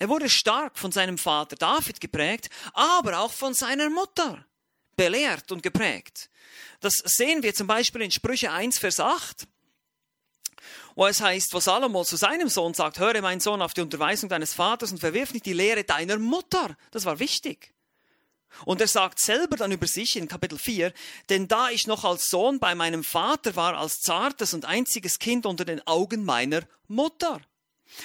er 0.00 0.08
wurde 0.08 0.30
stark 0.30 0.78
von 0.78 0.90
seinem 0.90 1.18
Vater 1.18 1.56
David 1.56 2.00
geprägt, 2.00 2.48
aber 2.72 3.20
auch 3.20 3.32
von 3.32 3.52
seiner 3.52 3.90
Mutter 3.90 4.46
belehrt 4.96 5.52
und 5.52 5.62
geprägt. 5.62 6.30
Das 6.80 6.94
sehen 7.04 7.42
wir 7.42 7.54
zum 7.54 7.66
Beispiel 7.66 8.00
in 8.00 8.10
Sprüche 8.10 8.50
1, 8.50 8.78
Vers 8.78 8.98
8, 8.98 9.46
wo 10.94 11.06
es 11.06 11.20
heißt, 11.20 11.52
wo 11.52 11.60
Salomo 11.60 12.02
zu 12.04 12.16
seinem 12.16 12.48
Sohn 12.48 12.72
sagt, 12.72 12.98
höre 12.98 13.20
mein 13.20 13.40
Sohn 13.40 13.60
auf 13.60 13.74
die 13.74 13.82
Unterweisung 13.82 14.30
deines 14.30 14.54
Vaters 14.54 14.90
und 14.90 15.00
verwirf 15.00 15.34
nicht 15.34 15.44
die 15.44 15.52
Lehre 15.52 15.84
deiner 15.84 16.18
Mutter. 16.18 16.78
Das 16.92 17.04
war 17.04 17.18
wichtig. 17.18 17.74
Und 18.64 18.80
er 18.80 18.88
sagt 18.88 19.18
selber 19.18 19.56
dann 19.56 19.70
über 19.70 19.86
sich 19.86 20.16
in 20.16 20.28
Kapitel 20.28 20.58
4, 20.58 20.94
denn 21.28 21.46
da 21.46 21.68
ich 21.68 21.86
noch 21.86 22.04
als 22.04 22.30
Sohn 22.30 22.58
bei 22.58 22.74
meinem 22.74 23.04
Vater 23.04 23.54
war, 23.54 23.76
als 23.76 24.00
zartes 24.00 24.54
und 24.54 24.64
einziges 24.64 25.18
Kind 25.18 25.44
unter 25.44 25.66
den 25.66 25.86
Augen 25.86 26.24
meiner 26.24 26.62
Mutter. 26.88 27.42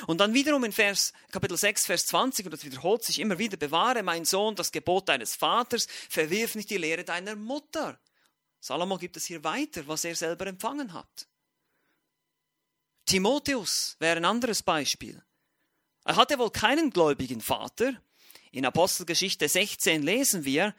Und 0.07 0.19
dann 0.19 0.33
wiederum 0.33 0.63
in 0.63 0.71
Vers, 0.71 1.13
Kapitel 1.31 1.57
6, 1.57 1.85
Vers 1.85 2.05
20, 2.07 2.45
und 2.45 2.51
das 2.51 2.65
wiederholt 2.65 3.03
sich 3.03 3.19
immer 3.19 3.37
wieder, 3.39 3.57
bewahre, 3.57 4.03
mein 4.03 4.25
Sohn, 4.25 4.55
das 4.55 4.71
Gebot 4.71 5.09
deines 5.09 5.35
Vaters, 5.35 5.87
verwirf 6.09 6.55
nicht 6.55 6.69
die 6.69 6.77
Lehre 6.77 7.03
deiner 7.03 7.35
Mutter. 7.35 7.99
Salomo 8.59 8.97
gibt 8.97 9.17
es 9.17 9.25
hier 9.25 9.43
weiter, 9.43 9.87
was 9.87 10.05
er 10.05 10.15
selber 10.15 10.47
empfangen 10.47 10.93
hat. 10.93 11.27
Timotheus 13.05 13.95
wäre 13.99 14.17
ein 14.17 14.25
anderes 14.25 14.63
Beispiel. 14.63 15.23
Er 16.03 16.15
hatte 16.15 16.39
wohl 16.39 16.51
keinen 16.51 16.89
gläubigen 16.89 17.41
Vater. 17.41 17.93
In 18.51 18.65
Apostelgeschichte 18.65 19.47
16 19.47 20.01
lesen 20.01 20.45
wir, 20.45 20.73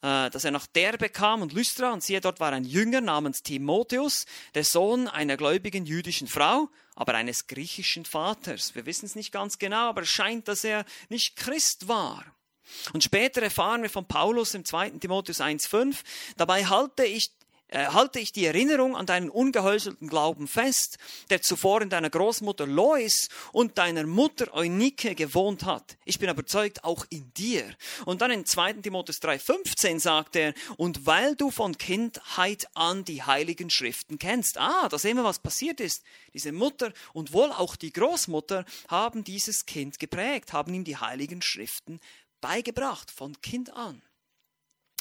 dass 0.00 0.44
er 0.44 0.50
nach 0.50 0.66
Derbe 0.66 1.08
kam 1.08 1.42
und 1.42 1.52
Lystra 1.52 1.92
und 1.92 2.02
siehe, 2.02 2.20
dort 2.20 2.40
war 2.40 2.52
ein 2.52 2.64
Jünger 2.64 3.00
namens 3.00 3.42
Timotheus, 3.42 4.26
der 4.54 4.64
Sohn 4.64 5.08
einer 5.08 5.36
gläubigen 5.36 5.86
jüdischen 5.86 6.28
Frau, 6.28 6.68
aber 6.94 7.14
eines 7.14 7.46
griechischen 7.46 8.04
Vaters. 8.04 8.74
Wir 8.74 8.86
wissen 8.86 9.06
es 9.06 9.14
nicht 9.14 9.32
ganz 9.32 9.58
genau, 9.58 9.88
aber 9.88 10.02
es 10.02 10.08
scheint, 10.08 10.48
dass 10.48 10.64
er 10.64 10.84
nicht 11.08 11.36
Christ 11.36 11.88
war. 11.88 12.24
Und 12.92 13.02
später 13.02 13.42
erfahren 13.42 13.82
wir 13.82 13.90
von 13.90 14.06
Paulus 14.06 14.54
im 14.54 14.64
2. 14.64 14.90
Timotheus 14.90 15.40
1,5, 15.40 15.96
dabei 16.36 16.66
halte 16.66 17.04
ich 17.04 17.30
äh, 17.30 17.37
halte 17.72 18.18
ich 18.18 18.32
die 18.32 18.46
Erinnerung 18.46 18.96
an 18.96 19.06
deinen 19.06 19.28
ungeheuchelten 19.28 20.08
Glauben 20.08 20.48
fest, 20.48 20.98
der 21.30 21.42
zuvor 21.42 21.82
in 21.82 21.90
deiner 21.90 22.10
Großmutter 22.10 22.66
Lois 22.66 23.28
und 23.52 23.78
deiner 23.78 24.06
Mutter 24.06 24.54
Eunike 24.54 25.14
gewohnt 25.14 25.64
hat. 25.64 25.98
Ich 26.04 26.18
bin 26.18 26.30
überzeugt, 26.30 26.84
auch 26.84 27.04
in 27.10 27.32
dir. 27.34 27.64
Und 28.06 28.22
dann 28.22 28.30
in 28.30 28.46
2. 28.46 28.74
Timotheus 28.74 29.20
3,15 29.20 30.00
sagt 30.00 30.36
er, 30.36 30.54
und 30.76 31.06
weil 31.06 31.36
du 31.36 31.50
von 31.50 31.76
Kindheit 31.76 32.68
an 32.74 33.04
die 33.04 33.22
heiligen 33.22 33.70
Schriften 33.70 34.18
kennst. 34.18 34.58
Ah, 34.58 34.88
da 34.88 34.98
sehen 34.98 35.16
wir, 35.16 35.24
was 35.24 35.38
passiert 35.38 35.80
ist. 35.80 36.02
Diese 36.32 36.52
Mutter 36.52 36.92
und 37.12 37.32
wohl 37.32 37.52
auch 37.52 37.76
die 37.76 37.92
Großmutter 37.92 38.64
haben 38.88 39.24
dieses 39.24 39.66
Kind 39.66 39.98
geprägt, 39.98 40.52
haben 40.52 40.72
ihm 40.72 40.84
die 40.84 40.96
heiligen 40.96 41.42
Schriften 41.42 42.00
beigebracht, 42.40 43.10
von 43.10 43.40
Kind 43.40 43.74
an. 43.74 44.02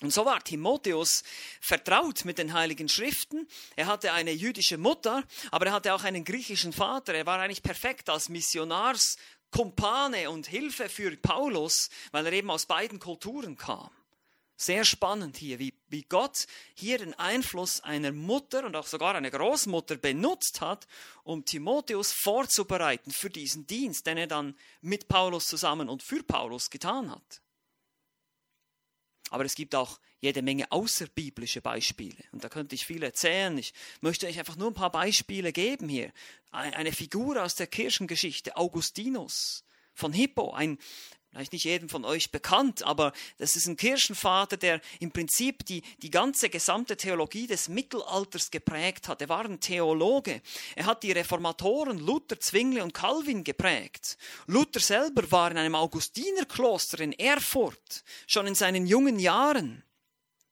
Und 0.02 0.14
so 0.14 0.26
war 0.26 0.44
Timotheus 0.44 1.24
vertraut 1.60 2.24
mit 2.24 2.38
den 2.38 2.54
heiligen 2.54 2.88
Schriften. 2.88 3.48
Er 3.76 3.88
hatte 3.88 4.14
eine 4.14 4.32
jüdische 4.32 4.78
Mutter, 4.78 5.24
aber 5.50 5.68
er 5.68 5.74
hatte 5.74 5.96
auch 5.96 6.04
einen 6.04 6.24
griechischen 6.24 6.72
Vater. 6.72 7.16
Er 7.16 7.26
war 7.26 7.40
eigentlich 7.40 7.64
perfekt 7.64 8.08
als 8.08 8.30
Missionarskumpane 8.30 10.30
und 10.30 10.46
Hilfe 10.46 10.88
für 10.88 11.18
Paulus, 11.18 11.90
weil 12.12 12.28
er 12.28 12.34
eben 12.34 12.52
aus 12.52 12.68
beiden 12.68 13.00
Kulturen 13.00 13.58
kam. 13.58 13.90
Sehr 14.56 14.86
spannend 14.86 15.38
hier, 15.38 15.58
wie, 15.58 15.74
wie 15.88 16.04
Gott 16.04 16.46
hier 16.76 17.00
den 17.00 17.16
Einfluss 17.16 17.82
einer 17.82 18.12
Mutter 18.12 18.66
und 18.66 18.76
auch 18.76 18.88
sogar 18.88 19.16
einer 19.16 19.32
Großmutter 19.32 19.98
benutzt 19.98 20.62
hat, 20.62 20.88
um 21.24 21.46
Timotheus 21.46 22.12
vorzubereiten 22.12 23.12
für 23.12 23.30
diesen 23.32 23.66
Dienst, 23.66 24.06
den 24.06 24.18
er 24.18 24.28
dann 24.28 24.56
mit 24.82 25.08
Paulus 25.08 25.48
zusammen 25.48 25.90
und 25.90 26.04
für 26.04 26.24
Paulus 26.24 26.70
getan 26.70 27.12
hat. 27.12 27.42
Aber 29.30 29.46
es 29.46 29.56
gibt 29.56 29.76
auch 29.76 30.00
jede 30.20 30.42
Menge 30.42 30.72
außerbiblische 30.72 31.62
Beispiele. 31.62 32.18
Und 32.32 32.44
da 32.44 32.50
könnte 32.50 32.76
ich 32.76 32.86
viel 32.86 33.04
erzählen. 33.04 33.58
Ich 33.58 33.74
möchte 34.02 34.28
euch 34.28 34.40
einfach 34.40 34.56
nur 34.56 34.70
ein 34.72 34.74
paar 34.74 34.92
Beispiele 34.92 35.52
geben 35.52 35.90
hier. 35.90 36.12
Eine 36.52 36.92
Figur 36.92 37.44
aus 37.44 37.56
der 37.56 37.68
Kirchengeschichte, 37.68 38.56
Augustinus 38.56 39.64
von 39.94 40.14
Hippo, 40.14 40.54
ein 40.54 40.78
vielleicht 41.38 41.54
nicht 41.54 41.66
jedem 41.66 41.88
von 41.88 42.04
euch 42.04 42.32
bekannt, 42.32 42.82
aber 42.82 43.14
das 43.38 43.56
ist 43.56 43.68
ein 43.68 43.78
Kirchenvater, 43.78 44.58
der 44.58 44.82
im 45.00 45.12
Prinzip 45.12 45.64
die, 45.68 45.84
die 46.02 46.10
ganze 46.10 46.50
gesamte 46.50 46.98
Theologie 46.98 47.46
des 47.46 47.70
Mittelalters 47.70 48.50
geprägt 48.50 49.08
hat. 49.08 49.22
Er 49.22 49.30
war 49.30 49.46
ein 49.46 49.60
Theologe. 49.60 50.42
Er 50.76 50.88
hat 50.88 51.04
die 51.04 51.12
Reformatoren 51.12 52.00
Luther, 52.00 52.40
Zwingli 52.40 52.82
und 52.82 52.96
Calvin 52.96 53.44
geprägt. 53.44 54.18
Luther 54.48 54.80
selber 54.80 55.30
war 55.30 55.52
in 55.52 55.60
einem 55.60 55.76
Augustinerkloster 55.76 57.02
in 57.02 57.14
Erfurt, 57.14 58.04
schon 58.26 58.48
in 58.48 58.56
seinen 58.56 58.88
jungen 58.88 59.20
Jahren. 59.20 59.84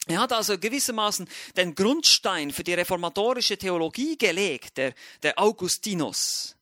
Er 0.06 0.20
hat 0.20 0.34
also 0.34 0.60
gewissermaßen 0.60 1.28
den 1.58 1.74
Grundstein 1.74 2.52
für 2.52 2.64
die 2.64 2.76
reformatorische 2.76 3.58
Theologie 3.58 4.20
gelegt, 4.20 4.78
der, 4.78 4.94
der 5.24 5.40
Augustinus. 5.40 6.56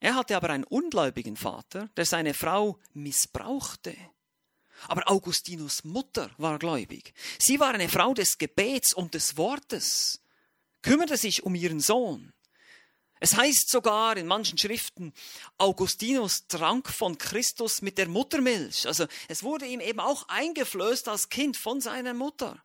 Er 0.00 0.14
hatte 0.14 0.36
aber 0.36 0.50
einen 0.50 0.64
ungläubigen 0.64 1.36
Vater, 1.36 1.90
der 1.96 2.06
seine 2.06 2.34
Frau 2.34 2.78
missbrauchte. 2.94 3.96
Aber 4.86 5.10
Augustinus 5.10 5.82
Mutter 5.82 6.30
war 6.38 6.58
gläubig. 6.58 7.12
Sie 7.38 7.58
war 7.58 7.74
eine 7.74 7.88
Frau 7.88 8.14
des 8.14 8.38
Gebets 8.38 8.94
und 8.94 9.14
des 9.14 9.36
Wortes, 9.36 10.20
kümmerte 10.82 11.16
sich 11.16 11.42
um 11.42 11.54
ihren 11.56 11.80
Sohn. 11.80 12.32
Es 13.20 13.36
heißt 13.36 13.68
sogar 13.68 14.16
in 14.16 14.28
manchen 14.28 14.58
Schriften, 14.58 15.12
Augustinus 15.56 16.46
trank 16.46 16.88
von 16.88 17.18
Christus 17.18 17.82
mit 17.82 17.98
der 17.98 18.08
Muttermilch. 18.08 18.86
Also 18.86 19.06
es 19.26 19.42
wurde 19.42 19.66
ihm 19.66 19.80
eben 19.80 19.98
auch 19.98 20.28
eingeflößt 20.28 21.08
als 21.08 21.28
Kind 21.28 21.56
von 21.56 21.80
seiner 21.80 22.14
Mutter. 22.14 22.62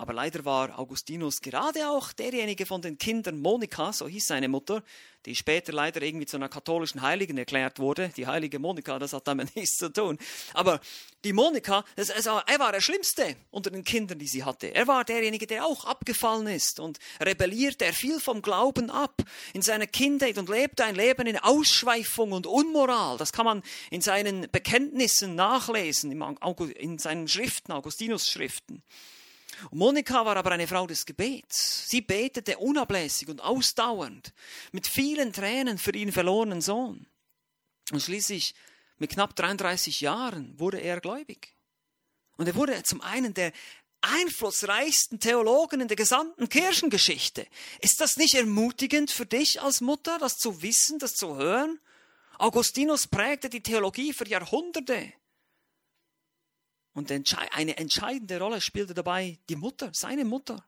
Aber 0.00 0.12
leider 0.12 0.44
war 0.44 0.78
Augustinus 0.78 1.40
gerade 1.40 1.88
auch 1.90 2.12
derjenige 2.12 2.66
von 2.66 2.80
den 2.80 2.98
Kindern 2.98 3.40
Monika, 3.40 3.92
so 3.92 4.06
hieß 4.06 4.28
seine 4.28 4.46
Mutter, 4.46 4.84
die 5.26 5.34
später 5.34 5.72
leider 5.72 6.00
irgendwie 6.02 6.24
zu 6.24 6.36
einer 6.36 6.48
katholischen 6.48 7.02
Heiligen 7.02 7.36
erklärt 7.36 7.80
wurde. 7.80 8.12
Die 8.16 8.28
heilige 8.28 8.60
Monika, 8.60 9.00
das 9.00 9.12
hat 9.12 9.26
damit 9.26 9.56
nichts 9.56 9.76
zu 9.76 9.92
tun. 9.92 10.16
Aber 10.54 10.80
die 11.24 11.32
Monika, 11.32 11.84
das, 11.96 12.12
also, 12.12 12.40
er 12.46 12.60
war 12.60 12.70
der 12.70 12.80
Schlimmste 12.80 13.34
unter 13.50 13.72
den 13.72 13.82
Kindern, 13.82 14.20
die 14.20 14.28
sie 14.28 14.44
hatte. 14.44 14.72
Er 14.72 14.86
war 14.86 15.04
derjenige, 15.04 15.48
der 15.48 15.66
auch 15.66 15.84
abgefallen 15.84 16.46
ist 16.46 16.78
und 16.78 17.00
rebellierte. 17.18 17.84
Er 17.84 17.92
fiel 17.92 18.20
vom 18.20 18.40
Glauben 18.40 18.90
ab 18.90 19.20
in 19.52 19.62
seiner 19.62 19.88
Kindheit 19.88 20.38
und 20.38 20.48
lebte 20.48 20.84
ein 20.84 20.94
Leben 20.94 21.26
in 21.26 21.38
Ausschweifung 21.38 22.30
und 22.30 22.46
Unmoral. 22.46 23.18
Das 23.18 23.32
kann 23.32 23.46
man 23.46 23.64
in 23.90 24.00
seinen 24.00 24.48
Bekenntnissen 24.52 25.34
nachlesen, 25.34 26.12
in 26.76 26.98
seinen 26.98 27.26
Schriften, 27.26 27.72
Augustinus 27.72 28.28
Schriften. 28.28 28.84
Monika 29.70 30.24
war 30.24 30.36
aber 30.36 30.52
eine 30.52 30.66
Frau 30.66 30.86
des 30.86 31.06
Gebets. 31.06 31.88
Sie 31.88 32.00
betete 32.00 32.58
unablässig 32.58 33.28
und 33.28 33.40
ausdauernd, 33.40 34.32
mit 34.72 34.86
vielen 34.86 35.32
Tränen 35.32 35.78
für 35.78 35.94
ihren 35.94 36.12
verlorenen 36.12 36.60
Sohn. 36.60 37.06
Und 37.90 38.02
schließlich, 38.02 38.54
mit 38.98 39.10
knapp 39.10 39.34
33 39.36 40.00
Jahren, 40.00 40.58
wurde 40.58 40.78
er 40.78 41.00
gläubig. 41.00 41.54
Und 42.36 42.46
er 42.46 42.54
wurde 42.54 42.82
zum 42.82 43.00
einen 43.00 43.34
der 43.34 43.52
einflussreichsten 44.00 45.18
Theologen 45.18 45.80
in 45.80 45.88
der 45.88 45.96
gesamten 45.96 46.48
Kirchengeschichte. 46.48 47.46
Ist 47.80 48.00
das 48.00 48.16
nicht 48.16 48.34
ermutigend 48.34 49.10
für 49.10 49.26
dich 49.26 49.60
als 49.60 49.80
Mutter, 49.80 50.18
das 50.18 50.36
zu 50.36 50.62
wissen, 50.62 50.98
das 50.98 51.14
zu 51.14 51.36
hören? 51.36 51.80
Augustinus 52.38 53.08
prägte 53.08 53.50
die 53.50 53.62
Theologie 53.62 54.12
für 54.12 54.28
Jahrhunderte. 54.28 55.12
Und 56.98 57.12
eine 57.12 57.76
entscheidende 57.76 58.40
Rolle 58.40 58.60
spielte 58.60 58.92
dabei 58.92 59.38
die 59.48 59.54
Mutter, 59.54 59.92
seine 59.94 60.24
Mutter. 60.24 60.64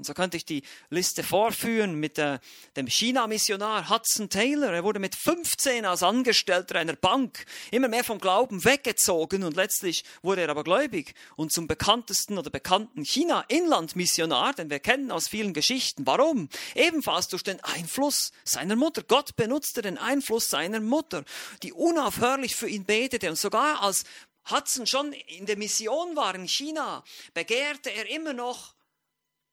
Und 0.00 0.04
so 0.04 0.14
könnte 0.14 0.38
ich 0.38 0.46
die 0.46 0.62
Liste 0.88 1.22
vorführen 1.22 1.94
mit 1.94 2.16
äh, 2.16 2.38
dem 2.74 2.86
China-Missionar 2.86 3.90
Hudson 3.90 4.30
Taylor. 4.30 4.72
Er 4.72 4.82
wurde 4.82 4.98
mit 4.98 5.14
15 5.14 5.84
als 5.84 6.02
Angestellter 6.02 6.76
einer 6.76 6.96
Bank 6.96 7.44
immer 7.70 7.88
mehr 7.88 8.02
vom 8.02 8.18
Glauben 8.18 8.64
weggezogen 8.64 9.42
und 9.42 9.56
letztlich 9.56 10.04
wurde 10.22 10.40
er 10.40 10.48
aber 10.48 10.64
gläubig 10.64 11.12
und 11.36 11.52
zum 11.52 11.68
bekanntesten 11.68 12.38
oder 12.38 12.48
bekannten 12.48 13.04
China-Inland-Missionar, 13.04 14.54
den 14.54 14.70
wir 14.70 14.78
kennen 14.78 15.10
aus 15.10 15.28
vielen 15.28 15.52
Geschichten. 15.52 16.06
Warum? 16.06 16.48
Ebenfalls 16.74 17.28
durch 17.28 17.42
den 17.42 17.62
Einfluss 17.62 18.32
seiner 18.42 18.76
Mutter. 18.76 19.02
Gott 19.02 19.36
benutzte 19.36 19.82
den 19.82 19.98
Einfluss 19.98 20.48
seiner 20.48 20.80
Mutter, 20.80 21.24
die 21.62 21.74
unaufhörlich 21.74 22.56
für 22.56 22.70
ihn 22.70 22.86
betete 22.86 23.28
und 23.28 23.36
sogar 23.36 23.82
als 23.82 24.04
Hudson 24.50 24.86
schon 24.86 25.12
in 25.12 25.46
der 25.46 25.56
Mission 25.56 26.16
war 26.16 26.34
in 26.34 26.48
China, 26.48 27.04
begehrte 27.34 27.90
er 27.90 28.08
immer 28.08 28.32
noch 28.32 28.74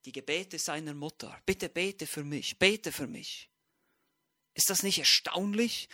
die 0.05 0.11
Gebete 0.11 0.57
seiner 0.57 0.93
Mutter. 0.93 1.37
Bitte 1.45 1.69
bete 1.69 2.07
für 2.07 2.23
mich, 2.23 2.57
bete 2.57 2.91
für 2.91 3.07
mich. 3.07 3.49
Ist 4.57 4.71
das 4.71 4.81
nicht 4.81 4.97
erstaunlich? 4.97 5.87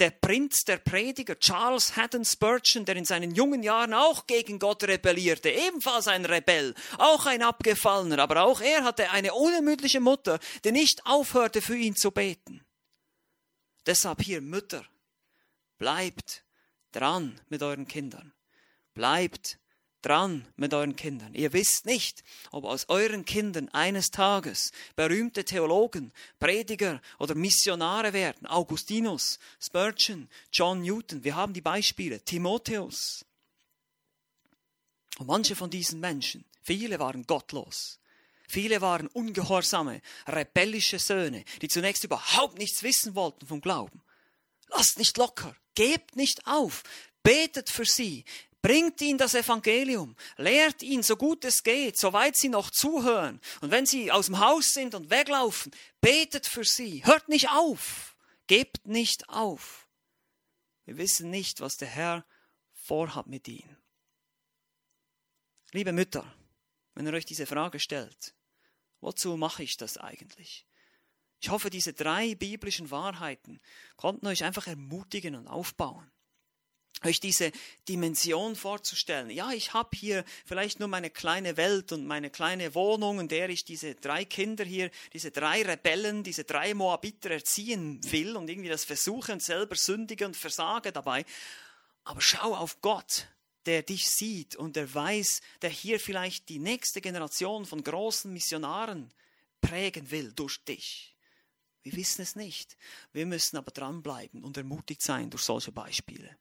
Der 0.00 0.10
Prinz 0.10 0.64
der 0.64 0.78
Prediger 0.78 1.38
Charles 1.38 1.94
Haddon 1.94 2.24
Spurgeon, 2.24 2.84
der 2.84 2.96
in 2.96 3.04
seinen 3.04 3.36
jungen 3.36 3.62
Jahren 3.62 3.94
auch 3.94 4.26
gegen 4.26 4.58
Gott 4.58 4.82
rebellierte, 4.82 5.48
ebenfalls 5.48 6.08
ein 6.08 6.24
Rebell, 6.24 6.74
auch 6.98 7.26
ein 7.26 7.42
Abgefallener, 7.42 8.18
aber 8.18 8.42
auch 8.42 8.60
er 8.60 8.82
hatte 8.82 9.10
eine 9.10 9.32
unermüdliche 9.32 10.00
Mutter, 10.00 10.40
die 10.64 10.72
nicht 10.72 11.06
aufhörte 11.06 11.62
für 11.62 11.76
ihn 11.76 11.94
zu 11.94 12.10
beten. 12.10 12.66
Deshalb 13.86 14.22
hier 14.22 14.40
Mütter, 14.40 14.84
bleibt 15.78 16.44
dran 16.90 17.40
mit 17.48 17.62
euren 17.62 17.86
Kindern. 17.86 18.32
Bleibt 19.00 19.58
dran 20.02 20.46
mit 20.56 20.74
euren 20.74 20.94
Kindern. 20.94 21.32
Ihr 21.32 21.54
wisst 21.54 21.86
nicht, 21.86 22.22
ob 22.50 22.66
aus 22.66 22.90
euren 22.90 23.24
Kindern 23.24 23.70
eines 23.70 24.10
Tages 24.10 24.72
berühmte 24.94 25.42
Theologen, 25.42 26.12
Prediger 26.38 27.00
oder 27.18 27.34
Missionare 27.34 28.12
werden. 28.12 28.46
Augustinus, 28.46 29.38
Spurgeon, 29.58 30.28
John 30.52 30.82
Newton. 30.82 31.24
Wir 31.24 31.34
haben 31.34 31.54
die 31.54 31.62
Beispiele. 31.62 32.20
Timotheus. 32.20 33.24
Und 35.16 35.28
manche 35.28 35.56
von 35.56 35.70
diesen 35.70 35.98
Menschen, 35.98 36.44
viele 36.62 36.98
waren 36.98 37.22
gottlos. 37.22 38.00
Viele 38.48 38.82
waren 38.82 39.06
ungehorsame, 39.06 40.02
rebellische 40.26 40.98
Söhne, 40.98 41.42
die 41.62 41.68
zunächst 41.68 42.04
überhaupt 42.04 42.58
nichts 42.58 42.82
wissen 42.82 43.14
wollten 43.14 43.46
vom 43.46 43.62
Glauben. 43.62 44.02
Lasst 44.68 44.98
nicht 44.98 45.16
locker, 45.16 45.56
gebt 45.74 46.16
nicht 46.16 46.46
auf, 46.46 46.82
betet 47.22 47.70
für 47.70 47.86
sie, 47.86 48.24
Bringt 48.62 49.00
ihnen 49.00 49.18
das 49.18 49.34
Evangelium, 49.34 50.14
lehrt 50.36 50.82
ihnen 50.82 51.02
so 51.02 51.16
gut 51.16 51.44
es 51.46 51.62
geht, 51.62 51.98
soweit 51.98 52.36
sie 52.36 52.50
noch 52.50 52.70
zuhören. 52.70 53.40
Und 53.62 53.70
wenn 53.70 53.86
sie 53.86 54.12
aus 54.12 54.26
dem 54.26 54.38
Haus 54.38 54.74
sind 54.74 54.94
und 54.94 55.08
weglaufen, 55.08 55.72
betet 56.02 56.46
für 56.46 56.64
sie. 56.64 57.04
Hört 57.06 57.28
nicht 57.30 57.48
auf, 57.50 58.16
gebt 58.46 58.86
nicht 58.86 59.28
auf. 59.30 59.88
Wir 60.84 60.98
wissen 60.98 61.30
nicht, 61.30 61.60
was 61.60 61.78
der 61.78 61.88
Herr 61.88 62.26
vorhat 62.74 63.28
mit 63.28 63.48
ihnen. 63.48 63.76
Liebe 65.72 65.92
Mütter, 65.92 66.30
wenn 66.94 67.06
ihr 67.06 67.14
euch 67.14 67.24
diese 67.24 67.46
Frage 67.46 67.80
stellt, 67.80 68.34
wozu 69.00 69.38
mache 69.38 69.62
ich 69.62 69.78
das 69.78 69.96
eigentlich? 69.96 70.66
Ich 71.40 71.48
hoffe, 71.48 71.70
diese 71.70 71.94
drei 71.94 72.34
biblischen 72.34 72.90
Wahrheiten 72.90 73.60
konnten 73.96 74.26
euch 74.26 74.44
einfach 74.44 74.66
ermutigen 74.66 75.34
und 75.34 75.46
aufbauen 75.46 76.10
euch 77.04 77.20
diese 77.20 77.50
Dimension 77.88 78.56
vorzustellen. 78.56 79.30
Ja, 79.30 79.52
ich 79.52 79.72
habe 79.72 79.96
hier 79.96 80.24
vielleicht 80.44 80.80
nur 80.80 80.88
meine 80.88 81.10
kleine 81.10 81.56
Welt 81.56 81.92
und 81.92 82.06
meine 82.06 82.30
kleine 82.30 82.74
Wohnung, 82.74 83.20
in 83.20 83.28
der 83.28 83.48
ich 83.48 83.64
diese 83.64 83.94
drei 83.94 84.24
Kinder 84.24 84.64
hier, 84.64 84.90
diese 85.12 85.30
drei 85.30 85.62
Rebellen, 85.62 86.22
diese 86.22 86.44
drei 86.44 86.74
Moabiter 86.74 87.30
erziehen 87.30 88.00
will 88.12 88.36
und 88.36 88.50
irgendwie 88.50 88.68
das 88.68 88.84
versuche 88.84 89.32
und 89.32 89.42
selber 89.42 89.76
sündige 89.76 90.26
und 90.26 90.36
versage 90.36 90.92
dabei. 90.92 91.24
Aber 92.04 92.20
schau 92.20 92.54
auf 92.54 92.80
Gott, 92.82 93.28
der 93.66 93.82
dich 93.82 94.10
sieht 94.10 94.56
und 94.56 94.76
der 94.76 94.92
weiß, 94.92 95.40
der 95.62 95.70
hier 95.70 96.00
vielleicht 96.00 96.48
die 96.48 96.58
nächste 96.58 97.00
Generation 97.00 97.64
von 97.64 97.82
großen 97.82 98.32
Missionaren 98.32 99.12
prägen 99.60 100.10
will 100.10 100.32
durch 100.32 100.62
dich. 100.64 101.16
Wir 101.82 101.94
wissen 101.94 102.22
es 102.22 102.36
nicht. 102.36 102.76
Wir 103.12 103.24
müssen 103.24 103.56
aber 103.56 103.70
dranbleiben 103.70 104.44
und 104.44 104.56
ermutigt 104.56 105.00
sein 105.02 105.30
durch 105.30 105.42
solche 105.42 105.72
Beispiele. 105.72 106.36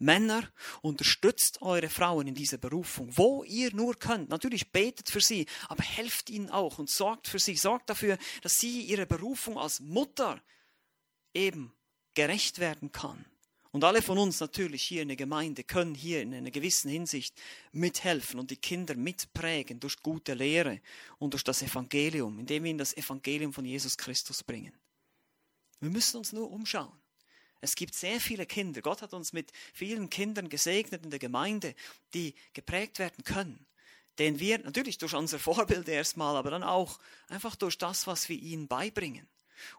Männer, 0.00 0.50
unterstützt 0.82 1.62
eure 1.62 1.88
Frauen 1.88 2.26
in 2.26 2.34
dieser 2.34 2.58
Berufung, 2.58 3.16
wo 3.16 3.44
ihr 3.44 3.72
nur 3.74 3.94
könnt. 3.94 4.30
Natürlich 4.30 4.72
betet 4.72 5.10
für 5.10 5.20
sie, 5.20 5.46
aber 5.68 5.82
helft 5.82 6.30
ihnen 6.30 6.50
auch 6.50 6.78
und 6.78 6.90
sorgt 6.90 7.28
für 7.28 7.38
sie, 7.38 7.54
sorgt 7.54 7.90
dafür, 7.90 8.18
dass 8.42 8.54
sie 8.54 8.82
ihre 8.82 9.06
Berufung 9.06 9.58
als 9.58 9.80
Mutter 9.80 10.42
eben 11.34 11.72
gerecht 12.14 12.58
werden 12.58 12.92
kann. 12.92 13.24
Und 13.72 13.84
alle 13.84 14.02
von 14.02 14.18
uns 14.18 14.40
natürlich 14.40 14.82
hier 14.82 15.02
in 15.02 15.08
der 15.08 15.16
Gemeinde 15.16 15.62
können 15.62 15.94
hier 15.94 16.22
in 16.22 16.34
einer 16.34 16.50
gewissen 16.50 16.90
Hinsicht 16.90 17.40
mithelfen 17.70 18.40
und 18.40 18.50
die 18.50 18.56
Kinder 18.56 18.96
mitprägen 18.96 19.78
durch 19.78 20.02
gute 20.02 20.34
Lehre 20.34 20.80
und 21.18 21.34
durch 21.34 21.44
das 21.44 21.62
Evangelium, 21.62 22.40
indem 22.40 22.64
wir 22.64 22.70
ihnen 22.70 22.78
das 22.78 22.96
Evangelium 22.96 23.52
von 23.52 23.64
Jesus 23.64 23.96
Christus 23.96 24.42
bringen. 24.42 24.72
Wir 25.78 25.90
müssen 25.90 26.16
uns 26.16 26.32
nur 26.32 26.50
umschauen. 26.50 26.99
Es 27.60 27.74
gibt 27.74 27.94
sehr 27.94 28.20
viele 28.20 28.46
Kinder. 28.46 28.80
Gott 28.80 29.02
hat 29.02 29.12
uns 29.12 29.32
mit 29.32 29.52
vielen 29.72 30.08
Kindern 30.08 30.48
gesegnet 30.48 31.04
in 31.04 31.10
der 31.10 31.18
Gemeinde, 31.18 31.74
die 32.14 32.34
geprägt 32.52 32.98
werden 32.98 33.22
können. 33.24 33.66
Den 34.18 34.38
wir 34.38 34.58
natürlich 34.58 34.98
durch 34.98 35.14
unser 35.14 35.38
Vorbild 35.38 35.88
erstmal, 35.88 36.36
aber 36.36 36.50
dann 36.50 36.62
auch 36.62 36.98
einfach 37.28 37.56
durch 37.56 37.78
das, 37.78 38.06
was 38.06 38.28
wir 38.28 38.38
ihnen 38.38 38.68
beibringen. 38.68 39.28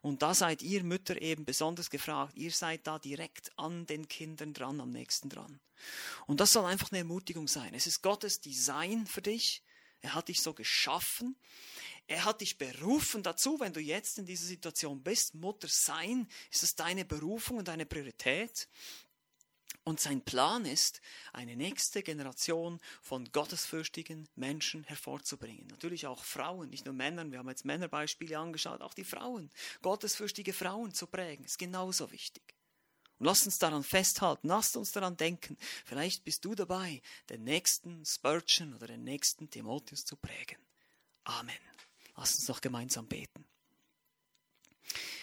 Und 0.01 0.21
da 0.21 0.34
seid 0.34 0.61
ihr 0.61 0.84
Mütter 0.84 1.21
eben 1.21 1.45
besonders 1.45 1.89
gefragt. 1.89 2.36
Ihr 2.36 2.51
seid 2.51 2.86
da 2.86 2.99
direkt 2.99 3.51
an 3.57 3.86
den 3.88 4.07
Kindern 4.07 4.53
dran, 4.53 4.79
am 4.79 4.91
nächsten 4.91 5.29
dran. 5.29 5.59
Und 6.27 6.39
das 6.39 6.51
soll 6.51 6.65
einfach 6.65 6.91
eine 6.91 6.99
Ermutigung 6.99 7.47
sein. 7.47 7.73
Es 7.73 7.88
ist 7.88 8.01
Gottes 8.01 8.41
Design 8.41 9.07
für 9.07 9.21
dich. 9.21 9.63
Er 10.01 10.13
hat 10.15 10.27
dich 10.27 10.41
so 10.41 10.53
geschaffen. 10.53 11.35
Er 12.07 12.25
hat 12.25 12.41
dich 12.41 12.57
berufen 12.57 13.23
dazu, 13.23 13.59
wenn 13.59 13.73
du 13.73 13.79
jetzt 13.79 14.17
in 14.17 14.25
dieser 14.25 14.45
Situation 14.45 15.01
bist. 15.01 15.35
Mutter 15.35 15.67
sein, 15.69 16.27
ist 16.51 16.63
es 16.63 16.75
deine 16.75 17.05
Berufung 17.05 17.57
und 17.57 17.67
deine 17.67 17.85
Priorität. 17.85 18.67
Und 19.83 19.99
sein 19.99 20.21
Plan 20.21 20.65
ist, 20.65 21.01
eine 21.33 21.55
nächste 21.55 22.03
Generation 22.03 22.79
von 23.01 23.31
gottesfürchtigen 23.31 24.29
Menschen 24.35 24.83
hervorzubringen. 24.83 25.65
Natürlich 25.67 26.05
auch 26.05 26.23
Frauen, 26.23 26.69
nicht 26.69 26.85
nur 26.85 26.93
Männer. 26.93 27.29
Wir 27.31 27.39
haben 27.39 27.49
jetzt 27.49 27.65
Männerbeispiele 27.65 28.37
angeschaut, 28.37 28.81
auch 28.81 28.93
die 28.93 29.03
Frauen. 29.03 29.49
Gottesfürchtige 29.81 30.53
Frauen 30.53 30.93
zu 30.93 31.07
prägen, 31.07 31.45
ist 31.45 31.57
genauso 31.57 32.11
wichtig. 32.11 32.43
Und 33.22 33.28
lasst 33.28 33.45
uns 33.45 33.59
daran 33.59 33.84
festhalten, 33.84 34.47
lasst 34.47 34.76
uns 34.76 34.93
daran 34.93 35.15
denken. 35.15 35.55
Vielleicht 35.86 36.24
bist 36.24 36.43
du 36.43 36.55
dabei, 36.55 37.03
den 37.30 37.43
nächsten 37.43 38.03
Spurgeon 38.03 38.74
oder 38.74 38.88
den 38.88 39.03
nächsten 39.03 39.47
Timotheus 39.47 40.05
zu 40.05 40.15
prägen. 40.15 40.57
Amen. 41.26 41.53
Lass 42.17 42.34
uns 42.34 42.47
noch 42.47 42.61
gemeinsam 42.61 43.05
beten. 43.05 43.45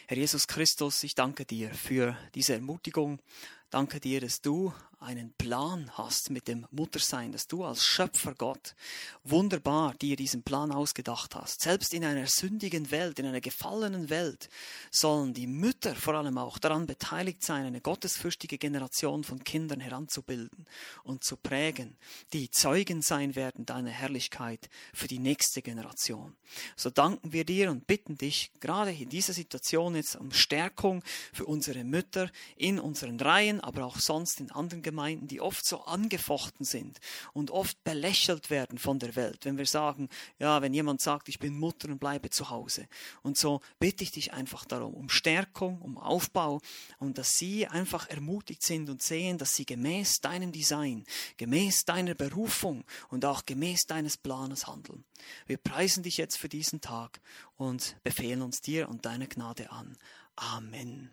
Herr 0.07 0.17
Jesus 0.17 0.47
Christus, 0.47 1.03
ich 1.03 1.17
danke 1.17 1.45
dir 1.45 1.75
für 1.75 2.17
diese 2.37 2.55
Ermutigung. 2.55 3.21
Danke 3.69 3.99
dir, 3.99 4.21
dass 4.21 4.41
du 4.43 4.73
einen 5.01 5.33
Plan 5.35 5.91
hast 5.95 6.31
mit 6.31 6.49
dem 6.49 6.67
Muttersein, 6.71 7.31
dass 7.31 7.47
du 7.47 7.65
als 7.65 7.85
Schöpfer 7.85 8.35
Gott 8.35 8.75
wunderbar 9.23 9.95
dir 9.95 10.17
diesen 10.17 10.43
Plan 10.43 10.73
ausgedacht 10.73 11.37
hast. 11.37 11.63
Selbst 11.63 11.95
in 11.95 12.05
einer 12.05 12.27
sündigen 12.27 12.91
Welt, 12.91 13.19
in 13.19 13.27
einer 13.27 13.41
gefallenen 13.41 14.11
Welt, 14.11 14.49
sollen 14.91 15.35
die 15.35 15.47
Mütter 15.47 15.95
vor 15.95 16.15
allem 16.15 16.37
auch 16.37 16.59
daran 16.59 16.87
beteiligt 16.87 17.45
sein, 17.45 17.65
eine 17.65 17.81
gottesfürchtige 17.81 18.59
Generation 18.59 19.23
von 19.23 19.45
Kindern 19.45 19.81
heranzubilden 19.81 20.67
und 21.05 21.23
zu 21.23 21.37
prägen, 21.37 21.97
die 22.33 22.51
Zeugen 22.51 23.01
sein 23.03 23.37
werden 23.37 23.67
deiner 23.67 23.91
Herrlichkeit 23.91 24.69
für 24.93 25.07
die 25.07 25.21
nächste 25.21 25.63
Generation. 25.63 26.37
So 26.77 26.91
danken 26.91 27.33
wir 27.33 27.45
dir 27.45 27.71
und 27.71 27.87
bitten 27.87 28.17
dich 28.17 28.51
gerade 28.61 28.93
in 28.93 29.09
dieser 29.09 29.33
Situation 29.33 29.95
jetzt 29.95 30.17
um 30.17 30.33
Stärkung 30.33 31.05
für 31.33 31.47
unsere 31.47 31.85
Mütter 31.85 32.31
in 32.57 32.81
unseren 32.81 33.21
Reihen, 33.21 33.61
aber 33.61 33.85
auch 33.85 33.99
sonst 33.99 34.41
in 34.41 34.51
anderen 34.51 34.83
Gemeinden, 34.89 35.29
die 35.29 35.41
oft 35.41 35.67
so 35.67 35.85
angefochten 35.85 36.65
sind 36.65 36.99
und 37.35 37.51
oft 37.51 37.83
belächelt 37.85 38.49
werden 38.49 38.79
von 38.79 38.99
der 38.99 39.17
Welt, 39.17 39.45
wenn 39.45 39.59
wir 39.59 39.67
sagen, 39.67 40.09
ja, 40.39 40.63
wenn 40.63 40.73
jemand 40.73 41.03
sagt, 41.03 41.29
ich 41.29 41.39
bin 41.39 41.59
Mutter 41.59 41.89
und 41.89 41.99
bleibe 41.99 42.31
zu 42.31 42.49
Hause. 42.49 42.89
Und 43.23 43.37
so 43.37 43.61
bitte 43.79 44.03
ich 44.03 44.13
dich 44.13 44.33
einfach 44.33 44.65
darum, 44.65 44.95
um 44.95 45.09
Stärkung, 45.11 45.81
um 45.83 45.99
Aufbau 45.99 46.61
und 46.99 47.19
dass 47.19 47.37
sie 47.37 47.67
einfach 47.67 48.09
ermutigt 48.09 48.63
sind 48.63 48.89
und 48.89 49.03
sehen, 49.03 49.37
dass 49.37 49.55
sie 49.55 49.67
gemäß 49.67 50.21
deinem 50.21 50.53
Design, 50.53 51.05
gemäß 51.37 51.85
deiner 51.85 52.15
Berufung 52.15 52.85
und 53.11 53.25
auch 53.25 53.45
gemäß 53.45 53.87
deines 53.87 54.17
Planes 54.17 54.67
handeln. 54.67 55.05
Wir 55.47 55.59
preisen 55.59 56.03
dich 56.03 56.17
jetzt 56.17 56.39
für 56.39 56.49
diesen 56.49 56.81
Tag 56.81 57.21
und 57.57 57.97
befehlen 58.03 58.43
uns 58.43 58.61
dir 58.61 58.89
und 58.89 59.05
deiner 59.05 59.27
Gnade 59.27 59.71
an. 59.71 59.97
Amen. 60.37 61.11